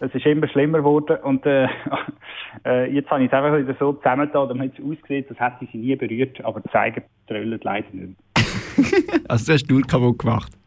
Es 0.00 0.14
ist 0.14 0.26
immer 0.26 0.48
schlimmer 0.48 0.78
geworden 0.78 1.18
und 1.24 1.44
äh, 1.44 1.68
äh, 2.64 2.92
jetzt 2.92 3.10
habe 3.10 3.22
ich 3.22 3.32
es 3.32 3.32
einfach 3.32 3.56
wieder 3.56 3.74
so 3.78 3.92
zusammengetan, 3.94 4.48
damit 4.48 4.78
es 4.78 4.84
aussieht, 4.84 5.28
als 5.28 5.40
hätte 5.40 5.64
ich 5.64 5.70
sie 5.72 5.78
nie 5.78 5.96
berührt, 5.96 6.44
aber 6.44 6.60
der 6.60 6.70
Zeiger 6.70 7.02
tröllt 7.26 7.64
leider 7.64 7.86
nicht 7.92 7.94
mehr. 7.94 8.16
Also 9.28 9.46
du 9.46 9.52
hast 9.52 9.68
die 9.68 9.74
Uhr 9.74 9.82
kaputt 9.82 10.20
gemacht. 10.20 10.59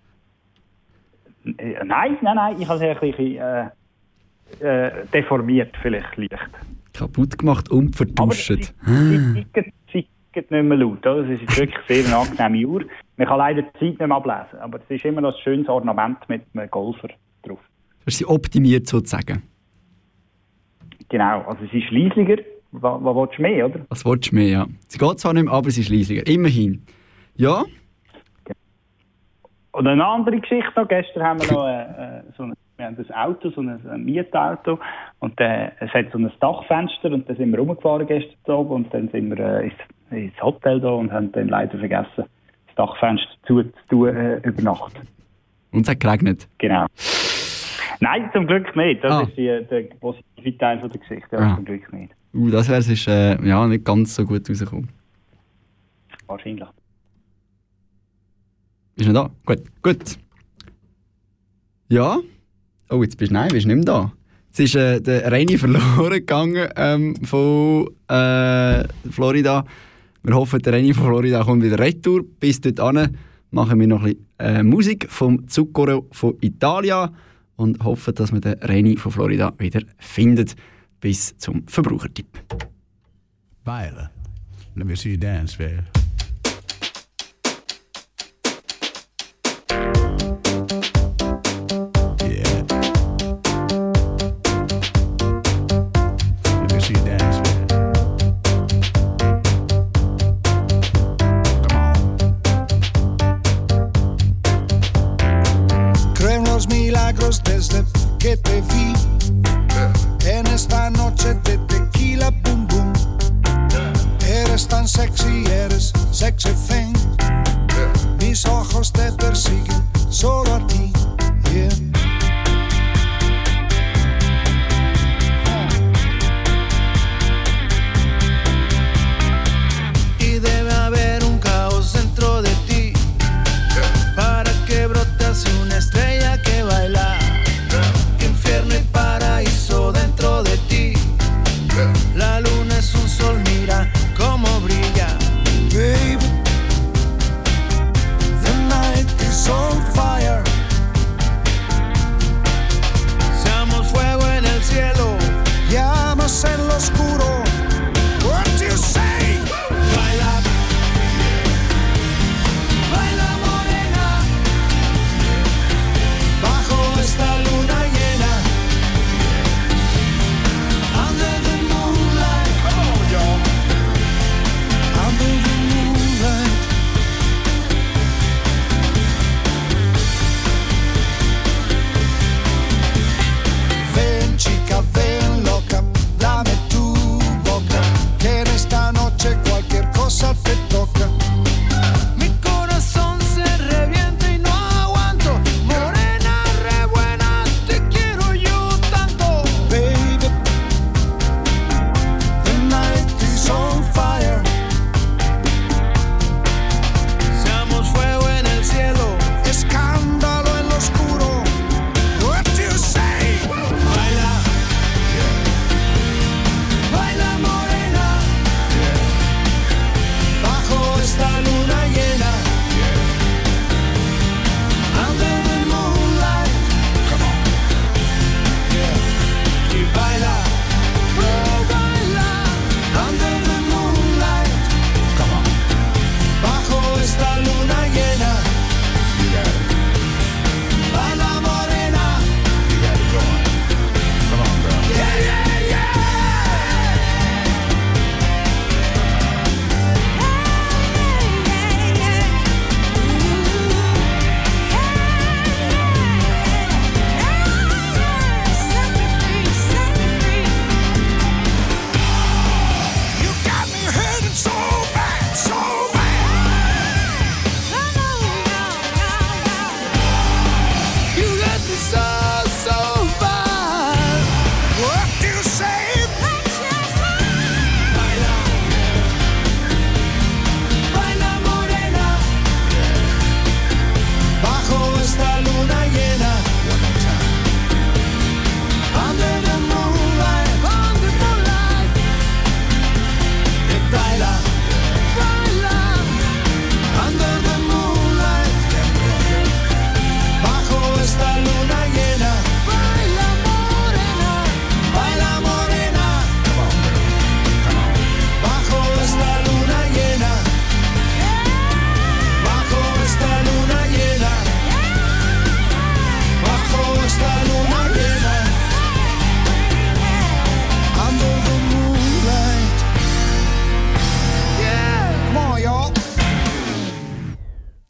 Äh, 1.57 1.83
Nein, 1.85 2.17
nein, 2.21 2.35
nein, 2.35 2.55
ich 2.59 2.67
habe 2.67 2.79
sie 2.79 2.85
ein 2.87 2.99
bisschen 2.99 3.37
äh, 3.37 3.69
äh, 4.59 5.05
deformiert, 5.13 5.75
vielleicht 5.81 6.15
leicht. 6.17 6.49
Kaputt 6.93 7.37
gemacht 7.37 7.69
und 7.71 7.95
vertuscht. 7.95 8.73
Sie 8.85 9.45
tickt, 9.53 9.73
sie 9.91 10.07
tickt 10.31 10.51
nicht 10.51 10.63
mehr 10.63 10.77
laut. 10.77 11.05
Es 11.05 11.41
ist 11.41 11.57
wirklich 11.57 11.77
sehr 11.87 12.05
eine 12.05 12.17
angenehme 12.17 12.67
Uhr. 12.67 12.83
Man 13.17 13.27
kann 13.27 13.37
leider 13.39 13.63
die 13.63 13.71
Zeit 13.73 13.81
nicht 13.81 13.99
mehr 13.99 14.11
ablesen, 14.11 14.59
aber 14.59 14.79
es 14.79 14.89
ist 14.89 15.05
immer 15.05 15.21
noch 15.21 15.35
ein 15.35 15.41
schönes 15.43 15.67
Ornament 15.67 16.17
mit 16.29 16.43
einem 16.53 16.69
Golfer 16.69 17.09
drauf. 17.43 17.59
Hast 18.05 18.17
sie 18.17 18.25
optimiert 18.25 18.87
sozusagen. 18.87 19.41
Genau, 21.09 21.41
also 21.43 21.65
sie 21.71 21.79
ist 21.79 21.91
leislicher. 21.91 22.41
Was, 22.71 23.03
was 23.03 23.15
willst 23.15 23.37
du 23.37 23.41
mehr, 23.43 23.65
oder? 23.67 23.79
Was 23.89 24.03
willst 24.05 24.31
du 24.31 24.35
mehr, 24.35 24.47
ja. 24.47 24.67
Sie 24.87 24.97
geht 24.97 25.19
zwar 25.19 25.33
nicht 25.33 25.43
mehr, 25.45 25.53
aber 25.53 25.69
sie 25.69 25.81
ist 25.81 25.89
leisiger. 25.89 26.25
Immerhin. 26.25 26.83
Ja, 27.35 27.63
Und 29.73 29.87
eine 29.87 30.05
andere 30.05 30.39
Geschichte 30.39 30.71
noch. 30.75 30.87
Gestern 30.87 31.23
haben 31.23 31.41
wir 31.41 31.51
noch 31.51 31.67
äh, 31.67 31.81
äh, 32.19 32.23
so 32.37 32.43
ein, 32.43 32.53
wir 32.77 32.85
haben 32.85 32.97
ein 32.97 33.13
Auto, 33.15 33.49
so 33.49 33.61
ein, 33.61 33.79
ein 33.89 34.03
Mietauto. 34.05 34.79
Und 35.19 35.39
äh, 35.41 35.71
es 35.79 35.91
hat 35.93 36.11
so 36.11 36.17
ein 36.19 36.31
Dachfenster 36.39 37.11
und 37.11 37.27
da 37.29 37.35
sind 37.35 37.51
wir 37.51 37.59
rumgefahren 37.59 38.07
gestern 38.07 38.55
Abend 38.55 38.71
und 38.71 38.93
dann 38.93 39.09
sind 39.09 39.29
wir 39.35 39.39
äh, 39.39 39.65
ins, 39.65 39.73
ins 40.11 40.41
Hotel 40.41 40.79
da 40.79 40.89
und 40.89 41.11
haben 41.11 41.31
dann 41.31 41.49
leider 41.49 41.77
vergessen, 41.77 42.23
das 42.67 42.75
Dachfenster 42.75 43.27
zuzutun 43.47 44.15
äh, 44.15 44.37
über 44.47 44.61
Nacht. 44.61 44.93
und 45.71 45.81
es 45.81 45.89
hat 45.89 45.99
geregnet. 45.99 46.47
Genau. 46.59 46.85
Nein, 47.99 48.29
zum 48.33 48.45
Glück 48.47 48.75
nicht. 48.75 49.03
Das 49.03 49.11
Ah. 49.11 49.21
ist 49.21 49.37
die, 49.37 49.45
der 49.69 49.83
positive 49.99 50.57
Teil 50.57 50.79
von 50.79 50.89
der 50.89 50.99
Geschichte. 50.99 51.35
Ja, 51.35 51.39
Ah. 51.39 51.55
Zum 51.55 51.65
Glück 51.65 51.91
nicht. 51.93 52.13
Uh, 52.33 52.49
das 52.49 52.67
wäre 52.69 53.37
äh, 53.39 53.47
ja, 53.47 53.65
nicht 53.67 53.85
ganz 53.85 54.13
so 54.15 54.25
gut 54.25 54.47
rausgekommen. 54.49 54.89
Wahrscheinlich. 56.27 56.67
Bist 58.95 59.09
du 59.09 59.13
noch 59.13 59.27
da? 59.27 59.31
Gut, 59.45 59.63
gut. 59.81 60.17
Ja. 61.89 62.19
Oh, 62.89 63.03
jetzt 63.03 63.17
bist 63.17 63.31
du, 63.31 63.33
nein, 63.33 63.49
bist 63.49 63.65
du 63.65 63.69
nicht 63.69 63.85
mehr 63.85 63.85
da. 63.85 64.13
Jetzt 64.47 64.59
ist 64.59 64.75
äh, 64.75 65.01
der 65.01 65.31
Reini 65.31 65.57
verloren 65.59 66.11
gegangen 66.11 66.69
ähm, 66.75 67.15
von 67.25 67.87
äh, 68.07 68.83
Florida. 69.09 69.65
Wir 70.21 70.35
hoffen, 70.35 70.59
der 70.61 70.73
Reini 70.73 70.93
von 70.93 71.05
Florida 71.05 71.43
kommt 71.43 71.63
wieder 71.63 71.79
retour. 71.79 72.23
Bis 72.39 72.61
dorthin 72.61 73.17
machen 73.51 73.79
wir 73.79 73.87
noch 73.87 74.03
ein 74.03 74.15
bisschen 74.15 74.25
äh, 74.39 74.63
Musik 74.63 75.07
vom 75.09 75.47
Zucchero 75.47 76.07
von 76.11 76.37
Italia 76.41 77.11
und 77.55 77.83
hoffen, 77.83 78.13
dass 78.15 78.31
wir 78.31 78.41
den 78.41 78.59
Reini 78.59 78.95
von 78.97 79.11
Florida 79.11 79.53
wieder 79.57 79.81
findet. 79.97 80.55
Bis 80.99 81.37
zum 81.37 81.67
Verbrauchertipp. 81.67 82.27
Weil 83.65 84.09
Let 84.75 84.87
me 84.87 84.95
see 84.95 85.11
you 85.11 85.17
dance, 85.17 85.57
man. 85.59 86.02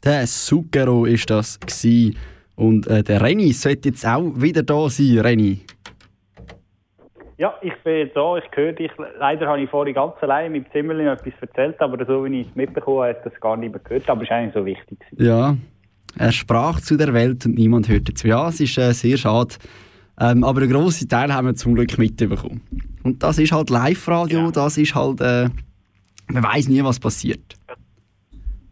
Der 0.04 0.26
Zucchero 0.26 1.06
ist 1.06 1.30
das 1.30 1.58
gsi 1.60 2.14
und 2.56 2.86
äh, 2.86 3.02
der 3.02 3.22
Renny 3.22 3.52
sollte 3.52 3.88
jetzt 3.88 4.06
auch 4.06 4.32
wieder 4.36 4.62
da 4.62 4.90
sein, 4.90 5.18
Renny. 5.20 5.60
Ja, 7.38 7.54
ich 7.62 7.72
bin 7.82 8.10
da, 8.14 8.36
ich 8.36 8.44
höre 8.52 8.72
dich. 8.74 8.90
Leider 9.18 9.46
habe 9.48 9.62
ich 9.62 9.70
vorhin 9.70 9.94
ganz 9.94 10.14
allein 10.20 10.52
mit 10.52 10.66
dem 10.66 10.72
Zimmerli 10.72 11.06
etwas 11.06 11.32
erzählt, 11.40 11.80
aber 11.80 12.04
so 12.04 12.24
wie 12.26 12.42
ich 12.42 12.48
es 12.48 12.54
mitbekommen 12.54 12.98
habe, 12.98 13.08
hat 13.08 13.24
das 13.24 13.40
gar 13.40 13.56
nicht 13.56 13.72
mehr 13.72 13.80
gehört. 13.82 14.08
Aber 14.08 14.22
es 14.22 14.30
war 14.30 14.36
eigentlich 14.36 14.54
so 14.54 14.66
wichtig. 14.66 14.98
gewesen. 15.10 15.26
Ja, 15.26 15.56
er 16.18 16.32
sprach 16.32 16.80
zu 16.80 16.96
der 16.96 17.14
Welt 17.14 17.44
und 17.46 17.54
niemand 17.54 17.88
hörte 17.88 18.12
zu. 18.12 18.28
Ja, 18.28 18.48
es 18.48 18.60
ist 18.60 18.76
äh, 18.76 18.92
sehr 18.92 19.16
schade. 19.16 19.54
Ähm, 20.20 20.44
aber 20.44 20.60
einen 20.60 20.70
grossen 20.70 21.08
Teil 21.08 21.32
haben 21.32 21.46
wir 21.46 21.54
zum 21.54 21.74
Glück 21.74 21.96
mitbekommen. 21.98 22.60
Und 23.02 23.22
das 23.22 23.38
ist 23.38 23.52
halt 23.52 23.70
Live-Radio, 23.70 24.50
das 24.50 24.76
ist 24.78 24.94
halt, 24.94 25.20
äh, 25.20 25.48
man 26.28 26.42
weiß 26.42 26.68
nie, 26.68 26.84
was 26.84 27.00
passiert. 27.00 27.56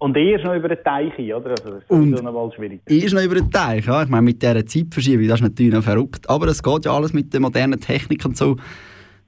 Und 0.03 0.17
er 0.17 0.37
ist 0.37 0.45
noch 0.45 0.55
über 0.57 0.69
den 0.69 0.83
Teich, 0.83 1.15
hin, 1.15 1.33
oder? 1.33 1.51
Also, 1.51 1.71
das 1.71 1.83
ist 1.85 1.91
Und- 1.91 2.11
sowieso 2.17 2.23
noch 2.25 2.53
schwierig. 2.57 2.81
Ist 2.87 3.15
noch 3.15 3.23
über 3.23 3.37
den 3.37 3.51
Teich, 3.53 3.87
ja. 3.87 4.03
Ich 4.03 4.09
meine, 4.09 4.23
mit 4.23 4.43
dieser 4.43 4.67
Zeitverschiebung, 4.67 5.29
das 5.29 5.37
ist 5.37 5.43
natürlich 5.43 5.73
noch 5.73 5.85
verrückt. 5.85 6.29
Aber 6.29 6.49
es 6.49 6.61
geht 6.61 6.85
ja 6.87 6.93
alles 6.93 7.13
mit 7.13 7.33
der 7.33 7.39
modernen 7.41 7.79
Technik 7.79 8.25
und 8.25 8.37
so. 8.37 8.57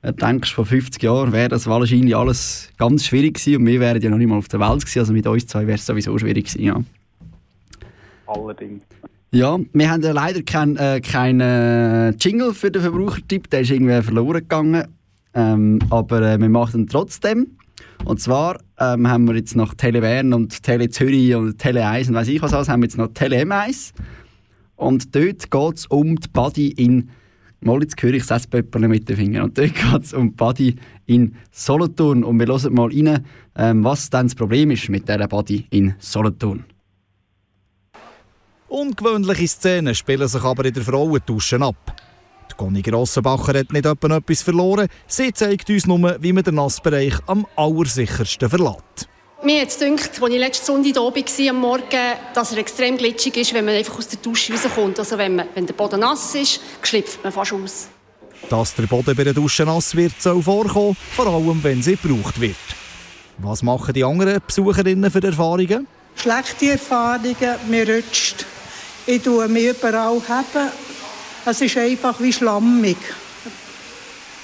Du 0.03 0.13
denkst, 0.13 0.53
vor 0.53 0.67
50 0.67 1.01
Jahren 1.03 1.33
wäre 1.33 1.49
das 1.49 1.69
wahrscheinlich 1.69 2.17
alles 2.17 2.73
ganz 2.77 3.07
schwierig 3.07 3.35
gewesen 3.35 3.61
und 3.61 3.67
wir 3.69 3.79
wären 3.79 4.03
ja 4.03 4.11
noch 4.11 4.19
nicht 4.19 4.27
mal 4.27 4.37
auf 4.37 4.49
der 4.49 4.59
Welt 4.59 4.81
gewesen. 4.81 4.99
Also 4.99 5.13
mit 5.13 5.27
uns 5.29 5.47
zwei 5.47 5.61
wäre 5.67 5.77
es 5.77 5.87
sowieso 5.87 6.19
schwierig 6.19 6.47
gewesen, 6.47 6.65
ja. 6.65 6.81
Allerdings. 8.27 8.83
Ja, 9.31 9.59
wir 9.73 9.91
haben 9.91 10.03
ja 10.03 10.13
leider 10.13 10.43
keinen 10.43 10.77
äh, 10.77 11.01
kein, 11.01 11.41
äh, 11.41 12.11
Jingle 12.21 12.53
für 12.53 12.71
den 12.73 12.83
Verbrauchertipp, 12.83 13.49
der 13.51 13.61
ist 13.61 13.71
irgendwie 13.71 14.03
verloren 14.03 14.41
gegangen. 14.41 14.89
Ähm, 15.35 15.79
aber 15.91 16.21
äh, 16.23 16.39
wir 16.41 16.49
machen 16.49 16.81
ihn 16.83 16.87
trotzdem. 16.89 17.47
Und 18.05 18.21
zwar 18.21 18.59
ähm, 18.79 19.09
haben 19.09 19.27
wir 19.27 19.35
jetzt 19.35 19.57
nach 19.57 19.75
Tele 19.75 20.01
Bern 20.01 20.33
und 20.33 20.63
Tele 20.63 20.91
Zürich 20.91 21.35
und 21.35 21.59
Tele 21.59 21.87
1 21.87 22.09
und 22.09 22.15
weiss 22.15 22.29
ich 22.29 22.43
was 22.43 22.53
alles, 22.53 22.69
haben 22.69 22.83
wir 22.83 22.87
jetzt 22.87 22.99
noch 22.99 23.09
Tele 23.09 23.43
M1. 23.43 23.93
Und 24.77 25.15
dort 25.15 25.51
geht 25.51 25.77
es 25.77 25.87
um 25.87 26.17
die 26.17 26.29
Body 26.29 26.69
in 26.69 27.11
Mal 27.65 27.81
jetzt 27.81 28.01
höre 28.03 28.13
ich 28.13 28.27
das 28.27 28.47
mit 28.53 29.09
den 29.09 29.17
Fingern. 29.17 29.45
Und 29.45 29.57
dort 29.57 29.75
geht 29.75 30.03
es 30.03 30.13
um 30.13 30.29
die 30.29 30.37
Body 30.37 30.77
in 31.07 31.35
Solothurn. 31.51 32.23
Und 32.23 32.39
wir 32.39 32.47
hören 32.47 32.75
mal 32.75 32.91
rein, 32.91 33.25
ähm, 33.57 33.83
was 33.83 34.11
dann 34.11 34.27
das 34.27 34.35
Problem 34.35 34.71
ist 34.71 34.91
mit 34.91 35.09
dieser 35.09 35.27
Body 35.27 35.67
in 35.71 35.95
Solothurn. 35.99 36.65
Ungewöhnliche 38.69 39.49
Szenen 39.49 39.95
spielen 39.95 40.29
sich 40.29 40.43
aber 40.43 40.67
in 40.67 40.75
der 40.75 40.83
Frauendusche 40.83 41.59
ab. 41.63 41.94
Die 42.51 42.55
Conny 42.57 42.83
Grossenbacher 42.83 43.59
hat 43.59 43.73
nicht 43.73 43.87
etwa 43.87 44.17
etwas 44.17 44.43
verloren. 44.43 44.89
Sie 45.07 45.33
zeigt 45.33 45.69
uns 45.71 45.87
nur, 45.87 46.17
wie 46.21 46.33
man 46.33 46.45
den 46.45 46.57
Nassbereich 46.57 47.15
am 47.27 47.47
allersichersten 47.57 48.49
verlässt. 48.49 49.09
Mir 49.43 49.61
hat 49.61 49.69
es 49.69 49.79
gedacht, 49.79 50.23
als 50.23 50.33
ich 50.33 50.39
letzten 50.39 50.67
Sonntag 50.67 51.29
hier 51.29 51.47
war, 51.47 51.51
am 51.51 51.61
Morgen, 51.61 52.13
dass 52.33 52.53
er 52.53 52.59
extrem 52.59 52.97
glitschig 52.97 53.37
ist, 53.37 53.53
wenn 53.53 53.67
man 53.67 53.75
einfach 53.75 53.99
aus 53.99 54.09
der 54.09 54.19
Dusche 54.19 54.55
rauskommt. 54.55 54.99
Also 54.99 55.19
wenn, 55.19 55.37
man, 55.37 55.49
wenn 55.55 55.67
der 55.67 55.75
Boden 55.75 56.01
nass 56.01 56.35
ist, 56.35 56.61
schlüpft 56.81 57.23
man 57.23 57.33
fast 57.33 57.53
aus. 57.53 57.89
Dass 58.49 58.75
der 58.75 58.85
Boden 58.85 59.15
bei 59.15 59.25
der 59.25 59.35
Dusche 59.35 59.65
nass 59.65 59.95
wird, 59.95 60.21
soll 60.21 60.43
vorkommen, 60.43 60.97
vor 61.15 61.27
allem 61.27 61.63
wenn 61.63 61.83
sie 61.83 61.97
gebraucht 61.97 62.41
wird. 62.41 62.57
Was 63.39 63.63
machen 63.63 63.93
die 63.93 64.05
anderen 64.05 64.41
Besucherinnen 64.47 65.11
für 65.11 65.23
Erfahrungen? 65.23 65.87
Schlechte 66.17 66.71
Erfahrungen, 66.71 67.57
mir 67.69 67.97
rutscht. 67.97 68.47
Ich 69.07 69.23
tue 69.23 69.47
mich 69.49 69.67
überall 69.67 70.23
haben. 70.27 70.71
Es 71.47 71.61
ist 71.61 71.77
einfach 71.77 72.19
wie 72.21 72.33
schlammig. 72.33 72.97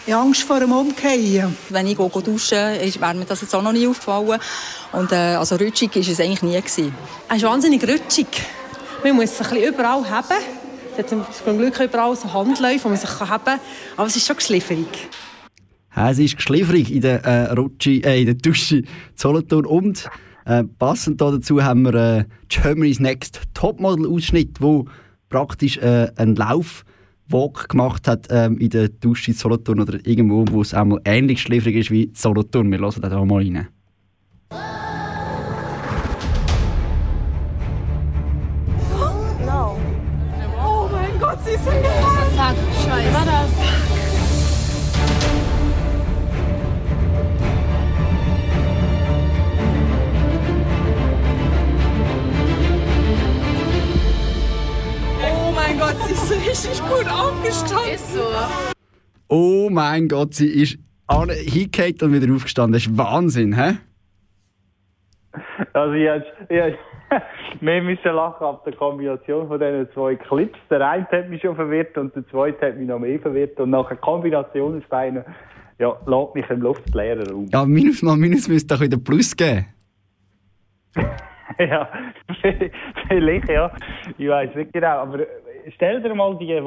Ich 0.06 0.12
habe 0.12 0.26
Angst 0.26 0.42
vor 0.42 0.60
dem 0.60 0.72
Umkehren. 0.72 1.56
Wenn 1.70 1.86
ich 1.86 1.96
gehe 1.96 2.08
duschen 2.08 2.74
ist, 2.74 3.00
wäre 3.00 3.14
mir 3.14 3.24
das 3.24 3.40
jetzt 3.40 3.54
auch 3.54 3.62
noch 3.62 3.72
nie 3.72 3.86
aufgefallen. 3.86 4.38
Und, 4.92 5.10
äh, 5.10 5.36
also 5.36 5.56
rutschig 5.56 5.94
war 5.94 6.02
es 6.02 6.20
eigentlich 6.20 6.42
nie. 6.42 6.56
Gewesen. 6.56 6.94
Es 7.28 7.36
ist 7.38 7.42
wahnsinnig 7.42 7.82
rutschig. 7.84 8.26
Man 9.02 9.16
muss 9.16 9.38
sich 9.38 9.46
ein 9.46 9.54
bisschen 9.54 9.74
überall 9.74 10.10
haben. 10.10 10.36
Es 10.92 10.98
hat 10.98 11.08
zum 11.08 11.58
Glück 11.58 11.80
überall 11.80 12.14
so 12.16 12.30
Handläufe, 12.34 12.84
wo 12.84 12.88
man 12.90 12.98
sich 12.98 13.18
haben 13.18 13.44
kann. 13.44 13.60
Aber 13.96 14.06
es 14.06 14.16
ist 14.16 14.26
schon 14.26 14.36
geschliffrig. 14.36 15.08
Ja, 15.96 16.10
es 16.10 16.18
ist 16.18 16.36
geschliffrig 16.36 16.92
in 16.92 17.00
der, 17.00 17.24
äh, 17.24 17.52
Rutschi, 17.52 18.02
äh, 18.04 18.20
in 18.20 18.26
der 18.26 18.34
Dusche 18.34 18.82
Solothurn. 19.14 19.64
Und 19.64 20.10
äh, 20.44 20.64
passend 20.64 21.18
dazu 21.22 21.62
haben 21.62 21.82
wir 21.82 21.94
äh, 21.94 22.24
Germany's 22.48 23.00
Next 23.00 23.40
Topmodel-Ausschnitt, 23.54 24.60
wo 24.60 24.86
praktisch 25.30 25.78
äh, 25.78 26.10
einen 26.16 26.36
Lauf 26.36 26.84
Walk 27.32 27.68
gemacht 27.68 28.08
hat 28.08 28.26
ähm, 28.30 28.58
in 28.58 28.70
der 28.70 28.88
Dusche 28.88 29.30
in 29.30 29.36
Solothurn 29.36 29.80
oder 29.80 29.98
irgendwo, 30.04 30.44
wo 30.50 30.62
es 30.62 30.74
einmal 30.74 31.00
ähnlich 31.04 31.42
schläfrig 31.42 31.76
ist 31.76 31.90
wie 31.90 32.10
Solothurn. 32.14 32.70
Wir 32.70 32.78
hören 32.78 33.02
da 33.02 33.24
mal 33.24 33.42
rein. 33.42 33.68
No. 39.46 39.76
Oh 40.62 40.88
mein 40.92 41.18
Gott, 41.18 41.38
sie 41.44 41.52
ist 41.52 41.68
hingefallen. 41.68 42.30
Fuck, 42.36 42.56
scheiße. 42.84 43.14
War 43.14 43.24
das? 43.24 43.79
Sie 56.06 56.12
ist 56.12 56.30
richtig 56.32 56.80
gut 56.88 57.06
aufgestanden. 57.08 57.94
Ist 57.94 58.14
so. 58.14 58.20
Oh 59.28 59.68
mein 59.70 60.08
Gott, 60.08 60.34
sie 60.34 60.48
ist 60.62 60.78
hingekehrt 61.10 62.02
und 62.02 62.12
wieder 62.12 62.32
aufgestanden. 62.34 62.72
Das 62.74 62.86
ist 62.86 62.96
Wahnsinn, 62.96 63.54
hä? 63.56 63.78
Also 65.72 65.92
ich 65.94 66.08
hab- 66.08 66.50
ich 66.50 66.60
hab- 66.60 67.22
wir 67.60 67.82
müssen 67.82 68.12
lachen 68.12 68.44
ab 68.46 68.64
der 68.64 68.72
Kombination 68.74 69.48
von 69.48 69.58
diesen 69.58 69.88
zwei 69.92 70.14
Clips. 70.16 70.58
Der 70.70 70.88
eine 70.88 71.06
hat 71.10 71.28
mich 71.28 71.42
schon 71.42 71.56
verwirrt 71.56 71.96
und 71.98 72.14
der 72.14 72.26
zweite 72.28 72.66
hat 72.68 72.76
mich 72.76 72.86
noch 72.88 72.98
mehr 73.00 73.18
verwirrt. 73.18 73.58
Und 73.60 73.70
nach 73.70 73.88
der 73.88 73.96
Kombination 73.96 74.78
aus 74.78 74.88
beiden, 74.88 75.24
ja, 75.78 75.96
lässt 76.06 76.34
mich 76.34 76.48
im 76.50 76.60
luftleeren 76.62 77.26
Raum. 77.28 77.46
Ja, 77.52 77.64
minus 77.64 78.02
mal 78.02 78.16
minus 78.16 78.48
müsste 78.48 78.74
doch 78.74 78.80
wieder 78.80 78.98
Plus 78.98 79.34
geben. 79.36 79.66
ja, 81.58 81.88
vielleicht, 83.08 83.48
ja. 83.48 83.72
Ich 84.18 84.28
weiß 84.28 84.54
nicht 84.54 84.72
genau. 84.72 84.98
Aber 85.00 85.18
stell 85.74 86.02
dir 86.02 86.14
mal 86.14 86.36
die, 86.38 86.60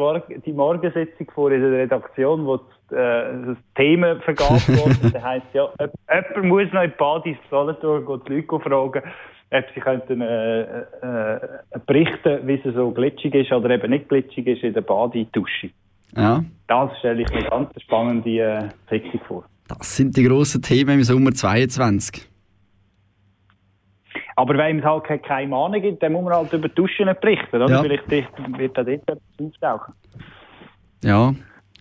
die 0.46 0.54
Morgensitzung 0.54 1.30
vor 1.34 1.52
in 1.52 1.62
der 1.62 1.72
Redaktion, 1.72 2.46
wo 2.46 2.58
das, 2.58 2.98
äh, 2.98 3.46
das 3.48 3.58
Thema 3.76 4.16
vergab 4.22 4.52
wurde. 4.68 5.12
da 5.12 5.22
heisst 5.22 5.48
ja, 5.54 5.70
jemand 5.80 6.46
muss 6.46 6.74
noch 6.74 6.84
in 6.84 6.90
die 6.92 6.96
Badis 6.98 7.38
Solothurn 7.50 8.06
gehen, 8.06 8.22
die 8.28 8.34
Leute 8.34 8.60
fragen, 8.60 9.02
ob 9.52 9.66
sie 9.74 9.80
könnten, 9.82 10.22
äh, 10.22 10.62
äh, 10.62 11.40
berichten, 11.86 12.48
wie 12.48 12.62
es 12.64 12.76
so 12.76 12.92
glitschig 12.92 13.34
ist 13.36 13.52
oder 13.52 13.70
eben 13.70 13.90
nicht 13.92 14.10
glitschig 14.10 14.48
ist 14.48 14.64
in 14.64 14.74
der 14.74 14.82
Badidusche. 14.82 15.70
Ja, 16.16 16.44
Das 16.68 16.98
stelle 17.00 17.24
ich 17.24 17.34
mir 17.34 17.44
ganz 17.44 17.70
spannende 17.82 18.30
äh, 18.30 18.70
Sitzung 18.90 19.20
vor. 19.28 19.44
das 19.68 19.96
sind 19.96 20.16
die 20.16 20.24
grossen 20.24 20.62
Themen 20.62 21.00
im 21.00 21.04
Sommer 21.04 21.32
22. 21.32 22.33
Aber 24.36 24.58
wenn 24.58 24.80
es 24.80 24.86
halt 24.86 25.04
keine 25.06 25.20
Keimane 25.20 25.82
gibt, 25.82 26.02
dann 26.02 26.14
muss 26.14 26.24
man 26.24 26.34
halt 26.34 26.54
über 26.54 26.70
Duschen 26.70 27.10
berichten. 27.22 27.56
Oder? 27.56 27.70
Ja. 27.70 27.82
Vielleicht 27.82 28.10
wird 28.10 28.78
da 28.78 28.84
dort 28.84 28.88
etwas 28.88 29.18
auftauchen. 29.40 29.94
Ja. 31.04 31.34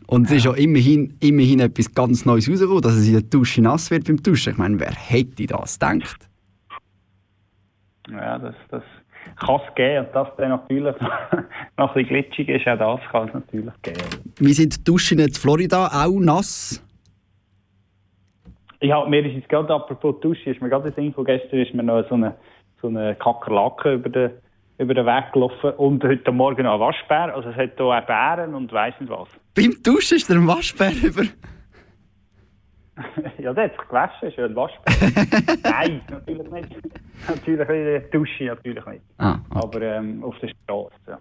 Und 0.06 0.26
es 0.26 0.32
ist 0.32 0.44
ja 0.44 0.52
immerhin, 0.52 1.16
immerhin 1.20 1.60
etwas 1.60 1.94
ganz 1.94 2.26
Neues 2.26 2.50
rausgekommen, 2.50 2.82
dass 2.82 2.94
es 2.94 3.06
in 3.06 3.14
der 3.14 3.22
Dusche 3.22 3.62
nass 3.62 3.90
wird 3.90 4.06
beim 4.06 4.22
Duschen. 4.22 4.52
Ich 4.52 4.58
meine, 4.58 4.78
wer 4.78 4.92
hätte 4.92 5.46
das 5.46 5.78
gedacht? 5.78 6.28
Ja, 8.10 8.38
das, 8.38 8.54
das 8.70 8.82
kann 9.36 9.60
es 9.66 9.74
geben. 9.74 10.06
Und 10.06 10.14
das 10.14 10.28
dann 10.36 10.48
natürlich 10.50 10.96
noch 11.78 11.94
ein 11.96 12.04
bisschen 12.04 12.08
glitschig 12.08 12.48
ist, 12.48 12.68
auch 12.68 13.00
das 13.00 13.10
kann 13.10 13.28
es 13.28 13.34
natürlich 13.34 13.72
geben. 13.82 14.00
Wie 14.38 14.52
sind 14.52 14.76
die 14.76 14.84
Duschen 14.84 15.18
in 15.18 15.32
Florida 15.32 15.86
auch 15.86 16.18
nass? 16.18 16.82
Ja, 18.82 19.04
mir 19.04 19.24
ist 19.24 19.34
jetzt 19.34 19.48
gerade, 19.48 19.72
apropos 19.72 20.18
Dusche, 20.20 20.50
ist 20.50 20.60
mir 20.60 20.68
gerade 20.68 20.90
das 20.90 20.98
Info, 20.98 21.22
gestern 21.22 21.60
ist 21.60 21.72
mir 21.72 21.84
noch 21.84 22.04
so 22.08 22.16
eine, 22.16 22.34
so 22.80 22.88
eine 22.88 23.14
Kakerlake 23.14 23.94
über 23.94 24.08
den, 24.08 24.30
über 24.78 24.92
den 24.92 25.06
Weg 25.06 25.32
gelaufen 25.32 25.70
und 25.76 26.02
heute 26.02 26.32
Morgen 26.32 26.64
noch 26.64 26.74
ein 26.74 26.80
Waschbär. 26.80 27.32
Also 27.32 27.50
es 27.50 27.56
hat 27.56 27.76
hier 27.76 27.86
auch 27.86 28.06
Bären 28.06 28.56
und 28.56 28.72
weiss 28.72 28.94
nicht 28.98 29.10
was. 29.10 29.28
Beim 29.54 29.76
Duschen 29.84 30.16
ist 30.16 30.28
der 30.28 30.44
Waschbär 30.44 30.90
über. 31.00 31.22
ja, 33.38 33.54
der 33.54 33.64
hat 33.64 33.76
sich 33.76 33.88
gewaschen, 33.88 34.28
ist 34.28 34.36
ja 34.36 34.46
ein 34.46 34.56
Waschbär. 34.56 34.94
Nein, 35.62 36.00
natürlich 36.10 36.50
nicht. 36.50 36.76
natürlich 37.28 37.68
nicht 37.68 37.86
der 37.86 38.00
Dusche, 38.00 38.44
natürlich 38.46 38.86
nicht. 38.86 39.02
Ah, 39.18 39.38
Aber 39.50 39.80
ähm, 39.80 40.24
auf 40.24 40.36
der 40.40 40.48
Straße. 40.48 40.90
Ja. 41.06 41.20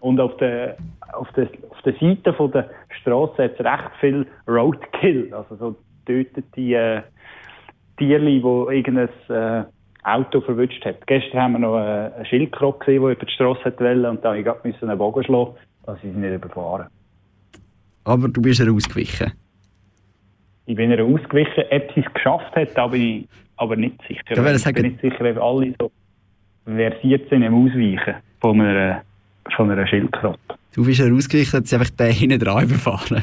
Und 0.00 0.18
auf 0.18 0.36
der, 0.38 0.76
auf, 1.12 1.28
der, 1.36 1.48
auf 1.70 1.80
der 1.82 1.94
Seite 2.00 2.34
von 2.34 2.50
der 2.50 2.68
Straße 3.00 3.44
hat 3.44 3.52
es 3.52 3.60
recht 3.64 3.92
viel 4.00 4.26
Roadkill, 4.48 5.32
also 5.32 5.54
so 5.56 5.76
tötete 6.06 6.60
äh, 6.60 7.02
Tierli, 7.98 8.40
die 8.40 8.76
irgendein 8.76 9.08
äh, 9.28 9.64
Auto 10.02 10.40
verwünscht 10.40 10.84
hat. 10.84 11.06
Gestern 11.06 11.40
haben 11.40 11.52
wir 11.54 11.58
noch 11.60 11.76
äh, 11.78 12.14
einen 12.14 12.26
Schildkröte 12.26 12.78
gesehen, 12.78 13.02
der 13.02 13.10
über 13.12 13.24
die 13.26 13.32
Straße 13.32 13.74
wollen, 13.78 14.06
und 14.06 14.24
da 14.24 14.30
musste 14.34 14.38
ich 14.38 14.44
gerade 14.44 14.88
einen 14.90 14.98
Bogen 14.98 15.24
schlagen, 15.24 15.54
dass 15.84 16.00
sie 16.00 16.08
nicht 16.08 16.32
überfahren. 16.34 16.86
Aber 18.04 18.28
du 18.28 18.40
bist 18.40 18.60
ausgewichen. 18.62 19.32
Ich 20.66 20.76
bin 20.76 20.90
ihr 20.90 21.04
ausgewichen, 21.04 21.64
ob 21.70 21.92
sie 21.94 22.00
es 22.00 22.14
geschafft 22.14 22.54
hat, 22.54 22.76
da 22.76 22.86
bin 22.88 23.02
ich 23.02 23.28
aber 23.56 23.76
nicht 23.76 23.96
sicher. 24.06 24.22
Ich 24.30 24.62
sagen- 24.62 24.74
bin 24.74 24.92
nicht 24.92 25.00
sicher, 25.00 25.30
ob 25.30 25.42
alle 25.42 25.74
so 25.80 25.90
versiert 26.64 27.28
sind 27.30 27.42
im 27.42 27.54
Ausweichen 27.54 28.14
von 28.40 28.60
einer, 28.60 29.02
von 29.56 29.70
einer 29.70 29.86
Schildkröte. 29.86 30.38
Du 30.74 30.84
bist 30.84 31.00
ja 31.00 31.12
ausgewichen, 31.12 31.58
hat 31.58 31.66
sie 31.66 31.76
einfach 31.76 31.90
den 31.90 32.12
hinten 32.12 32.38
dran 32.38 32.64
überfahren. 32.64 33.22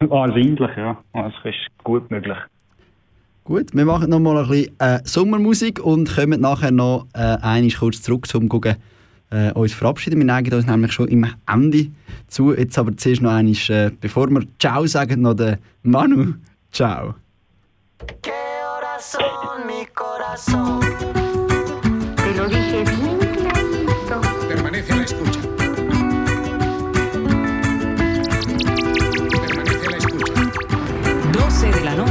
Wahrscheinlich, 0.00 0.76
ja. 0.76 0.96
Das 1.12 1.32
ist 1.44 1.54
gut 1.82 2.10
möglich. 2.10 2.36
Gut, 3.44 3.74
wir 3.74 3.84
machen 3.84 4.08
noch 4.08 4.20
mal 4.20 4.38
ein 4.38 4.48
bisschen 4.48 4.80
äh, 4.80 5.00
Sommermusik 5.04 5.78
und 5.78 6.14
kommen 6.14 6.40
nachher 6.40 6.70
noch 6.70 7.06
äh, 7.12 7.18
einmal 7.18 7.70
kurz 7.70 8.00
zurück, 8.00 8.26
um 8.34 8.42
zu 8.42 8.48
gucken, 8.48 8.76
äh, 9.30 9.52
uns 9.52 9.74
verabschieden. 9.74 10.18
Wir 10.18 10.24
neigen 10.24 10.54
uns 10.54 10.66
nämlich 10.66 10.92
schon 10.92 11.08
im 11.08 11.26
Ende 11.46 11.88
zu. 12.28 12.54
Jetzt 12.54 12.78
aber 12.78 12.96
zuerst 12.96 13.20
noch 13.20 13.32
einmal, 13.32 13.54
äh, 13.68 13.90
bevor 14.00 14.30
wir 14.30 14.44
Ciao 14.58 14.86
sagen, 14.86 15.20
noch 15.20 15.34
der 15.34 15.58
Manu. 15.82 16.34
Ciao. 16.72 17.14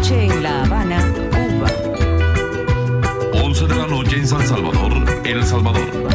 Noche 0.04 0.26
en 0.26 0.44
La 0.44 0.64
Habana, 0.64 1.14
Cuba. 1.32 1.70
11 3.42 3.68
de 3.68 3.76
la 3.76 3.88
noche 3.88 4.18
en 4.18 4.28
San 4.28 4.46
Salvador, 4.46 5.22
El 5.24 5.46
Salvador. 5.46 6.13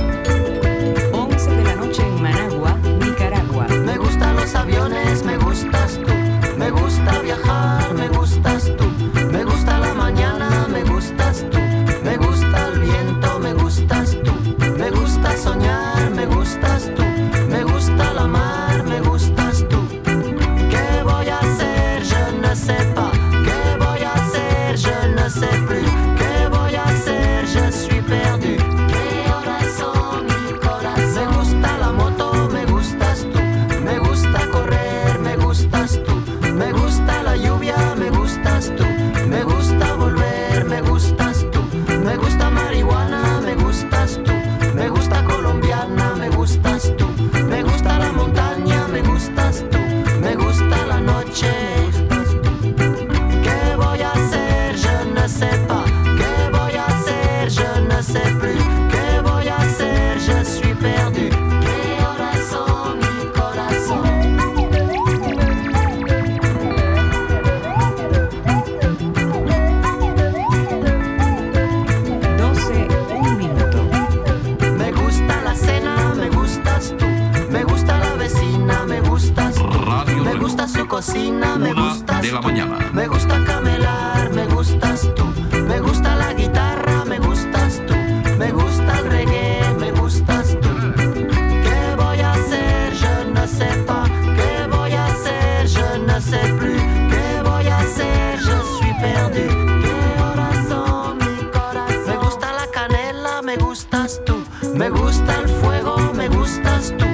Me 103.48 103.56
gustas 103.56 104.20
tú. 104.26 104.44
Me 104.74 104.90
gusta 104.90 105.40
el 105.40 105.48
fuego, 105.48 105.96
me 106.12 106.28
gustas 106.28 106.92
tú. 106.98 107.07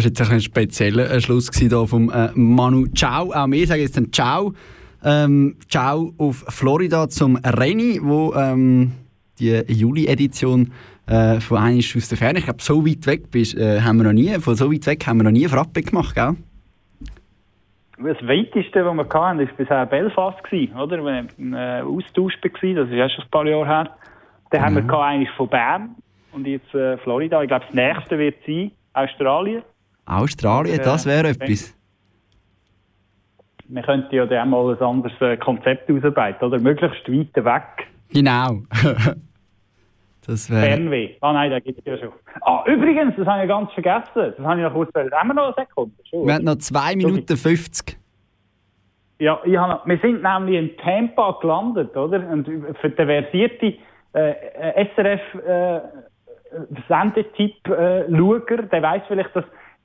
Das 0.00 0.28
war 0.30 0.32
jetzt 0.32 0.32
ein 0.32 0.40
spezieller 0.40 1.10
äh, 1.10 1.20
Schluss 1.20 1.50
hier 1.52 1.86
vom 1.86 2.10
äh, 2.10 2.30
Manu 2.34 2.86
Ciao. 2.94 3.32
Auch 3.32 3.46
wir 3.48 3.66
sagen 3.66 3.82
jetzt 3.82 3.96
dann 3.96 4.12
Ciao. 4.12 4.54
Ähm, 5.04 5.56
Ciao 5.68 6.14
auf 6.16 6.44
Florida 6.48 7.08
zum 7.08 7.36
Renny, 7.36 8.00
wo 8.02 8.32
ähm, 8.34 8.92
die 9.38 9.62
Juli-Edition 9.68 10.72
äh, 11.06 11.40
von 11.40 11.58
einiges 11.58 11.94
aus 11.96 12.08
der 12.08 12.16
Ferne. 12.16 12.38
Ich 12.38 12.44
glaube, 12.46 12.62
so 12.62 12.86
weit 12.86 13.06
weg 13.06 13.30
bist, 13.30 13.56
äh, 13.56 13.82
haben 13.82 13.98
wir 13.98 14.04
noch 14.04 14.12
nie. 14.12 14.30
Von 14.40 14.54
so 14.54 14.72
weit 14.72 14.86
weg 14.86 15.06
haben 15.06 15.18
wir 15.18 15.24
noch 15.24 15.30
nie 15.32 15.46
Frappe 15.48 15.82
gemacht, 15.82 16.14
gell? 16.14 16.36
Das 17.98 18.16
weiteste, 18.26 18.82
was 18.82 18.94
wir 18.94 19.04
hatten, 19.04 19.38
war 19.38 19.46
bisher 19.58 19.86
Belfast, 19.86 20.38
oder? 20.78 21.04
Wenn 21.04 21.28
im 21.36 21.52
äh, 21.52 21.82
Austausch 21.82 22.34
war, 22.42 22.74
das 22.74 22.88
ist 22.88 22.94
erst 22.94 23.16
schon 23.16 23.24
ein 23.24 23.30
paar 23.30 23.46
Jahre 23.46 23.66
her. 23.66 23.90
Dann 24.50 24.62
haben 24.62 24.74
wir 24.76 24.82
gehabt, 24.82 25.04
eigentlich 25.04 25.30
von 25.36 25.48
Bern 25.48 25.94
und 26.32 26.46
jetzt 26.46 26.74
äh, 26.74 26.96
Florida. 26.98 27.42
Ich 27.42 27.48
glaube, 27.48 27.66
das 27.66 27.74
nächste 27.74 28.18
wird 28.18 28.36
sein 28.46 28.70
Australien. 28.94 29.62
Australien, 30.10 30.80
Äh, 30.80 30.82
das 30.82 31.06
wäre 31.06 31.28
etwas. 31.28 31.76
Wir 33.68 33.82
könnten 33.82 34.14
ja 34.14 34.26
dann 34.26 34.50
mal 34.50 34.74
ein 34.74 34.82
anderes 34.82 35.12
äh, 35.20 35.36
Konzept 35.36 35.90
ausarbeiten, 35.90 36.44
oder? 36.44 36.58
Möglichst 36.58 37.08
weit 37.08 37.44
weg. 37.44 37.88
Genau. 38.12 38.62
das 40.26 40.50
wäre. 40.50 40.62
Fernweh. 40.62 41.10
Ah 41.20 41.32
nein, 41.32 41.50
da 41.52 41.60
gibt 41.60 41.78
es 41.78 41.84
ja 41.84 41.96
schon. 41.98 42.12
Ah, 42.40 42.64
übrigens, 42.66 43.14
das 43.16 43.26
habe 43.26 43.42
ich 43.42 43.48
ganz 43.48 43.72
vergessen. 43.72 44.34
Das 44.36 44.38
habe 44.40 44.60
ich 44.60 44.66
noch 44.66 44.72
kurz. 44.72 44.92
Haben 44.94 45.28
wir 45.28 45.34
noch 45.34 45.56
eine 45.56 45.66
Sekunde? 45.66 45.94
Schon, 46.08 46.26
Wir 46.26 46.34
haben 46.34 46.44
noch 46.44 46.56
2 46.56 46.96
Minuten 46.96 47.36
50. 47.36 47.96
Ja, 49.20 49.38
ich 49.44 49.56
habe 49.56 49.74
noch, 49.74 49.86
wir 49.86 49.98
sind 49.98 50.22
nämlich 50.22 50.58
in 50.58 50.76
Tampa 50.78 51.38
gelandet, 51.40 51.96
oder? 51.96 52.26
Und 52.28 52.46
für 52.80 52.90
den 52.90 53.06
versierten 53.06 53.74
äh, 54.14 54.30
äh, 54.30 54.86
SRF 54.96 55.20
äh, 55.46 55.80
Sendetyp-Schauer, 56.88 58.40
der 58.40 58.82
weiß 58.82 59.02
vielleicht, 59.06 59.36
dass 59.36 59.44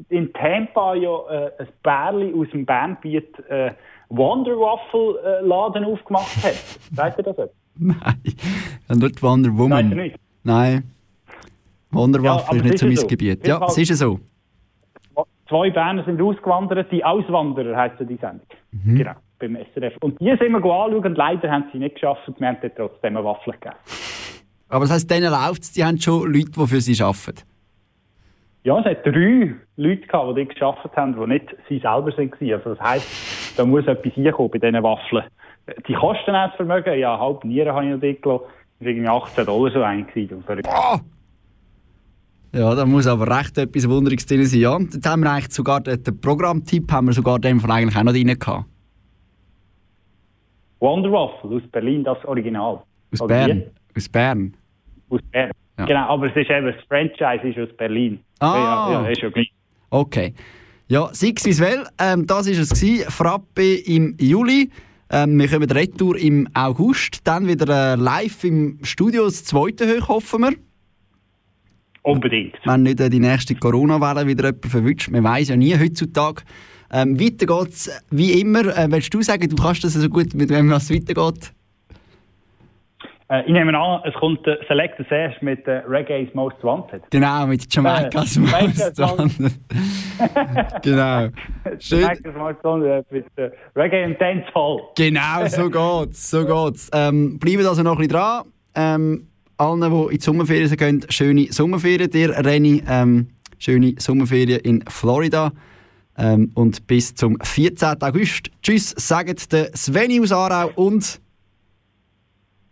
in 0.09 0.31
Tampa 0.33 0.95
ja 0.95 1.17
äh, 1.29 1.51
ein 1.59 1.67
Bärli 1.83 2.33
aus 2.33 2.49
dem 2.51 2.65
Bandbiet 2.65 3.37
äh, 3.49 3.71
Wonder 4.09 4.57
Waffle 4.57 5.19
äh, 5.23 5.45
Laden 5.45 5.85
aufgemacht 5.85 6.43
hat. 6.43 6.55
Weißt 6.91 7.17
du 7.17 7.23
das 7.23 7.37
jetzt? 7.37 7.55
Nein. 7.77 8.21
Und 8.87 9.03
dort 9.03 9.21
Wonder 9.21 9.57
Woman. 9.57 9.89
Du 9.89 9.95
nicht? 9.95 10.17
Nein. 10.43 10.83
Aber 11.91 12.55
ist 12.55 12.63
nicht 12.63 12.77
so 12.79 12.85
mein 12.87 12.95
so. 12.97 13.07
Gebiet. 13.07 13.47
Ja, 13.47 13.65
es 13.65 13.77
ist 13.77 13.97
so. 13.97 14.19
Zwei 15.47 15.69
Berner 15.69 16.03
sind 16.03 16.21
ausgewandert, 16.21 16.91
die 16.91 17.03
Auswanderer 17.03 17.77
heisst 17.77 17.99
ja 17.99 18.05
die 18.05 18.17
Sendung. 18.17 18.47
Mhm. 18.71 18.95
Genau, 18.95 19.13
beim 19.39 19.55
SRF. 19.73 19.95
Und 20.01 20.19
die 20.19 20.25
sind 20.25 20.51
wir 20.51 20.57
anschauen 20.57 21.05
und 21.05 21.15
leider 21.15 21.49
haben 21.49 21.65
sie 21.71 21.77
nicht 21.77 21.95
geschafft. 21.95 22.23
Wir 22.37 22.47
haben 22.47 22.57
trotzdem 22.75 23.15
eine 23.15 23.23
Waffel 23.23 23.53
gegeben. 23.53 23.75
Aber 24.69 24.85
das 24.85 24.93
heisst, 24.93 25.11
denen 25.11 25.31
läuft 25.31 25.61
es, 25.61 25.71
die 25.71 25.85
haben 25.85 25.99
schon 25.99 26.33
Leute, 26.33 26.51
die 26.51 26.67
für 26.67 26.81
sie 26.81 27.01
arbeiten. 27.01 27.43
Ja, 28.65 28.79
es 28.79 28.85
hat 28.85 29.05
drei 29.05 29.53
Leute 29.77 30.07
gehabt, 30.07 30.35
die 30.35 30.41
die 30.41 30.47
geschafft 30.47 30.89
haben, 30.95 31.15
die 31.15 31.27
nicht 31.27 31.55
sie 31.69 31.77
selber 31.77 32.07
waren. 32.07 32.51
Also 32.51 32.73
das 32.73 32.79
heisst, 32.79 33.59
da 33.59 33.63
muss 33.63 33.85
etwas 33.85 34.13
hinkommen 34.13 34.49
bei 34.49 34.57
diesen 34.57 34.81
Waffeln. 34.81 35.23
Die 35.87 35.93
kosten 35.93 36.35
auch 36.35 36.47
das 36.47 36.55
Vermögen, 36.55 36.97
ja, 36.97 37.19
halb 37.19 37.43
Nieren 37.43 37.75
habe 37.75 37.85
ich 37.85 37.91
noch 37.91 37.99
dort 37.99 38.21
gelassen. 38.23 38.45
Das 38.79 38.85
war 38.85 38.87
irgendwie 38.87 39.07
18 39.07 39.45
Dollar 39.45 39.71
so 39.71 39.81
ein. 39.83 40.07
gewesen. 40.07 40.43
Ja, 42.53 42.73
da 42.73 42.85
muss 42.87 43.05
aber 43.05 43.37
recht 43.37 43.55
etwas 43.55 43.87
Wunderliches 43.87 44.25
drin 44.25 44.45
sein. 44.45 44.59
Ja, 44.59 44.75
und 44.75 44.95
jetzt 44.95 45.07
haben 45.07 45.21
wir 45.23 45.31
eigentlich 45.31 45.53
sogar 45.53 45.81
den, 45.81 46.01
den 46.01 46.19
Programmtipp 46.19 46.91
haben 46.91 47.05
wir 47.05 47.13
sogar 47.13 47.37
dem 47.37 47.59
Fall 47.59 47.69
eigentlich 47.69 47.95
auch 47.95 48.03
noch 48.03 48.13
drin 48.13 48.27
gehabt. 48.27 48.65
Wonder 50.79 51.11
Waffle 51.11 51.57
aus 51.57 51.63
Berlin, 51.71 52.03
das 52.03 52.17
Original. 52.25 52.81
Aus 53.13 53.21
Oder 53.21 53.45
Bern. 53.45 53.59
wie? 53.59 53.97
Aus 53.97 54.09
Bern. 54.09 54.57
Aus 55.09 55.21
Bern. 55.31 55.51
Ja. 55.77 55.85
Genau, 55.85 56.07
aber 56.07 56.27
es 56.27 56.35
ist 56.35 56.49
eben, 56.49 56.67
das 56.67 56.75
Franchise 56.87 57.47
ist 57.47 57.57
aus 57.57 57.75
Berlin. 57.77 58.19
Ah. 58.39 58.89
Ja, 58.91 59.01
ja, 59.03 59.09
ist 59.09 59.21
ja 59.21 59.29
gleich. 59.29 59.51
Okay. 59.89 60.33
Ja, 60.87 61.09
six 61.13 61.45
wie 61.45 61.59
well. 61.59 61.85
Ähm, 61.99 62.27
das 62.27 62.47
war 62.47 62.53
es. 62.53 62.69
Gewesen. 62.69 63.09
Frappe 63.09 63.75
im 63.75 64.15
Juli. 64.19 64.69
Ähm, 65.09 65.39
wir 65.39 65.47
kommen 65.47 65.69
retour 65.69 66.17
im 66.17 66.47
August. 66.53 67.19
Dann 67.25 67.47
wieder 67.47 67.93
äh, 67.93 67.95
live 67.95 68.43
im 68.43 68.79
Studio, 68.83 69.25
das 69.25 69.43
zweite 69.43 69.87
hoch, 69.87 70.07
hoffen 70.07 70.41
wir. 70.41 70.53
Unbedingt. 72.03 72.55
Wenn 72.65 72.83
nicht 72.83 72.99
äh, 72.99 73.09
die 73.09 73.19
nächste 73.19 73.55
Corona-Welle 73.55 74.27
wieder 74.27 74.45
jemand 74.45 74.65
verwünscht. 74.67 75.09
Man 75.09 75.23
weiß 75.23 75.49
ja 75.49 75.55
nie 75.55 75.77
heutzutage. 75.77 76.43
Ähm, 76.91 77.19
weiter 77.19 77.47
geht's 77.47 77.89
wie 78.11 78.39
immer. 78.39 78.65
Äh, 78.77 78.91
willst 78.91 79.13
du 79.13 79.21
sagen, 79.23 79.49
du 79.49 79.55
kannst 79.55 79.83
das 79.83 79.93
so 79.93 80.07
gut, 80.07 80.33
mit 80.35 80.49
wem 80.49 80.71
es 80.71 80.91
weitergeht? 80.91 81.51
Äh, 83.27 83.41
ich 83.45 83.53
nehme 83.53 83.75
an, 83.77 84.01
es 84.05 84.13
kommt 84.15 84.45
äh, 84.45 84.57
Select 84.67 84.97
zuerst 85.07 85.41
mit 85.41 85.65
äh, 85.67 85.81
Reggae's 85.87 86.31
Most 86.35 86.57
Wanted. 86.63 87.01
Genau, 87.09 87.47
mit 87.47 87.73
Jamaikas 87.73 88.37
Äh, 88.37 88.39
Most 88.39 88.51
Jamaica's 88.53 88.99
Most- 88.99 89.59
Genau. 90.83 91.27
Schön. 91.79 92.01
Jamaica's 92.01 92.35
Most 92.37 92.63
Wanted 92.63 92.87
äh, 92.87 93.03
mit 93.15 93.25
äh, 93.37 93.49
Reggae 93.75 94.05
und 94.05 94.21
Dancehall. 94.21 94.79
Genau, 94.95 95.47
so 95.47 95.69
geht's, 96.05 96.29
so 96.29 96.45
geht's. 96.45 96.89
Ähm, 96.93 97.39
bleiben 97.39 97.65
also 97.65 97.81
noch 97.81 97.93
ein 97.93 97.97
bisschen 98.07 98.13
dran. 98.13 98.43
Ähm, 98.75 99.27
allen, 99.57 99.81
die 99.81 99.87
in 99.87 100.09
die 100.19 100.21
Sommerferien 100.21 100.75
gehen, 100.77 101.05
schöne 101.09 101.47
Sommerferien. 101.51 102.11
Dir, 102.11 102.29
Renny, 102.45 102.83
ähm, 102.87 103.29
schöne 103.57 103.95
Sommerferien 103.97 104.59
in 104.59 104.83
Florida. 104.87 105.51
Ähm, 106.17 106.51
und 106.55 106.85
bis 106.87 107.15
zum 107.15 107.37
14. 107.41 108.01
August. 108.01 108.49
Tschüss, 108.61 108.91
sagen 108.91 109.35
der 109.51 109.75
Sveni 109.75 110.21
aus 110.21 110.31
Aarau 110.31 110.71
und 110.75 111.19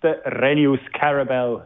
Der 0.04 0.22
Renius 0.26 0.82
Carabel. 0.92 1.66